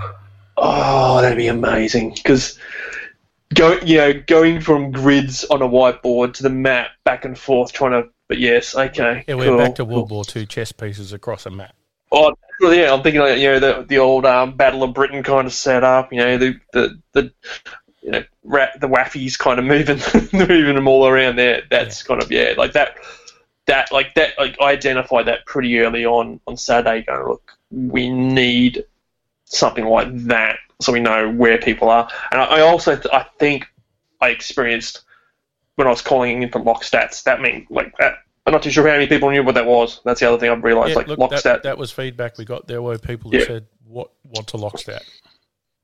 Oh, 0.56 1.20
that'd 1.20 1.38
be 1.38 1.46
amazing 1.48 2.14
because 2.14 2.58
go 3.54 3.78
you 3.84 3.98
know 3.98 4.12
going 4.26 4.60
from 4.60 4.90
grids 4.90 5.44
on 5.44 5.62
a 5.62 5.68
whiteboard 5.68 6.34
to 6.34 6.42
the 6.42 6.50
map 6.50 6.90
back 7.04 7.24
and 7.24 7.38
forth 7.38 7.72
trying 7.72 7.92
to. 7.92 8.08
But 8.26 8.38
yes, 8.38 8.74
okay, 8.74 9.24
Yeah, 9.26 9.36
we're 9.36 9.46
cool. 9.46 9.58
back 9.58 9.74
to 9.76 9.84
World 9.86 10.10
War 10.10 10.22
II 10.34 10.44
chess 10.46 10.70
pieces 10.72 11.14
across 11.14 11.46
a 11.46 11.50
map. 11.50 11.74
Oh, 12.10 12.34
yeah, 12.60 12.92
I'm 12.92 13.02
thinking 13.02 13.20
like, 13.20 13.38
you 13.38 13.48
know 13.48 13.60
the 13.60 13.84
the 13.86 13.98
old 13.98 14.24
um, 14.26 14.56
Battle 14.56 14.82
of 14.82 14.94
Britain 14.94 15.22
kind 15.22 15.46
of 15.46 15.52
setup. 15.52 16.12
You 16.12 16.18
know 16.18 16.38
the 16.38 16.60
the 16.72 16.98
the 17.12 17.32
you 18.02 18.10
know 18.10 18.24
ra- 18.44 18.74
the 18.80 18.88
waffies 18.88 19.38
kind 19.38 19.58
of 19.58 19.64
moving 19.66 20.00
moving 20.32 20.74
them 20.74 20.88
all 20.88 21.06
around 21.06 21.36
there. 21.36 21.62
That's 21.70 22.02
kind 22.02 22.22
of 22.22 22.30
yeah 22.30 22.54
like 22.56 22.72
that 22.72 22.96
that 23.66 23.92
like 23.92 24.14
that 24.14 24.34
like 24.38 24.56
I 24.60 24.72
identified 24.72 25.26
that 25.26 25.46
pretty 25.46 25.78
early 25.78 26.04
on 26.06 26.40
on 26.46 26.56
Saturday. 26.56 27.04
Going 27.04 27.28
look, 27.28 27.52
we 27.70 28.08
need 28.10 28.84
something 29.44 29.84
like 29.84 30.14
that 30.26 30.58
so 30.80 30.92
we 30.92 31.00
know 31.00 31.30
where 31.30 31.58
people 31.58 31.88
are. 31.88 32.08
And 32.30 32.40
I, 32.40 32.44
I 32.44 32.60
also 32.60 32.94
th- 32.96 33.12
I 33.12 33.26
think 33.38 33.66
I 34.20 34.30
experienced 34.30 35.02
when 35.76 35.86
I 35.86 35.90
was 35.90 36.02
calling 36.02 36.42
in 36.42 36.50
from 36.50 36.64
LOCSTATs. 36.64 37.24
That 37.24 37.40
mean 37.40 37.66
like 37.70 37.96
that. 37.98 38.14
I'm 38.48 38.52
not 38.52 38.62
too 38.62 38.70
sure 38.70 38.86
how 38.86 38.94
many 38.94 39.06
people 39.06 39.30
knew 39.30 39.42
what 39.42 39.54
that 39.56 39.66
was. 39.66 40.00
That's 40.04 40.20
the 40.20 40.28
other 40.28 40.38
thing 40.38 40.50
I've 40.50 40.64
realised. 40.64 40.90
Yeah, 40.90 40.96
like 40.96 41.06
look, 41.06 41.18
lock 41.18 41.42
that, 41.42 41.62
that 41.64 41.76
was 41.76 41.90
feedback 41.92 42.38
we 42.38 42.46
got. 42.46 42.66
There 42.66 42.80
were 42.80 42.96
people 42.96 43.30
who 43.30 43.36
Yeah. 43.38 43.46
said, 43.46 43.66
"What? 43.86 44.10
want 44.24 44.48
to 44.48 44.56
LOCSTAT?" 44.56 45.02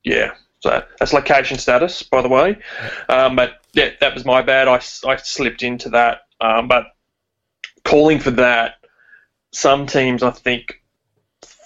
Yeah, 0.03 0.33
so 0.61 0.83
that's 0.99 1.13
location 1.13 1.59
status, 1.59 2.03
by 2.03 2.23
the 2.23 2.29
way. 2.29 2.57
Um, 3.11 3.37
but 3.37 3.61
yeah, 3.75 3.91
that 4.01 4.15
was 4.15 4.25
my 4.25 4.41
bad. 4.41 4.67
I, 4.67 4.77
I 5.07 5.17
slipped 5.17 5.63
into 5.63 5.91
that. 5.91 6.23
Um, 6.41 6.69
but 6.69 6.87
calling 7.85 8.19
for 8.19 8.31
that, 8.33 8.77
some 9.53 9.87
teams 9.87 10.23
I 10.23 10.31
think 10.31 10.83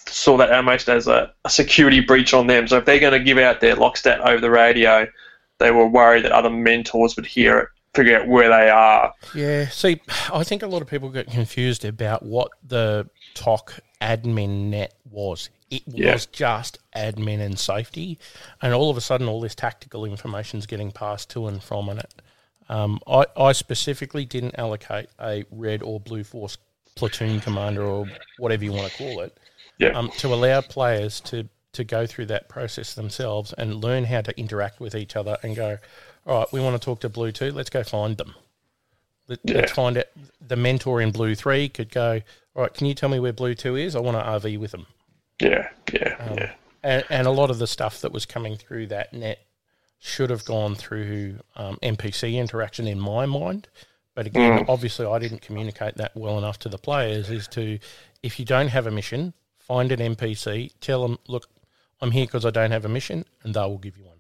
saw 0.06 0.36
that 0.38 0.50
almost 0.52 0.88
as 0.88 1.06
a, 1.06 1.32
a 1.44 1.50
security 1.50 2.00
breach 2.00 2.34
on 2.34 2.48
them. 2.48 2.66
So 2.66 2.78
if 2.78 2.84
they're 2.84 2.98
going 2.98 3.12
to 3.12 3.20
give 3.20 3.38
out 3.38 3.60
their 3.60 3.76
LOCSTAT 3.76 4.20
over 4.20 4.40
the 4.40 4.50
radio, 4.50 5.06
they 5.58 5.70
were 5.70 5.86
worried 5.86 6.24
that 6.24 6.32
other 6.32 6.50
mentors 6.50 7.14
would 7.16 7.26
hear 7.26 7.58
it, 7.58 7.68
figure 7.94 8.20
out 8.20 8.28
where 8.28 8.48
they 8.48 8.70
are. 8.70 9.12
Yeah. 9.34 9.68
See, 9.68 10.00
I 10.32 10.44
think 10.44 10.62
a 10.62 10.66
lot 10.66 10.82
of 10.82 10.88
people 10.88 11.08
get 11.10 11.30
confused 11.30 11.84
about 11.84 12.22
what 12.22 12.50
the 12.66 13.08
TOC 13.34 13.80
admin 14.00 14.70
net 14.70 14.94
was. 15.10 15.50
It 15.70 15.82
was 15.86 15.96
Yeah. 15.96 16.16
just 16.32 16.78
admin 16.96 17.40
and 17.40 17.58
safety, 17.58 18.18
and 18.62 18.72
all 18.72 18.90
of 18.90 18.96
a 18.96 19.00
sudden, 19.00 19.28
all 19.28 19.40
this 19.40 19.54
tactical 19.54 20.04
information 20.04 20.58
is 20.58 20.66
getting 20.66 20.90
passed 20.92 21.30
to 21.30 21.46
and 21.46 21.62
from 21.62 21.88
in 21.88 21.98
it. 21.98 22.14
Um, 22.70 23.00
I, 23.06 23.26
I 23.36 23.52
specifically 23.52 24.24
didn't 24.24 24.54
allocate 24.58 25.08
a 25.20 25.44
red 25.50 25.82
or 25.82 26.00
blue 26.00 26.24
force 26.24 26.56
platoon 26.96 27.40
commander 27.40 27.82
or 27.84 28.06
whatever 28.38 28.64
you 28.64 28.72
want 28.72 28.90
to 28.90 28.96
call 28.98 29.20
it 29.20 29.38
Yeah. 29.78 29.90
um, 29.90 30.10
to 30.18 30.34
allow 30.34 30.60
players 30.60 31.20
to, 31.22 31.48
to 31.72 31.84
go 31.84 32.06
through 32.06 32.26
that 32.26 32.48
process 32.48 32.94
themselves 32.94 33.52
and 33.54 33.82
learn 33.82 34.04
how 34.04 34.20
to 34.20 34.38
interact 34.38 34.80
with 34.80 34.94
each 34.94 35.16
other 35.16 35.36
and 35.42 35.54
go, 35.56 35.78
all 36.28 36.40
right, 36.40 36.52
we 36.52 36.60
want 36.60 36.80
to 36.80 36.84
talk 36.84 37.00
to 37.00 37.08
Blue 37.08 37.32
2, 37.32 37.52
let's 37.52 37.70
go 37.70 37.82
find 37.82 38.16
them. 38.16 38.34
Let, 39.28 39.40
Yeah. 39.44 39.56
Let's 39.56 39.72
find 39.72 39.96
it. 39.96 40.12
The 40.46 40.56
mentor 40.56 41.00
in 41.00 41.10
Blue 41.10 41.34
3 41.34 41.68
could 41.70 41.90
go, 41.90 42.20
all 42.54 42.62
right, 42.62 42.74
can 42.74 42.86
you 42.86 42.94
tell 42.94 43.08
me 43.08 43.18
where 43.18 43.32
Blue 43.32 43.54
2 43.54 43.76
is? 43.76 43.96
I 43.96 44.00
want 44.00 44.16
to 44.16 44.22
RV 44.22 44.58
with 44.58 44.72
them. 44.72 44.86
Yeah, 45.40 45.70
yeah, 45.92 46.34
yeah. 46.34 46.52
And, 46.82 47.04
and 47.08 47.26
a 47.26 47.30
lot 47.30 47.50
of 47.50 47.58
the 47.58 47.66
stuff 47.66 48.02
that 48.02 48.12
was 48.12 48.26
coming 48.26 48.56
through 48.56 48.88
that 48.88 49.12
net 49.12 49.40
should 49.98 50.30
have 50.30 50.44
gone 50.44 50.74
through 50.74 51.38
um, 51.56 51.78
NPC 51.82 52.34
interaction 52.34 52.86
in 52.86 53.00
my 53.00 53.26
mind. 53.26 53.68
But 54.14 54.26
again, 54.26 54.64
obviously, 54.68 55.06
I 55.06 55.18
didn't 55.18 55.42
communicate 55.42 55.96
that 55.96 56.16
well 56.16 56.38
enough 56.38 56.58
to 56.60 56.68
the 56.68 56.78
players. 56.78 57.30
Is 57.30 57.46
to, 57.48 57.78
if 58.22 58.38
you 58.38 58.44
don't 58.44 58.68
have 58.68 58.86
a 58.86 58.90
mission, 58.90 59.32
find 59.58 59.92
an 59.92 60.00
NPC, 60.16 60.72
tell 60.80 61.06
them, 61.06 61.18
look, 61.28 61.48
I'm 62.00 62.10
here 62.10 62.26
because 62.26 62.44
I 62.44 62.50
don't 62.50 62.72
have 62.72 62.84
a 62.84 62.88
mission, 62.88 63.24
and 63.42 63.54
they 63.54 63.60
will 63.60 63.78
give 63.78 63.96
you 63.96 64.04
one. 64.04 64.17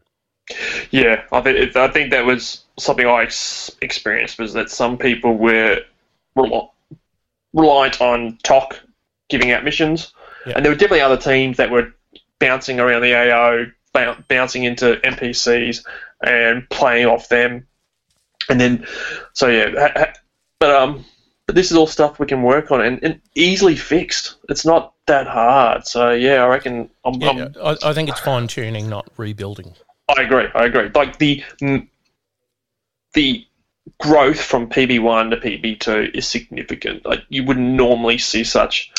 Yeah, 0.90 1.22
I 1.30 1.40
think 1.42 1.76
I 1.76 1.88
think 1.88 2.10
that 2.10 2.24
was 2.24 2.64
something 2.78 3.06
I 3.06 3.22
ex- 3.24 3.70
experienced 3.82 4.38
was 4.38 4.54
that 4.54 4.70
some 4.70 4.96
people 4.96 5.34
were 5.34 5.80
rel- 6.34 6.74
reliant 7.52 8.00
on 8.00 8.38
TOC 8.42 8.78
giving 9.28 9.50
out 9.50 9.64
missions, 9.64 10.12
Yeah. 10.46 10.54
and 10.56 10.64
there 10.64 10.72
were 10.72 10.76
definitely 10.76 11.02
other 11.02 11.18
teams 11.18 11.58
that 11.58 11.70
were 11.70 11.92
bouncing 12.38 12.80
around 12.80 13.02
the 13.02 13.14
AO, 13.14 13.66
bou- 13.92 14.22
bouncing 14.28 14.64
into 14.64 14.96
NPCs 15.04 15.84
and 16.22 16.68
playing 16.70 17.06
off 17.06 17.28
them, 17.28 17.66
and 18.48 18.58
then 18.60 18.86
so 19.34 19.48
yeah, 19.48 19.70
ha- 19.76 19.92
ha- 19.94 20.12
but 20.60 20.70
um, 20.74 21.04
but 21.46 21.54
this 21.54 21.70
is 21.70 21.76
all 21.76 21.86
stuff 21.86 22.18
we 22.18 22.26
can 22.26 22.42
work 22.42 22.70
on 22.70 22.80
and, 22.80 23.00
and 23.02 23.20
easily 23.34 23.76
fixed. 23.76 24.36
It's 24.48 24.64
not 24.64 24.94
that 25.06 25.26
hard. 25.26 25.86
So 25.86 26.12
yeah, 26.12 26.42
I 26.42 26.46
reckon 26.46 26.88
I'm, 27.04 27.14
Yeah, 27.20 27.30
I'm 27.30 27.54
I, 27.62 27.76
I 27.90 27.92
think 27.92 28.08
it's 28.08 28.20
fine 28.20 28.46
tuning, 28.48 28.88
not 28.88 29.08
rebuilding. 29.18 29.74
I 30.16 30.22
agree. 30.22 30.46
I 30.54 30.64
agree. 30.64 30.90
Like 30.94 31.18
the 31.18 31.42
mm, 31.60 31.86
the 33.14 33.44
growth 34.00 34.40
from 34.40 34.68
PB1 34.68 35.30
to 35.30 35.36
PB2 35.36 36.14
is 36.14 36.26
significant. 36.28 37.04
Like 37.06 37.24
you 37.28 37.44
wouldn't 37.44 37.66
normally 37.74 38.18
see 38.18 38.44
such 38.44 38.92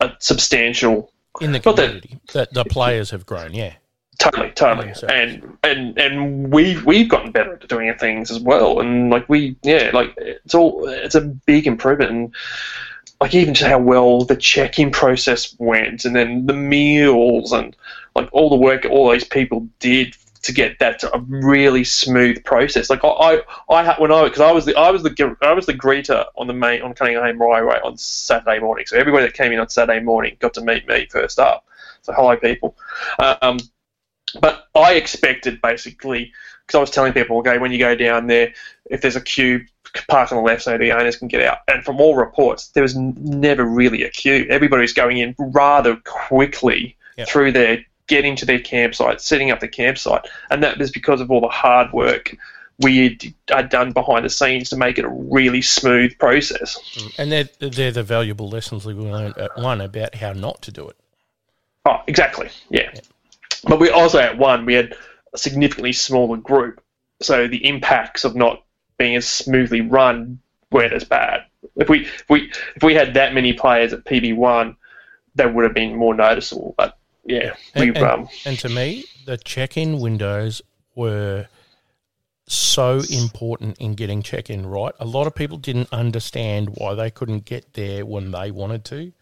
a 0.00 0.12
substantial. 0.18 1.10
In 1.40 1.52
the 1.52 1.60
Not 1.64 1.76
that- 1.76 1.86
community, 1.86 2.18
that 2.32 2.52
the 2.54 2.64
players 2.64 3.10
have 3.10 3.26
grown, 3.26 3.54
yeah. 3.54 3.74
Totally, 4.20 4.50
totally, 4.52 4.92
Yeah, 5.02 5.10
and 5.12 5.58
and 5.64 5.98
and 5.98 6.52
we've 6.54 6.86
we've 6.86 7.08
gotten 7.08 7.32
better 7.32 7.54
at 7.54 7.66
doing 7.68 7.92
things 7.98 8.30
as 8.30 8.38
well, 8.38 8.78
and 8.78 9.10
like 9.10 9.28
we, 9.28 9.56
yeah, 9.64 9.90
like 9.92 10.14
it's 10.18 10.54
all 10.54 10.88
it's 10.88 11.16
a 11.16 11.20
big 11.20 11.66
improvement, 11.66 12.10
and 12.12 12.34
like 13.20 13.34
even 13.34 13.54
just 13.54 13.68
how 13.68 13.78
well 13.80 14.24
the 14.24 14.36
check-in 14.36 14.92
process 14.92 15.56
went, 15.58 16.04
and 16.04 16.14
then 16.14 16.46
the 16.46 16.52
meals, 16.54 17.50
and 17.52 17.74
like 18.14 18.28
all 18.30 18.48
the 18.48 18.54
work 18.56 18.86
all 18.88 19.10
these 19.10 19.24
people 19.24 19.68
did 19.80 20.14
to 20.44 20.52
get 20.52 20.78
that 20.78 20.98
to 20.98 21.14
a 21.14 21.18
really 21.20 21.84
smooth 21.84 22.44
process. 22.44 22.90
Like 22.90 23.02
I, 23.02 23.08
I, 23.08 23.40
I 23.70 23.82
had 23.82 23.96
when 23.98 24.12
I 24.12 24.24
because 24.24 24.40
I 24.40 24.52
was 24.52 24.66
the 24.66 24.76
I 24.76 24.90
was 24.90 25.02
the 25.02 25.36
I 25.40 25.52
was 25.52 25.64
the 25.64 25.72
greeter 25.72 26.26
on 26.36 26.46
the 26.46 26.52
main 26.52 26.82
on 26.82 26.94
Cunningham 26.94 27.38
Highway 27.38 27.80
on 27.82 27.96
Saturday 27.96 28.58
morning. 28.60 28.84
So 28.86 28.98
everybody 28.98 29.24
that 29.24 29.34
came 29.34 29.52
in 29.52 29.58
on 29.58 29.70
Saturday 29.70 30.00
morning 30.00 30.36
got 30.40 30.52
to 30.54 30.60
meet 30.60 30.86
me 30.86 31.06
first 31.10 31.38
up. 31.38 31.66
So 32.02 32.12
hello, 32.12 32.36
people. 32.36 32.76
Um, 33.18 33.58
but 34.38 34.66
I 34.74 34.94
expected 34.94 35.62
basically 35.62 36.32
because 36.66 36.78
I 36.78 36.80
was 36.80 36.90
telling 36.90 37.14
people, 37.14 37.38
okay, 37.38 37.56
when 37.56 37.72
you 37.72 37.78
go 37.78 37.94
down 37.94 38.26
there, 38.26 38.52
if 38.90 39.00
there's 39.00 39.16
a 39.16 39.20
queue, 39.20 39.64
park 40.08 40.30
on 40.30 40.36
the 40.36 40.42
left 40.42 40.62
so 40.62 40.76
the 40.76 40.92
owners 40.92 41.16
can 41.16 41.28
get 41.28 41.40
out. 41.40 41.58
And 41.68 41.84
from 41.84 42.00
all 42.00 42.16
reports, 42.16 42.68
there 42.68 42.82
was 42.82 42.96
n- 42.96 43.14
never 43.16 43.64
really 43.64 44.02
a 44.02 44.10
queue. 44.10 44.46
Everybody's 44.50 44.92
going 44.92 45.18
in 45.18 45.34
rather 45.38 45.96
quickly 46.04 46.96
Yeah. 47.16 47.24
through 47.26 47.52
their 47.52 47.84
getting 48.06 48.36
to 48.36 48.46
their 48.46 48.58
campsite, 48.58 49.20
setting 49.20 49.50
up 49.50 49.60
the 49.60 49.68
campsite, 49.68 50.26
and 50.50 50.62
that 50.62 50.78
was 50.78 50.90
because 50.90 51.20
of 51.20 51.30
all 51.30 51.40
the 51.40 51.48
hard 51.48 51.92
work 51.92 52.36
we 52.78 53.18
had, 53.48 53.68
done 53.68 53.92
behind 53.92 54.24
the 54.24 54.30
scenes 54.30 54.70
to 54.70 54.76
make 54.76 54.98
it 54.98 55.04
a 55.04 55.08
really 55.08 55.62
smooth 55.62 56.18
process. 56.18 56.78
Mm. 56.96 57.18
And 57.18 57.32
they're, 57.32 57.70
they're 57.70 57.92
the 57.92 58.02
valuable 58.02 58.48
lessons 58.48 58.84
we 58.84 58.94
learned 58.94 59.38
uh, 59.38 59.44
at 59.44 59.62
one 59.62 59.80
about 59.80 60.14
how 60.14 60.32
not 60.32 60.62
to 60.62 60.72
do 60.72 60.88
it. 60.88 60.96
Oh, 61.86 62.00
exactly. 62.06 62.48
Yeah. 62.70 62.90
yeah. 62.94 63.00
But 63.64 63.78
we 63.78 63.90
also 63.90 64.18
at 64.18 64.38
one 64.38 64.66
we 64.66 64.74
had 64.74 64.94
a 65.32 65.38
significantly 65.38 65.92
smaller 65.92 66.36
group, 66.36 66.82
so 67.20 67.46
the 67.46 67.66
impacts 67.66 68.24
of 68.24 68.34
not 68.34 68.64
being 68.98 69.16
as 69.16 69.26
smoothly 69.26 69.80
run 69.80 70.38
weren't 70.70 70.92
as 70.92 71.04
bad. 71.04 71.44
If 71.76 71.88
we 71.88 72.06
if 72.06 72.28
we 72.28 72.50
if 72.76 72.82
we 72.82 72.94
had 72.94 73.14
that 73.14 73.34
many 73.34 73.52
players 73.52 73.92
at 73.92 74.04
PB 74.04 74.36
one, 74.36 74.76
that 75.36 75.54
would 75.54 75.64
have 75.64 75.74
been 75.74 75.96
more 75.96 76.14
noticeable. 76.14 76.74
But 76.76 76.98
yeah, 77.24 77.54
and, 77.74 77.96
and, 77.96 78.04
um, 78.04 78.28
and 78.44 78.58
to 78.60 78.68
me, 78.68 79.04
the 79.26 79.36
check-in 79.36 79.98
windows 79.98 80.62
were 80.94 81.46
so 82.46 83.00
important 83.10 83.78
in 83.78 83.94
getting 83.94 84.22
check-in 84.22 84.66
right. 84.66 84.92
A 85.00 85.06
lot 85.06 85.26
of 85.26 85.34
people 85.34 85.56
didn't 85.56 85.88
understand 85.92 86.70
why 86.74 86.94
they 86.94 87.10
couldn't 87.10 87.44
get 87.44 87.72
there 87.74 88.04
when 88.04 88.30
they 88.30 88.50
wanted 88.50 88.84
to, 88.86 89.12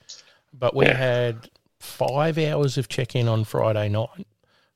but 0.52 0.74
we 0.74 0.86
yeah. 0.86 0.96
had 0.96 1.50
five 1.78 2.38
hours 2.38 2.78
of 2.78 2.88
check-in 2.88 3.28
on 3.28 3.44
Friday 3.44 3.88
night 3.88 4.26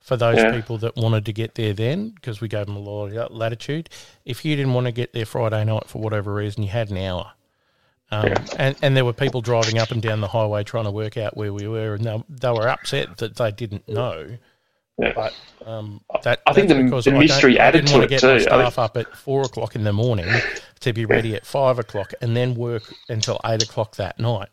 for 0.01 0.17
those 0.17 0.37
yeah. 0.37 0.53
people 0.53 0.79
that 0.79 0.95
wanted 0.95 1.27
to 1.27 1.33
get 1.33 1.57
there 1.57 1.73
then 1.73 2.11
because 2.11 2.41
we 2.41 2.47
gave 2.47 2.67
them 2.67 2.77
a 2.77 2.81
lot 2.81 3.13
of 3.13 3.33
latitude. 3.33 3.91
If 4.25 4.45
you 4.45 4.55
didn't 4.55 4.73
want 4.73 4.87
to 4.87 4.93
get 4.93 5.13
there 5.13 5.27
Friday 5.27 5.65
night 5.65 5.89
for 5.89 6.01
whatever 6.01 6.33
reason, 6.33 6.63
you 6.63 6.69
had 6.69 6.91
an 6.91 6.99
hour. 6.99 7.33
Um, 8.11 8.29
yeah. 8.29 8.45
and, 8.59 8.77
and 8.83 8.97
there 8.97 9.05
were 9.05 9.13
people 9.13 9.41
driving 9.41 9.79
up 9.79 9.91
and 9.91 10.01
down 10.01 10.21
the 10.21 10.29
highway 10.29 10.63
trying 10.63 10.85
to 10.85 10.93
work 10.93 11.17
out 11.17 11.37
where 11.37 11.53
we 11.53 11.67
were, 11.67 11.95
and 11.95 12.05
they, 12.05 12.23
they 12.29 12.51
were 12.51 12.69
upset 12.69 13.17
that 13.19 13.37
they 13.37 13.51
didn't 13.51 13.89
know. 13.89 14.39
Yeah. 14.99 15.13
But 15.15 15.35
um, 15.67 16.01
that, 16.23 16.41
I 16.47 16.55
think 16.55 16.69
the, 16.69 16.75
the 16.75 17.11
mystery 17.13 17.59
added 17.59 17.87
to 17.89 18.03
it 18.03 18.09
get 18.09 18.21
too. 18.21 18.41
Staff 18.41 18.79
up 18.79 18.97
at 18.97 19.15
four 19.15 19.43
o'clock 19.43 19.75
in 19.75 19.85
the 19.85 19.93
morning 19.93 20.27
to 20.81 20.93
be 20.93 21.05
ready 21.05 21.35
at 21.35 21.45
five 21.45 21.79
o'clock, 21.79 22.15
and 22.23 22.35
then 22.37 22.55
work 22.55 22.95
until 23.09 23.39
eight 23.45 23.63
o'clock 23.63 23.97
that 23.97 24.19
night. 24.19 24.49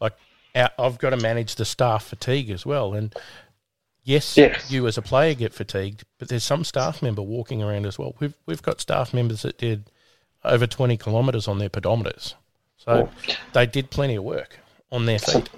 Like 0.00 0.12
I've 0.54 0.98
got 0.98 1.10
to 1.10 1.16
manage 1.16 1.56
the 1.56 1.64
staff 1.64 2.04
fatigue 2.04 2.50
as 2.50 2.64
well, 2.64 2.94
and 2.94 3.12
yes, 4.04 4.36
yes, 4.36 4.70
you 4.70 4.86
as 4.86 4.96
a 4.98 5.02
player 5.02 5.34
get 5.34 5.52
fatigued, 5.52 6.04
but 6.18 6.28
there's 6.28 6.44
some 6.44 6.62
staff 6.62 7.02
member 7.02 7.22
walking 7.22 7.62
around 7.62 7.84
as 7.86 7.98
well. 7.98 8.14
We've 8.20 8.34
we've 8.46 8.62
got 8.62 8.80
staff 8.80 9.12
members 9.12 9.42
that 9.42 9.58
did 9.58 9.90
over 10.44 10.68
twenty 10.68 10.96
kilometres 10.96 11.48
on 11.48 11.58
their 11.58 11.70
pedometers, 11.70 12.34
so 12.78 13.08
they 13.52 13.66
did 13.66 13.90
plenty 13.90 14.16
of 14.16 14.24
work 14.24 14.58
on 14.90 15.06
their 15.06 15.18
feet. 15.18 15.48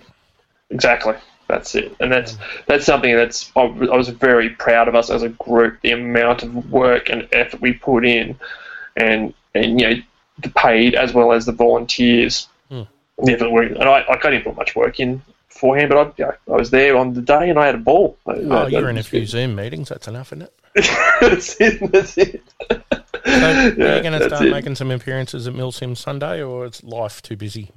Exactly. 0.70 1.14
That's 1.48 1.74
it, 1.74 1.96
and 1.98 2.12
that's 2.12 2.38
that's 2.66 2.84
something 2.84 3.14
that's 3.16 3.50
I 3.56 3.64
was 3.64 4.08
very 4.08 4.50
proud 4.50 4.86
of 4.86 4.94
us 4.94 5.10
as 5.10 5.24
a 5.24 5.30
group. 5.30 5.80
The 5.82 5.90
amount 5.90 6.44
of 6.44 6.70
work 6.70 7.10
and 7.10 7.28
effort 7.32 7.60
we 7.60 7.72
put 7.72 8.06
in, 8.06 8.38
and 8.96 9.34
and 9.52 9.80
you 9.80 9.88
know 9.88 9.94
the 10.38 10.50
paid 10.50 10.94
as 10.94 11.12
well 11.12 11.32
as 11.32 11.46
the 11.46 11.52
volunteers. 11.52 12.46
Hmm. 12.68 12.82
Work, 13.18 13.72
and 13.72 13.82
I, 13.82 14.04
I 14.08 14.16
didn't 14.22 14.44
put 14.44 14.56
much 14.56 14.76
work 14.76 15.00
in 15.00 15.22
beforehand, 15.48 15.90
but 15.90 16.20
I, 16.20 16.52
I 16.52 16.56
was 16.56 16.70
there 16.70 16.96
on 16.96 17.12
the 17.12 17.20
day 17.20 17.50
and 17.50 17.58
I 17.58 17.66
had 17.66 17.74
a 17.74 17.78
ball. 17.78 18.16
Oh, 18.24 18.66
you're 18.66 18.88
in 18.88 18.96
a 18.96 19.02
few 19.02 19.20
good. 19.20 19.28
Zoom 19.28 19.56
meetings. 19.56 19.90
That's 19.90 20.08
enough, 20.08 20.32
isn't 20.32 20.42
it? 20.42 20.54
that's 21.20 21.60
it. 21.60 21.92
That's 21.92 22.16
it. 22.16 22.42
So 23.24 23.30
yeah, 23.30 23.92
are 23.92 23.96
you 23.96 24.02
going 24.02 24.18
to 24.18 24.26
start 24.26 24.46
it. 24.46 24.50
making 24.50 24.74
some 24.74 24.90
appearances 24.90 25.46
at 25.46 25.54
Milsim 25.54 25.96
Sunday, 25.96 26.42
or 26.42 26.66
is 26.66 26.82
life 26.82 27.22
too 27.22 27.36
busy? 27.36 27.70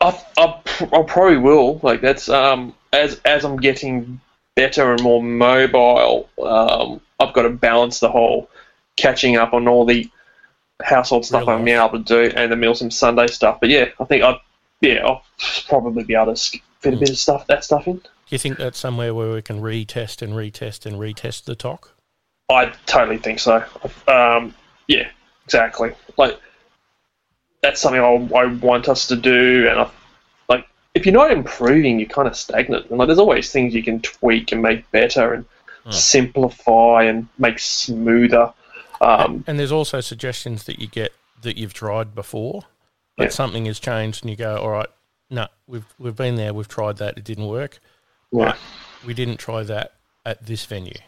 I, 0.00 0.24
I, 0.36 0.60
I 0.92 1.02
probably 1.02 1.38
will. 1.38 1.80
Like 1.82 2.00
that's 2.00 2.28
um 2.28 2.74
as 2.92 3.20
as 3.24 3.44
I'm 3.44 3.56
getting 3.56 4.20
better 4.54 4.92
and 4.92 5.02
more 5.02 5.22
mobile, 5.22 6.28
um, 6.42 7.00
I've 7.20 7.32
got 7.32 7.42
to 7.42 7.50
balance 7.50 8.00
the 8.00 8.08
whole 8.08 8.50
catching 8.96 9.36
up 9.36 9.52
on 9.52 9.68
all 9.68 9.84
the 9.84 10.10
household 10.82 11.24
stuff 11.24 11.42
Real 11.42 11.50
I'm 11.50 11.64
now 11.64 11.88
able 11.88 12.02
to 12.02 12.04
do 12.04 12.36
and 12.36 12.52
the 12.52 12.56
Milsim 12.56 12.92
Sunday 12.92 13.26
stuff. 13.26 13.58
But 13.60 13.70
yeah, 13.70 13.86
I 13.98 14.04
think 14.04 14.22
I 14.22 14.40
yeah 14.80 15.04
I'll 15.04 15.24
probably 15.68 16.04
be 16.04 16.14
able 16.14 16.34
to 16.34 16.60
fit 16.80 16.94
a 16.94 16.96
bit 16.96 17.10
of 17.10 17.18
stuff 17.18 17.46
that 17.48 17.64
stuff 17.64 17.86
in. 17.86 17.96
Do 17.96 18.34
you 18.34 18.38
think 18.38 18.58
that's 18.58 18.78
somewhere 18.78 19.14
where 19.14 19.32
we 19.32 19.42
can 19.42 19.60
retest 19.60 20.22
and 20.22 20.34
retest 20.34 20.86
and 20.86 20.96
retest 20.96 21.44
the 21.44 21.56
talk? 21.56 21.97
I 22.50 22.72
totally 22.86 23.18
think 23.18 23.40
so. 23.40 23.64
Um, 24.06 24.54
yeah, 24.86 25.08
exactly. 25.44 25.92
Like 26.16 26.40
that's 27.62 27.80
something 27.80 28.00
I, 28.00 28.38
I 28.38 28.46
want 28.46 28.88
us 28.88 29.06
to 29.08 29.16
do, 29.16 29.68
and 29.68 29.80
I, 29.80 29.90
like 30.48 30.66
if 30.94 31.04
you're 31.04 31.12
not 31.12 31.30
improving, 31.30 31.98
you're 31.98 32.08
kind 32.08 32.26
of 32.26 32.36
stagnant. 32.36 32.88
And 32.88 32.98
like 32.98 33.08
there's 33.08 33.18
always 33.18 33.52
things 33.52 33.74
you 33.74 33.82
can 33.82 34.00
tweak 34.00 34.52
and 34.52 34.62
make 34.62 34.90
better 34.90 35.34
and 35.34 35.44
hmm. 35.84 35.90
simplify 35.90 37.02
and 37.04 37.28
make 37.38 37.58
smoother. 37.58 38.52
Um, 39.00 39.20
and, 39.20 39.44
and, 39.46 39.58
there's 39.60 39.72
also 39.72 40.00
suggestions 40.00 40.64
that 40.64 40.80
you 40.80 40.86
get 40.88 41.12
that 41.42 41.56
you've 41.56 41.74
tried 41.74 42.14
before, 42.14 42.62
but 43.16 43.24
yeah. 43.24 43.30
something 43.30 43.66
has 43.66 43.78
changed, 43.78 44.24
and 44.24 44.30
you 44.30 44.36
go, 44.36 44.56
all 44.56 44.70
right, 44.70 44.88
no, 45.30 45.48
we've 45.66 45.86
we've 45.98 46.16
been 46.16 46.36
there, 46.36 46.54
we've 46.54 46.66
tried 46.66 46.96
that, 46.96 47.18
it 47.18 47.24
didn't 47.24 47.46
work. 47.46 47.78
Yeah. 48.32 48.56
we 49.06 49.14
didn't 49.14 49.38
try 49.38 49.62
that 49.62 49.94
at 50.26 50.46
this 50.46 50.66
venue. 50.66 50.98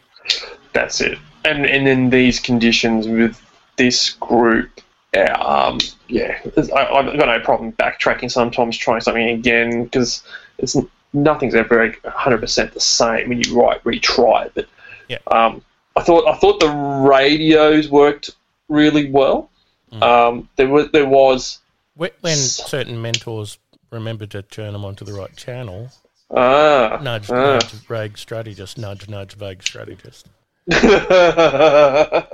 That's 0.73 1.01
it. 1.01 1.17
And 1.43 1.65
and 1.65 1.87
in 1.87 2.09
these 2.09 2.39
conditions 2.39 3.07
with 3.07 3.41
this 3.77 4.11
group, 4.11 4.81
yeah, 5.13 5.33
um, 5.33 5.79
yeah, 6.07 6.39
I, 6.75 7.03
have 7.03 7.17
got 7.17 7.27
no 7.27 7.39
problem 7.39 7.73
backtracking 7.73 8.31
sometimes, 8.31 8.77
trying 8.77 9.01
something 9.01 9.29
again 9.29 9.83
because 9.83 10.23
it's 10.57 10.75
nothing's 11.13 11.55
ever 11.55 11.93
100 12.03 12.37
percent 12.39 12.73
the 12.73 12.79
same 12.79 13.29
when 13.29 13.41
you 13.41 13.59
write 13.59 13.83
retry 13.83 14.45
it. 14.45 14.51
But 14.55 14.67
yeah. 15.07 15.17
um, 15.27 15.63
I 15.95 16.03
thought 16.03 16.27
I 16.27 16.37
thought 16.37 16.59
the 16.59 16.69
radios 16.69 17.89
worked 17.89 18.31
really 18.69 19.09
well. 19.11 19.49
Mm. 19.91 20.01
Um, 20.01 20.49
there 20.55 20.69
was 20.69 20.89
there 20.91 21.07
was 21.07 21.59
when, 21.95 22.11
when 22.21 22.37
certain 22.37 23.01
mentors 23.01 23.57
remember 23.91 24.25
to 24.27 24.41
turn 24.41 24.73
them 24.73 24.85
onto 24.85 25.03
the 25.03 25.13
right 25.13 25.35
channel. 25.35 25.89
Ah, 26.33 26.99
nudge, 27.01 27.29
ah. 27.29 27.33
nudge, 27.33 27.71
vague 27.71 28.17
strategist, 28.17 28.77
nudge, 28.77 29.09
nudge, 29.09 29.33
vague 29.33 29.61
strategist. 29.61 30.27
Oh, 30.71 32.27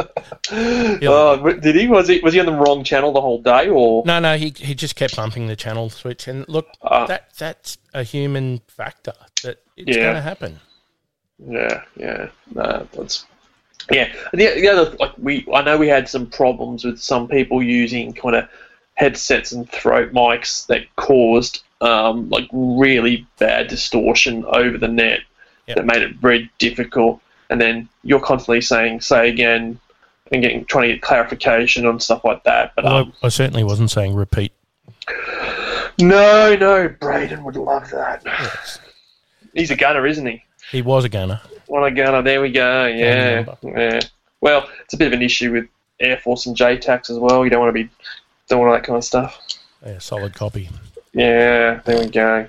did 1.61 1.75
he? 1.75 1.87
Was 1.87 2.09
he 2.09 2.19
was 2.19 2.33
he 2.33 2.39
on 2.41 2.45
the 2.45 2.51
wrong 2.51 2.83
channel 2.83 3.13
the 3.13 3.21
whole 3.21 3.41
day, 3.41 3.69
or 3.69 4.03
no? 4.05 4.19
No, 4.19 4.37
he 4.37 4.53
he 4.55 4.75
just 4.75 4.97
kept 4.97 5.15
bumping 5.15 5.47
the 5.47 5.55
channel 5.55 5.89
switch, 5.89 6.27
and 6.27 6.47
look, 6.49 6.67
uh, 6.81 7.07
that 7.07 7.33
that's 7.37 7.77
a 7.93 8.03
human 8.03 8.61
factor 8.67 9.13
that 9.43 9.63
it's 9.77 9.95
yeah. 9.95 10.03
going 10.03 10.15
to 10.15 10.21
happen. 10.21 10.59
Yeah, 11.39 11.83
yeah, 11.95 12.27
no, 12.53 12.87
that's 12.91 13.25
yeah. 13.91 14.13
The, 14.33 14.59
the 14.59 14.67
other 14.67 14.95
like 14.99 15.13
we, 15.17 15.47
I 15.53 15.61
know 15.61 15.77
we 15.77 15.87
had 15.87 16.09
some 16.09 16.25
problems 16.27 16.83
with 16.83 16.99
some 16.99 17.29
people 17.29 17.63
using 17.63 18.11
kind 18.11 18.35
of 18.35 18.49
headsets 18.95 19.53
and 19.53 19.69
throat 19.69 20.11
mics 20.11 20.65
that 20.67 20.93
caused 20.97 21.63
um, 21.81 22.29
like 22.29 22.49
really 22.51 23.25
bad 23.39 23.67
distortion 23.67 24.43
over 24.45 24.77
the 24.77 24.87
net 24.87 25.21
yep. 25.67 25.77
that 25.77 25.85
made 25.85 26.01
it 26.01 26.15
very 26.15 26.49
difficult. 26.57 27.21
And 27.49 27.61
then 27.61 27.89
you're 28.03 28.19
constantly 28.19 28.61
saying 28.61 29.01
"say 29.01 29.29
again" 29.29 29.79
and 30.31 30.41
getting 30.41 30.65
trying 30.65 30.89
to 30.89 30.93
get 30.93 31.01
clarification 31.01 31.85
on 31.85 31.99
stuff 31.99 32.23
like 32.23 32.43
that. 32.43 32.73
But 32.75 32.85
well, 32.85 32.97
um, 32.97 33.13
I, 33.21 33.27
I, 33.27 33.29
certainly 33.29 33.63
wasn't 33.63 33.91
saying 33.91 34.13
repeat. 34.13 34.51
No, 35.99 36.55
no, 36.55 36.89
Braden 36.89 37.43
would 37.43 37.55
love 37.55 37.89
that. 37.91 38.21
Yes. 38.25 38.79
He's 39.53 39.71
a 39.71 39.75
gunner, 39.75 40.05
isn't 40.05 40.25
he? 40.25 40.43
He 40.71 40.81
was 40.81 41.05
a 41.05 41.09
gunner. 41.09 41.41
What 41.67 41.85
a 41.85 41.91
gunner! 41.91 42.21
There 42.21 42.41
we 42.41 42.51
go. 42.51 42.85
Yeah, 42.85 43.45
yeah. 43.63 43.99
Well, 44.41 44.69
it's 44.83 44.93
a 44.93 44.97
bit 44.97 45.07
of 45.07 45.13
an 45.13 45.21
issue 45.21 45.51
with 45.51 45.67
Air 45.99 46.17
Force 46.17 46.45
and 46.45 46.55
JTACs 46.55 47.09
as 47.09 47.17
well. 47.17 47.43
You 47.43 47.49
don't 47.49 47.59
want 47.59 47.75
to 47.75 47.83
be 47.83 47.89
doing 48.47 48.65
all 48.65 48.71
that 48.71 48.83
kind 48.83 48.97
of 48.97 49.03
stuff. 49.03 49.39
Yeah, 49.85 49.97
solid 49.99 50.33
copy. 50.35 50.69
Yeah, 51.13 51.81
there 51.85 51.99
we 51.99 52.09
go. 52.09 52.47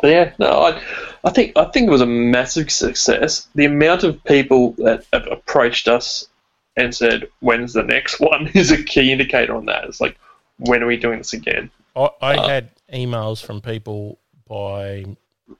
But 0.00 0.08
yeah, 0.08 0.32
no, 0.38 0.46
I, 0.46 0.82
I 1.24 1.30
think 1.30 1.56
I 1.56 1.64
think 1.64 1.88
it 1.88 1.90
was 1.90 2.00
a 2.00 2.06
massive 2.06 2.70
success. 2.70 3.48
The 3.54 3.64
amount 3.64 4.04
of 4.04 4.22
people 4.24 4.72
that 4.72 5.04
have 5.12 5.26
approached 5.26 5.88
us 5.88 6.28
and 6.76 6.94
said, 6.94 7.28
"When's 7.40 7.72
the 7.72 7.82
next 7.82 8.20
one?" 8.20 8.48
is 8.48 8.70
a 8.70 8.82
key 8.82 9.12
indicator 9.12 9.54
on 9.54 9.66
that. 9.66 9.84
It's 9.84 10.00
like, 10.00 10.18
when 10.58 10.82
are 10.82 10.86
we 10.86 10.96
doing 10.96 11.18
this 11.18 11.32
again? 11.32 11.70
I, 11.94 12.10
I 12.20 12.34
uh, 12.36 12.48
had 12.48 12.70
emails 12.92 13.44
from 13.44 13.60
people 13.60 14.18
by 14.48 15.04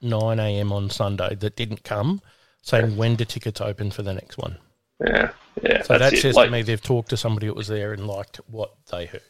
nine 0.01 0.39
a.m. 0.39 0.71
on 0.71 0.89
Sunday 0.89 1.35
that 1.35 1.55
didn't 1.55 1.83
come, 1.83 2.21
saying 2.61 2.97
when 2.97 3.15
do 3.15 3.25
tickets 3.25 3.61
open 3.61 3.91
for 3.91 4.03
the 4.03 4.13
next 4.13 4.37
one. 4.37 4.57
Yeah, 5.05 5.31
yeah. 5.61 5.81
So 5.83 5.97
that 5.97 6.17
says 6.17 6.35
like, 6.35 6.47
to 6.47 6.51
me 6.51 6.61
they've 6.61 6.81
talked 6.81 7.09
to 7.09 7.17
somebody 7.17 7.47
that 7.47 7.55
was 7.55 7.67
there 7.67 7.93
and 7.93 8.07
liked 8.07 8.37
what 8.47 8.73
they 8.91 9.05
heard. 9.05 9.21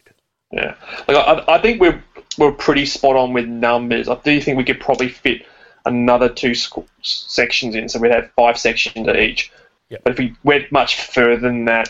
Yeah, 0.51 0.75
like 1.07 1.17
I, 1.17 1.43
I 1.55 1.61
think 1.61 1.81
we're 1.81 2.01
we're 2.37 2.51
pretty 2.53 2.85
spot 2.85 3.15
on 3.15 3.33
with 3.33 3.47
numbers. 3.47 4.07
I 4.07 4.15
do 4.23 4.39
think 4.39 4.57
we 4.57 4.63
could 4.63 4.79
probably 4.79 5.09
fit 5.09 5.45
another 5.85 6.29
two 6.29 6.53
sections 7.01 7.75
in, 7.75 7.89
so 7.89 7.99
we'd 7.99 8.11
have 8.11 8.31
five 8.35 8.57
sections 8.57 9.07
each. 9.09 9.51
Yep. 9.89 10.01
But 10.03 10.13
if 10.13 10.19
we 10.19 10.35
went 10.43 10.71
much 10.71 11.01
further 11.01 11.37
than 11.37 11.65
that, 11.65 11.89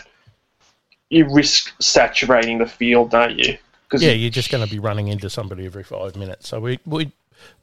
you 1.10 1.28
risk 1.32 1.72
saturating 1.80 2.58
the 2.58 2.66
field, 2.66 3.10
don't 3.10 3.38
you? 3.38 3.58
Cause 3.88 4.02
yeah, 4.02 4.12
you're 4.12 4.30
just 4.30 4.50
going 4.50 4.64
to 4.64 4.70
be 4.70 4.78
running 4.78 5.08
into 5.08 5.30
somebody 5.30 5.64
every 5.64 5.82
five 5.82 6.14
minutes. 6.16 6.48
So 6.48 6.60
we 6.60 6.78
we 6.84 7.10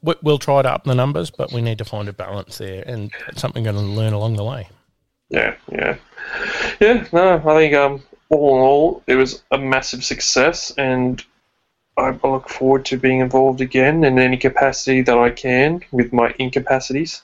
we- 0.02 0.14
we'll 0.22 0.38
try 0.38 0.62
to 0.62 0.70
up 0.72 0.84
the 0.84 0.94
numbers, 0.94 1.30
but 1.30 1.52
we 1.52 1.62
need 1.62 1.78
to 1.78 1.84
find 1.84 2.08
a 2.08 2.12
balance 2.12 2.58
there, 2.58 2.82
and 2.86 3.12
it's 3.28 3.40
something 3.40 3.64
we're 3.64 3.72
going 3.72 3.84
to 3.84 3.92
learn 3.92 4.12
along 4.12 4.36
the 4.36 4.44
way. 4.44 4.68
Yeah, 5.28 5.54
yeah, 5.70 5.96
yeah. 6.80 7.06
No, 7.12 7.36
I 7.44 7.54
think 7.54 7.74
um, 7.74 8.02
all 8.30 8.56
in 8.56 8.62
all, 8.62 9.02
it 9.06 9.14
was 9.14 9.42
a 9.50 9.58
massive 9.58 10.04
success, 10.04 10.72
and 10.76 11.22
I 11.96 12.10
look 12.22 12.48
forward 12.48 12.84
to 12.86 12.96
being 12.96 13.20
involved 13.20 13.60
again 13.60 14.04
in 14.04 14.18
any 14.18 14.36
capacity 14.36 15.02
that 15.02 15.16
I 15.16 15.30
can 15.30 15.82
with 15.90 16.12
my 16.12 16.34
incapacities. 16.38 17.22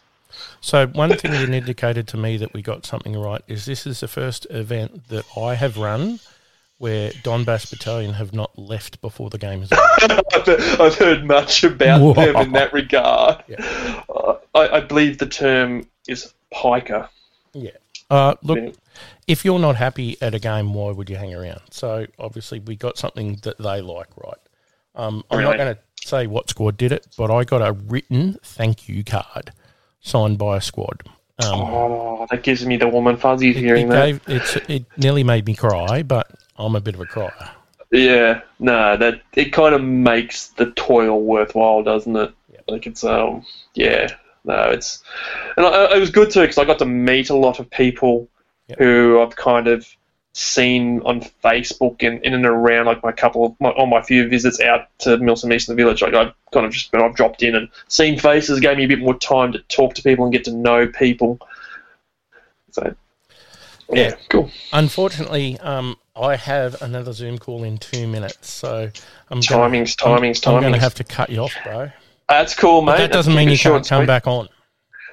So 0.61 0.87
one 0.87 1.17
thing 1.17 1.33
that 1.33 1.49
indicated 1.49 2.09
to 2.09 2.17
me 2.17 2.37
that 2.39 2.55
we 2.55 2.63
got 2.63 2.87
something 2.87 3.15
right 3.15 3.43
is 3.49 3.67
this 3.67 3.87
is 3.87 4.01
the 4.01 4.09
first 4.09 4.47
event 4.49 5.09
that 5.09 5.25
I 5.37 5.55
have 5.55 5.77
run 5.77 6.21
where 6.79 7.11
Donbass 7.11 7.71
Battalion 7.71 8.15
have 8.15 8.33
not 8.33 8.59
left 8.59 9.01
before 9.01 9.31
the 9.31 9.39
game 9.39 9.63
is 9.63 9.71
over. 9.73 10.23
I've 10.83 10.97
heard 10.97 11.25
much 11.25 11.63
about 11.65 12.01
Whoa. 12.01 12.15
them 12.15 12.37
in 12.37 12.53
that 12.53 12.73
regard. 12.73 13.45
Yeah. 13.47 14.03
Uh, 14.09 14.37
I, 14.55 14.69
I 14.69 14.81
believe 14.81 15.19
the 15.19 15.27
term 15.27 15.87
is 16.09 16.33
piker. 16.51 17.09
yeah. 17.53 17.71
Uh, 18.11 18.35
look. 18.43 18.75
If 19.26 19.45
you're 19.45 19.59
not 19.59 19.76
happy 19.76 20.16
at 20.20 20.34
a 20.34 20.38
game, 20.38 20.74
why 20.74 20.90
would 20.90 21.09
you 21.09 21.16
hang 21.16 21.34
around? 21.34 21.61
So 21.70 22.07
obviously 22.18 22.61
we 22.61 22.76
got 22.76 22.99
something 22.99 23.38
that 23.43 23.59
they 23.59 23.80
like, 23.80 24.09
right? 24.16 24.38
Um, 24.95 25.24
I'm 25.30 25.43
not 25.43 25.57
going 25.57 25.74
to 25.74 25.80
say 26.07 26.26
what 26.26 26.51
squad 26.51 26.76
did 26.76 26.93
it, 26.93 27.07
but 27.16 27.30
I 27.30 27.45
got 27.45 27.66
a 27.66 27.72
written 27.72 28.38
thank 28.43 28.88
you 28.88 29.05
card 29.05 29.53
signed 30.01 30.38
by 30.38 30.57
a 30.57 30.61
squad. 30.61 31.03
Um, 31.45 31.61
Oh, 31.61 32.26
that 32.30 32.43
gives 32.43 32.64
me 32.66 32.76
the 32.76 32.88
warm 32.88 33.07
and 33.07 33.20
fuzzies 33.20 33.57
it, 33.57 33.61
hearing 33.61 33.88
it, 33.88 33.90
that. 33.90 34.26
gave, 34.26 34.70
it 34.70 34.84
nearly 34.97 35.24
made 35.24 35.47
me 35.47 35.55
cry, 35.55 36.03
but 36.03 36.30
I'm 36.57 36.76
a 36.76 36.80
bit 36.80 36.95
of 36.95 37.01
a 37.01 37.07
crier. 37.07 37.51
Yeah, 37.90 38.40
no, 38.59 38.97
that 38.97 39.20
it 39.34 39.53
kind 39.53 39.74
of 39.74 39.82
makes 39.82 40.49
the 40.49 40.70
toil 40.72 41.20
worthwhile, 41.22 41.82
doesn't 41.82 42.16
it? 42.16 42.32
Like 42.68 42.86
it's 42.86 43.05
um, 43.05 43.45
yeah, 43.74 44.09
no, 44.45 44.70
it's 44.70 45.03
and 45.57 45.66
I, 45.66 45.97
it 45.97 46.01
was 46.01 46.11
good 46.11 46.30
too 46.30 46.40
because 46.40 46.59
I 46.59 46.64
got 46.64 46.78
to 46.78 46.86
meet 46.86 47.28
a 47.28 47.34
lot 47.34 47.59
of 47.59 47.68
people 47.68 48.28
Yep. 48.69 48.79
who 48.79 49.21
I've 49.21 49.37
kind 49.37 49.67
of 49.67 49.87
seen 50.35 51.03
on 51.03 51.21
Facebook 51.45 52.07
and 52.07 52.25
in 52.25 52.33
and 52.33 52.47
around 52.47 52.87
like 52.87 53.03
my 53.03 53.13
couple 53.13 53.45
of 53.45 53.61
my, 53.61 53.71
on 53.71 53.91
my 53.91 54.01
few 54.01 54.29
visits 54.29 54.61
out 54.61 54.87
to 55.01 55.19
Milsim 55.19 55.53
Eastern 55.53 55.77
Village. 55.77 56.01
Like 56.01 56.15
I've 56.15 56.33
kind 56.53 56.65
of 56.65 56.73
just 56.73 56.95
I've 56.95 57.15
dropped 57.15 57.43
in 57.43 57.55
and 57.55 57.69
seen 57.89 58.19
faces, 58.19 58.61
gave 58.61 58.77
me 58.77 58.85
a 58.85 58.89
bit 58.89 59.01
more 59.01 59.19
time 59.19 59.53
to 59.53 59.59
talk 59.61 59.95
to 59.95 60.03
people 60.03 60.25
and 60.25 60.33
get 60.33 60.45
to 60.45 60.53
know 60.53 60.87
people. 60.87 61.39
So 62.71 62.95
yeah, 63.93 64.15
cool. 64.31 64.51
Unfortunately, 64.73 65.59
um, 65.61 65.97
I 66.17 66.37
have 66.37 66.81
another 66.81 67.13
Zoom 67.13 67.39
call 67.39 67.65
in 67.65 67.79
two 67.79 68.07
minutes, 68.07 68.51
so 68.51 68.91
I'm 69.29 69.41
gonna, 69.41 69.43
Timings, 69.43 69.97
timings, 69.97 70.47
I'm 70.47 70.61
going 70.61 70.73
to 70.73 70.79
have 70.79 70.95
to 70.95 71.05
cut 71.05 71.31
you 71.31 71.41
off, 71.41 71.55
bro. 71.65 71.91
That's 72.29 72.55
cool, 72.55 72.81
mate. 72.83 72.93
But 72.93 72.99
that 72.99 73.13
doesn't 73.13 73.35
That's 73.35 73.45
mean 73.45 73.51
you 73.51 73.59
can't 73.59 73.87
come 73.87 74.01
sweet. 74.01 74.07
back 74.07 74.27
on. 74.27 74.49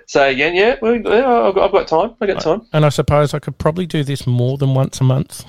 Say 0.09 0.31
again, 0.31 0.55
yeah. 0.55 0.75
Well, 0.81 0.95
yeah, 0.95 1.29
I've 1.29 1.53
got, 1.53 1.65
I've 1.65 1.71
got 1.71 1.87
time. 1.87 2.15
I 2.19 2.25
got 2.25 2.41
time. 2.41 2.65
And 2.73 2.83
I 2.83 2.89
suppose 2.89 3.35
I 3.35 3.37
could 3.37 3.59
probably 3.59 3.85
do 3.85 4.03
this 4.03 4.25
more 4.25 4.57
than 4.57 4.73
once 4.73 4.99
a 4.99 5.03
month 5.03 5.45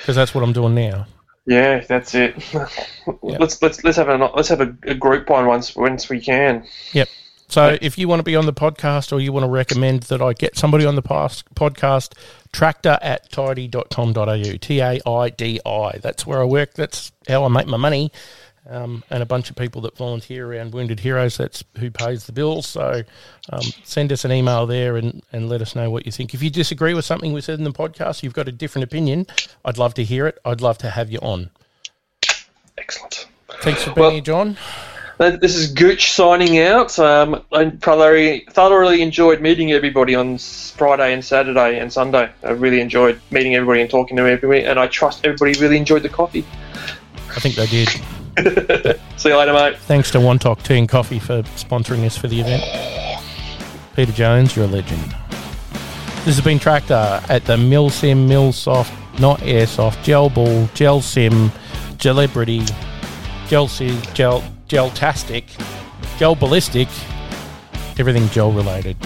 because 0.00 0.16
that's 0.16 0.34
what 0.34 0.42
I'm 0.42 0.54
doing 0.54 0.74
now. 0.74 1.06
Yeah, 1.44 1.80
that's 1.80 2.14
it. 2.14 2.42
Let's 3.22 3.60
let's 3.60 3.84
let's 3.84 3.98
have 3.98 4.08
a 4.08 4.16
let's 4.16 4.48
have 4.48 4.62
a, 4.62 4.74
a 4.84 4.94
group 4.94 5.28
one 5.28 5.44
once 5.44 5.76
once 5.76 6.08
we 6.08 6.22
can. 6.22 6.64
Yep. 6.94 7.06
So 7.48 7.76
if 7.82 7.98
you 7.98 8.08
want 8.08 8.20
to 8.20 8.24
be 8.24 8.34
on 8.34 8.46
the 8.46 8.54
podcast 8.54 9.12
or 9.12 9.20
you 9.20 9.30
want 9.30 9.44
to 9.44 9.50
recommend 9.50 10.04
that 10.04 10.22
I 10.22 10.32
get 10.32 10.56
somebody 10.56 10.86
on 10.86 10.94
the 10.94 11.02
past 11.02 11.44
podcast, 11.54 12.14
tractor 12.50 12.98
at 13.02 13.30
taidi.com.au. 13.30 14.56
T 14.58 14.80
A 14.80 15.00
I 15.06 15.28
D 15.28 15.60
I. 15.66 15.98
That's 15.98 16.26
where 16.26 16.40
I 16.40 16.44
work. 16.44 16.72
That's 16.72 17.12
how 17.28 17.44
I 17.44 17.48
make 17.48 17.66
my 17.66 17.76
money. 17.76 18.10
Um, 18.66 19.04
and 19.10 19.22
a 19.22 19.26
bunch 19.26 19.50
of 19.50 19.56
people 19.56 19.82
that 19.82 19.94
volunteer 19.94 20.50
around 20.50 20.72
Wounded 20.72 21.00
Heroes. 21.00 21.36
That's 21.36 21.62
who 21.78 21.90
pays 21.90 22.24
the 22.24 22.32
bills. 22.32 22.66
So 22.66 23.02
um, 23.50 23.60
send 23.82 24.10
us 24.10 24.24
an 24.24 24.32
email 24.32 24.66
there 24.66 24.96
and, 24.96 25.22
and 25.32 25.50
let 25.50 25.60
us 25.60 25.74
know 25.76 25.90
what 25.90 26.06
you 26.06 26.12
think. 26.12 26.32
If 26.32 26.42
you 26.42 26.48
disagree 26.48 26.94
with 26.94 27.04
something 27.04 27.34
we 27.34 27.42
said 27.42 27.58
in 27.58 27.64
the 27.64 27.72
podcast, 27.72 28.22
you've 28.22 28.32
got 28.32 28.48
a 28.48 28.52
different 28.52 28.84
opinion, 28.84 29.26
I'd 29.66 29.76
love 29.76 29.92
to 29.94 30.04
hear 30.04 30.26
it. 30.26 30.38
I'd 30.46 30.62
love 30.62 30.78
to 30.78 30.88
have 30.88 31.10
you 31.10 31.18
on. 31.18 31.50
Excellent. 32.78 33.26
Thanks 33.60 33.82
for 33.82 33.90
being 33.90 34.00
Well- 34.00 34.10
here, 34.12 34.20
John. 34.22 34.56
Uh, 35.20 35.30
This 35.30 35.54
is 35.54 35.70
Gooch 35.70 36.10
signing 36.10 36.58
out. 36.58 36.98
Um, 36.98 37.44
I 37.52 37.70
thoroughly 37.70 38.46
thoroughly 38.50 39.00
enjoyed 39.00 39.40
meeting 39.40 39.70
everybody 39.72 40.16
on 40.16 40.38
Friday 40.38 41.12
and 41.12 41.24
Saturday 41.24 41.78
and 41.78 41.92
Sunday. 41.92 42.28
I 42.42 42.50
really 42.50 42.80
enjoyed 42.80 43.20
meeting 43.30 43.54
everybody 43.54 43.82
and 43.82 43.88
talking 43.90 44.16
to 44.16 44.24
everybody, 44.24 44.64
and 44.64 44.76
I 44.76 44.88
trust 44.88 45.24
everybody 45.24 45.52
really 45.60 45.76
enjoyed 45.76 46.02
the 46.02 46.08
coffee. 46.08 46.44
I 47.30 47.38
think 47.38 47.54
they 47.54 47.66
did. 47.66 47.88
See 49.16 49.28
you 49.28 49.36
later, 49.36 49.52
mate. 49.52 49.78
Thanks 49.78 50.10
to 50.12 50.20
One 50.20 50.38
Talk 50.38 50.62
Tea 50.62 50.78
and 50.78 50.88
Coffee 50.88 51.18
for 51.18 51.42
sponsoring 51.56 52.04
us 52.04 52.16
for 52.16 52.28
the 52.28 52.40
event. 52.40 52.62
Peter 53.94 54.12
Jones, 54.12 54.56
you're 54.56 54.64
a 54.64 54.68
legend. 54.68 55.14
This 56.24 56.36
has 56.36 56.40
been 56.40 56.58
Tractor 56.58 56.94
uh, 56.94 57.24
at 57.28 57.44
the 57.44 57.56
Milsim, 57.56 58.26
Mill 58.26 58.52
Soft, 58.52 58.92
not 59.20 59.38
Airsoft, 59.40 60.02
Gel 60.02 60.30
Ball, 60.30 60.66
Gel 60.74 61.00
Sim, 61.00 61.52
Celebrity, 61.98 62.62
Gel 63.46 63.68
Sim, 63.68 64.00
Gel, 64.14 64.42
Gel-tastic, 64.66 65.44
Gel 66.18 66.34
Ballistic, 66.34 66.88
everything 67.98 68.28
gel 68.30 68.50
related. 68.50 68.96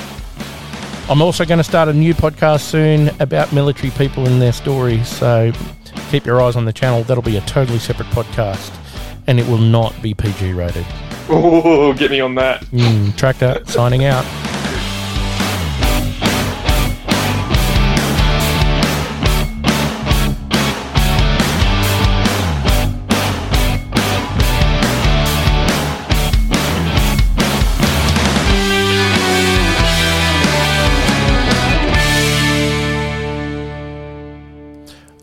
I'm 1.10 1.20
also 1.20 1.44
going 1.44 1.58
to 1.58 1.64
start 1.64 1.88
a 1.88 1.92
new 1.92 2.14
podcast 2.14 2.60
soon 2.60 3.08
about 3.20 3.52
military 3.52 3.90
people 3.90 4.26
and 4.26 4.40
their 4.40 4.52
stories, 4.52 5.08
so 5.08 5.52
keep 6.10 6.24
your 6.24 6.40
eyes 6.40 6.54
on 6.54 6.64
the 6.64 6.72
channel. 6.72 7.02
That'll 7.02 7.22
be 7.22 7.36
a 7.36 7.40
totally 7.42 7.78
separate 7.78 8.08
podcast, 8.08 8.70
and 9.28 9.38
it 9.38 9.46
will 9.46 9.58
not 9.58 9.94
be 10.02 10.14
PG 10.14 10.54
rated. 10.54 10.86
Ooh, 11.30 11.94
get 11.94 12.10
me 12.10 12.20
on 12.20 12.34
that. 12.36 12.62
Mm, 12.72 13.14
Tractor 13.16 13.60
signing 13.66 14.04
out. 14.06 14.24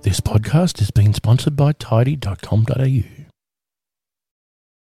This 0.03 0.21
podcast 0.21 0.77
has 0.77 0.91
been 0.91 1.15
sponsored 1.15 1.55
by 1.55 1.73
taidi.com.au. 1.73 3.24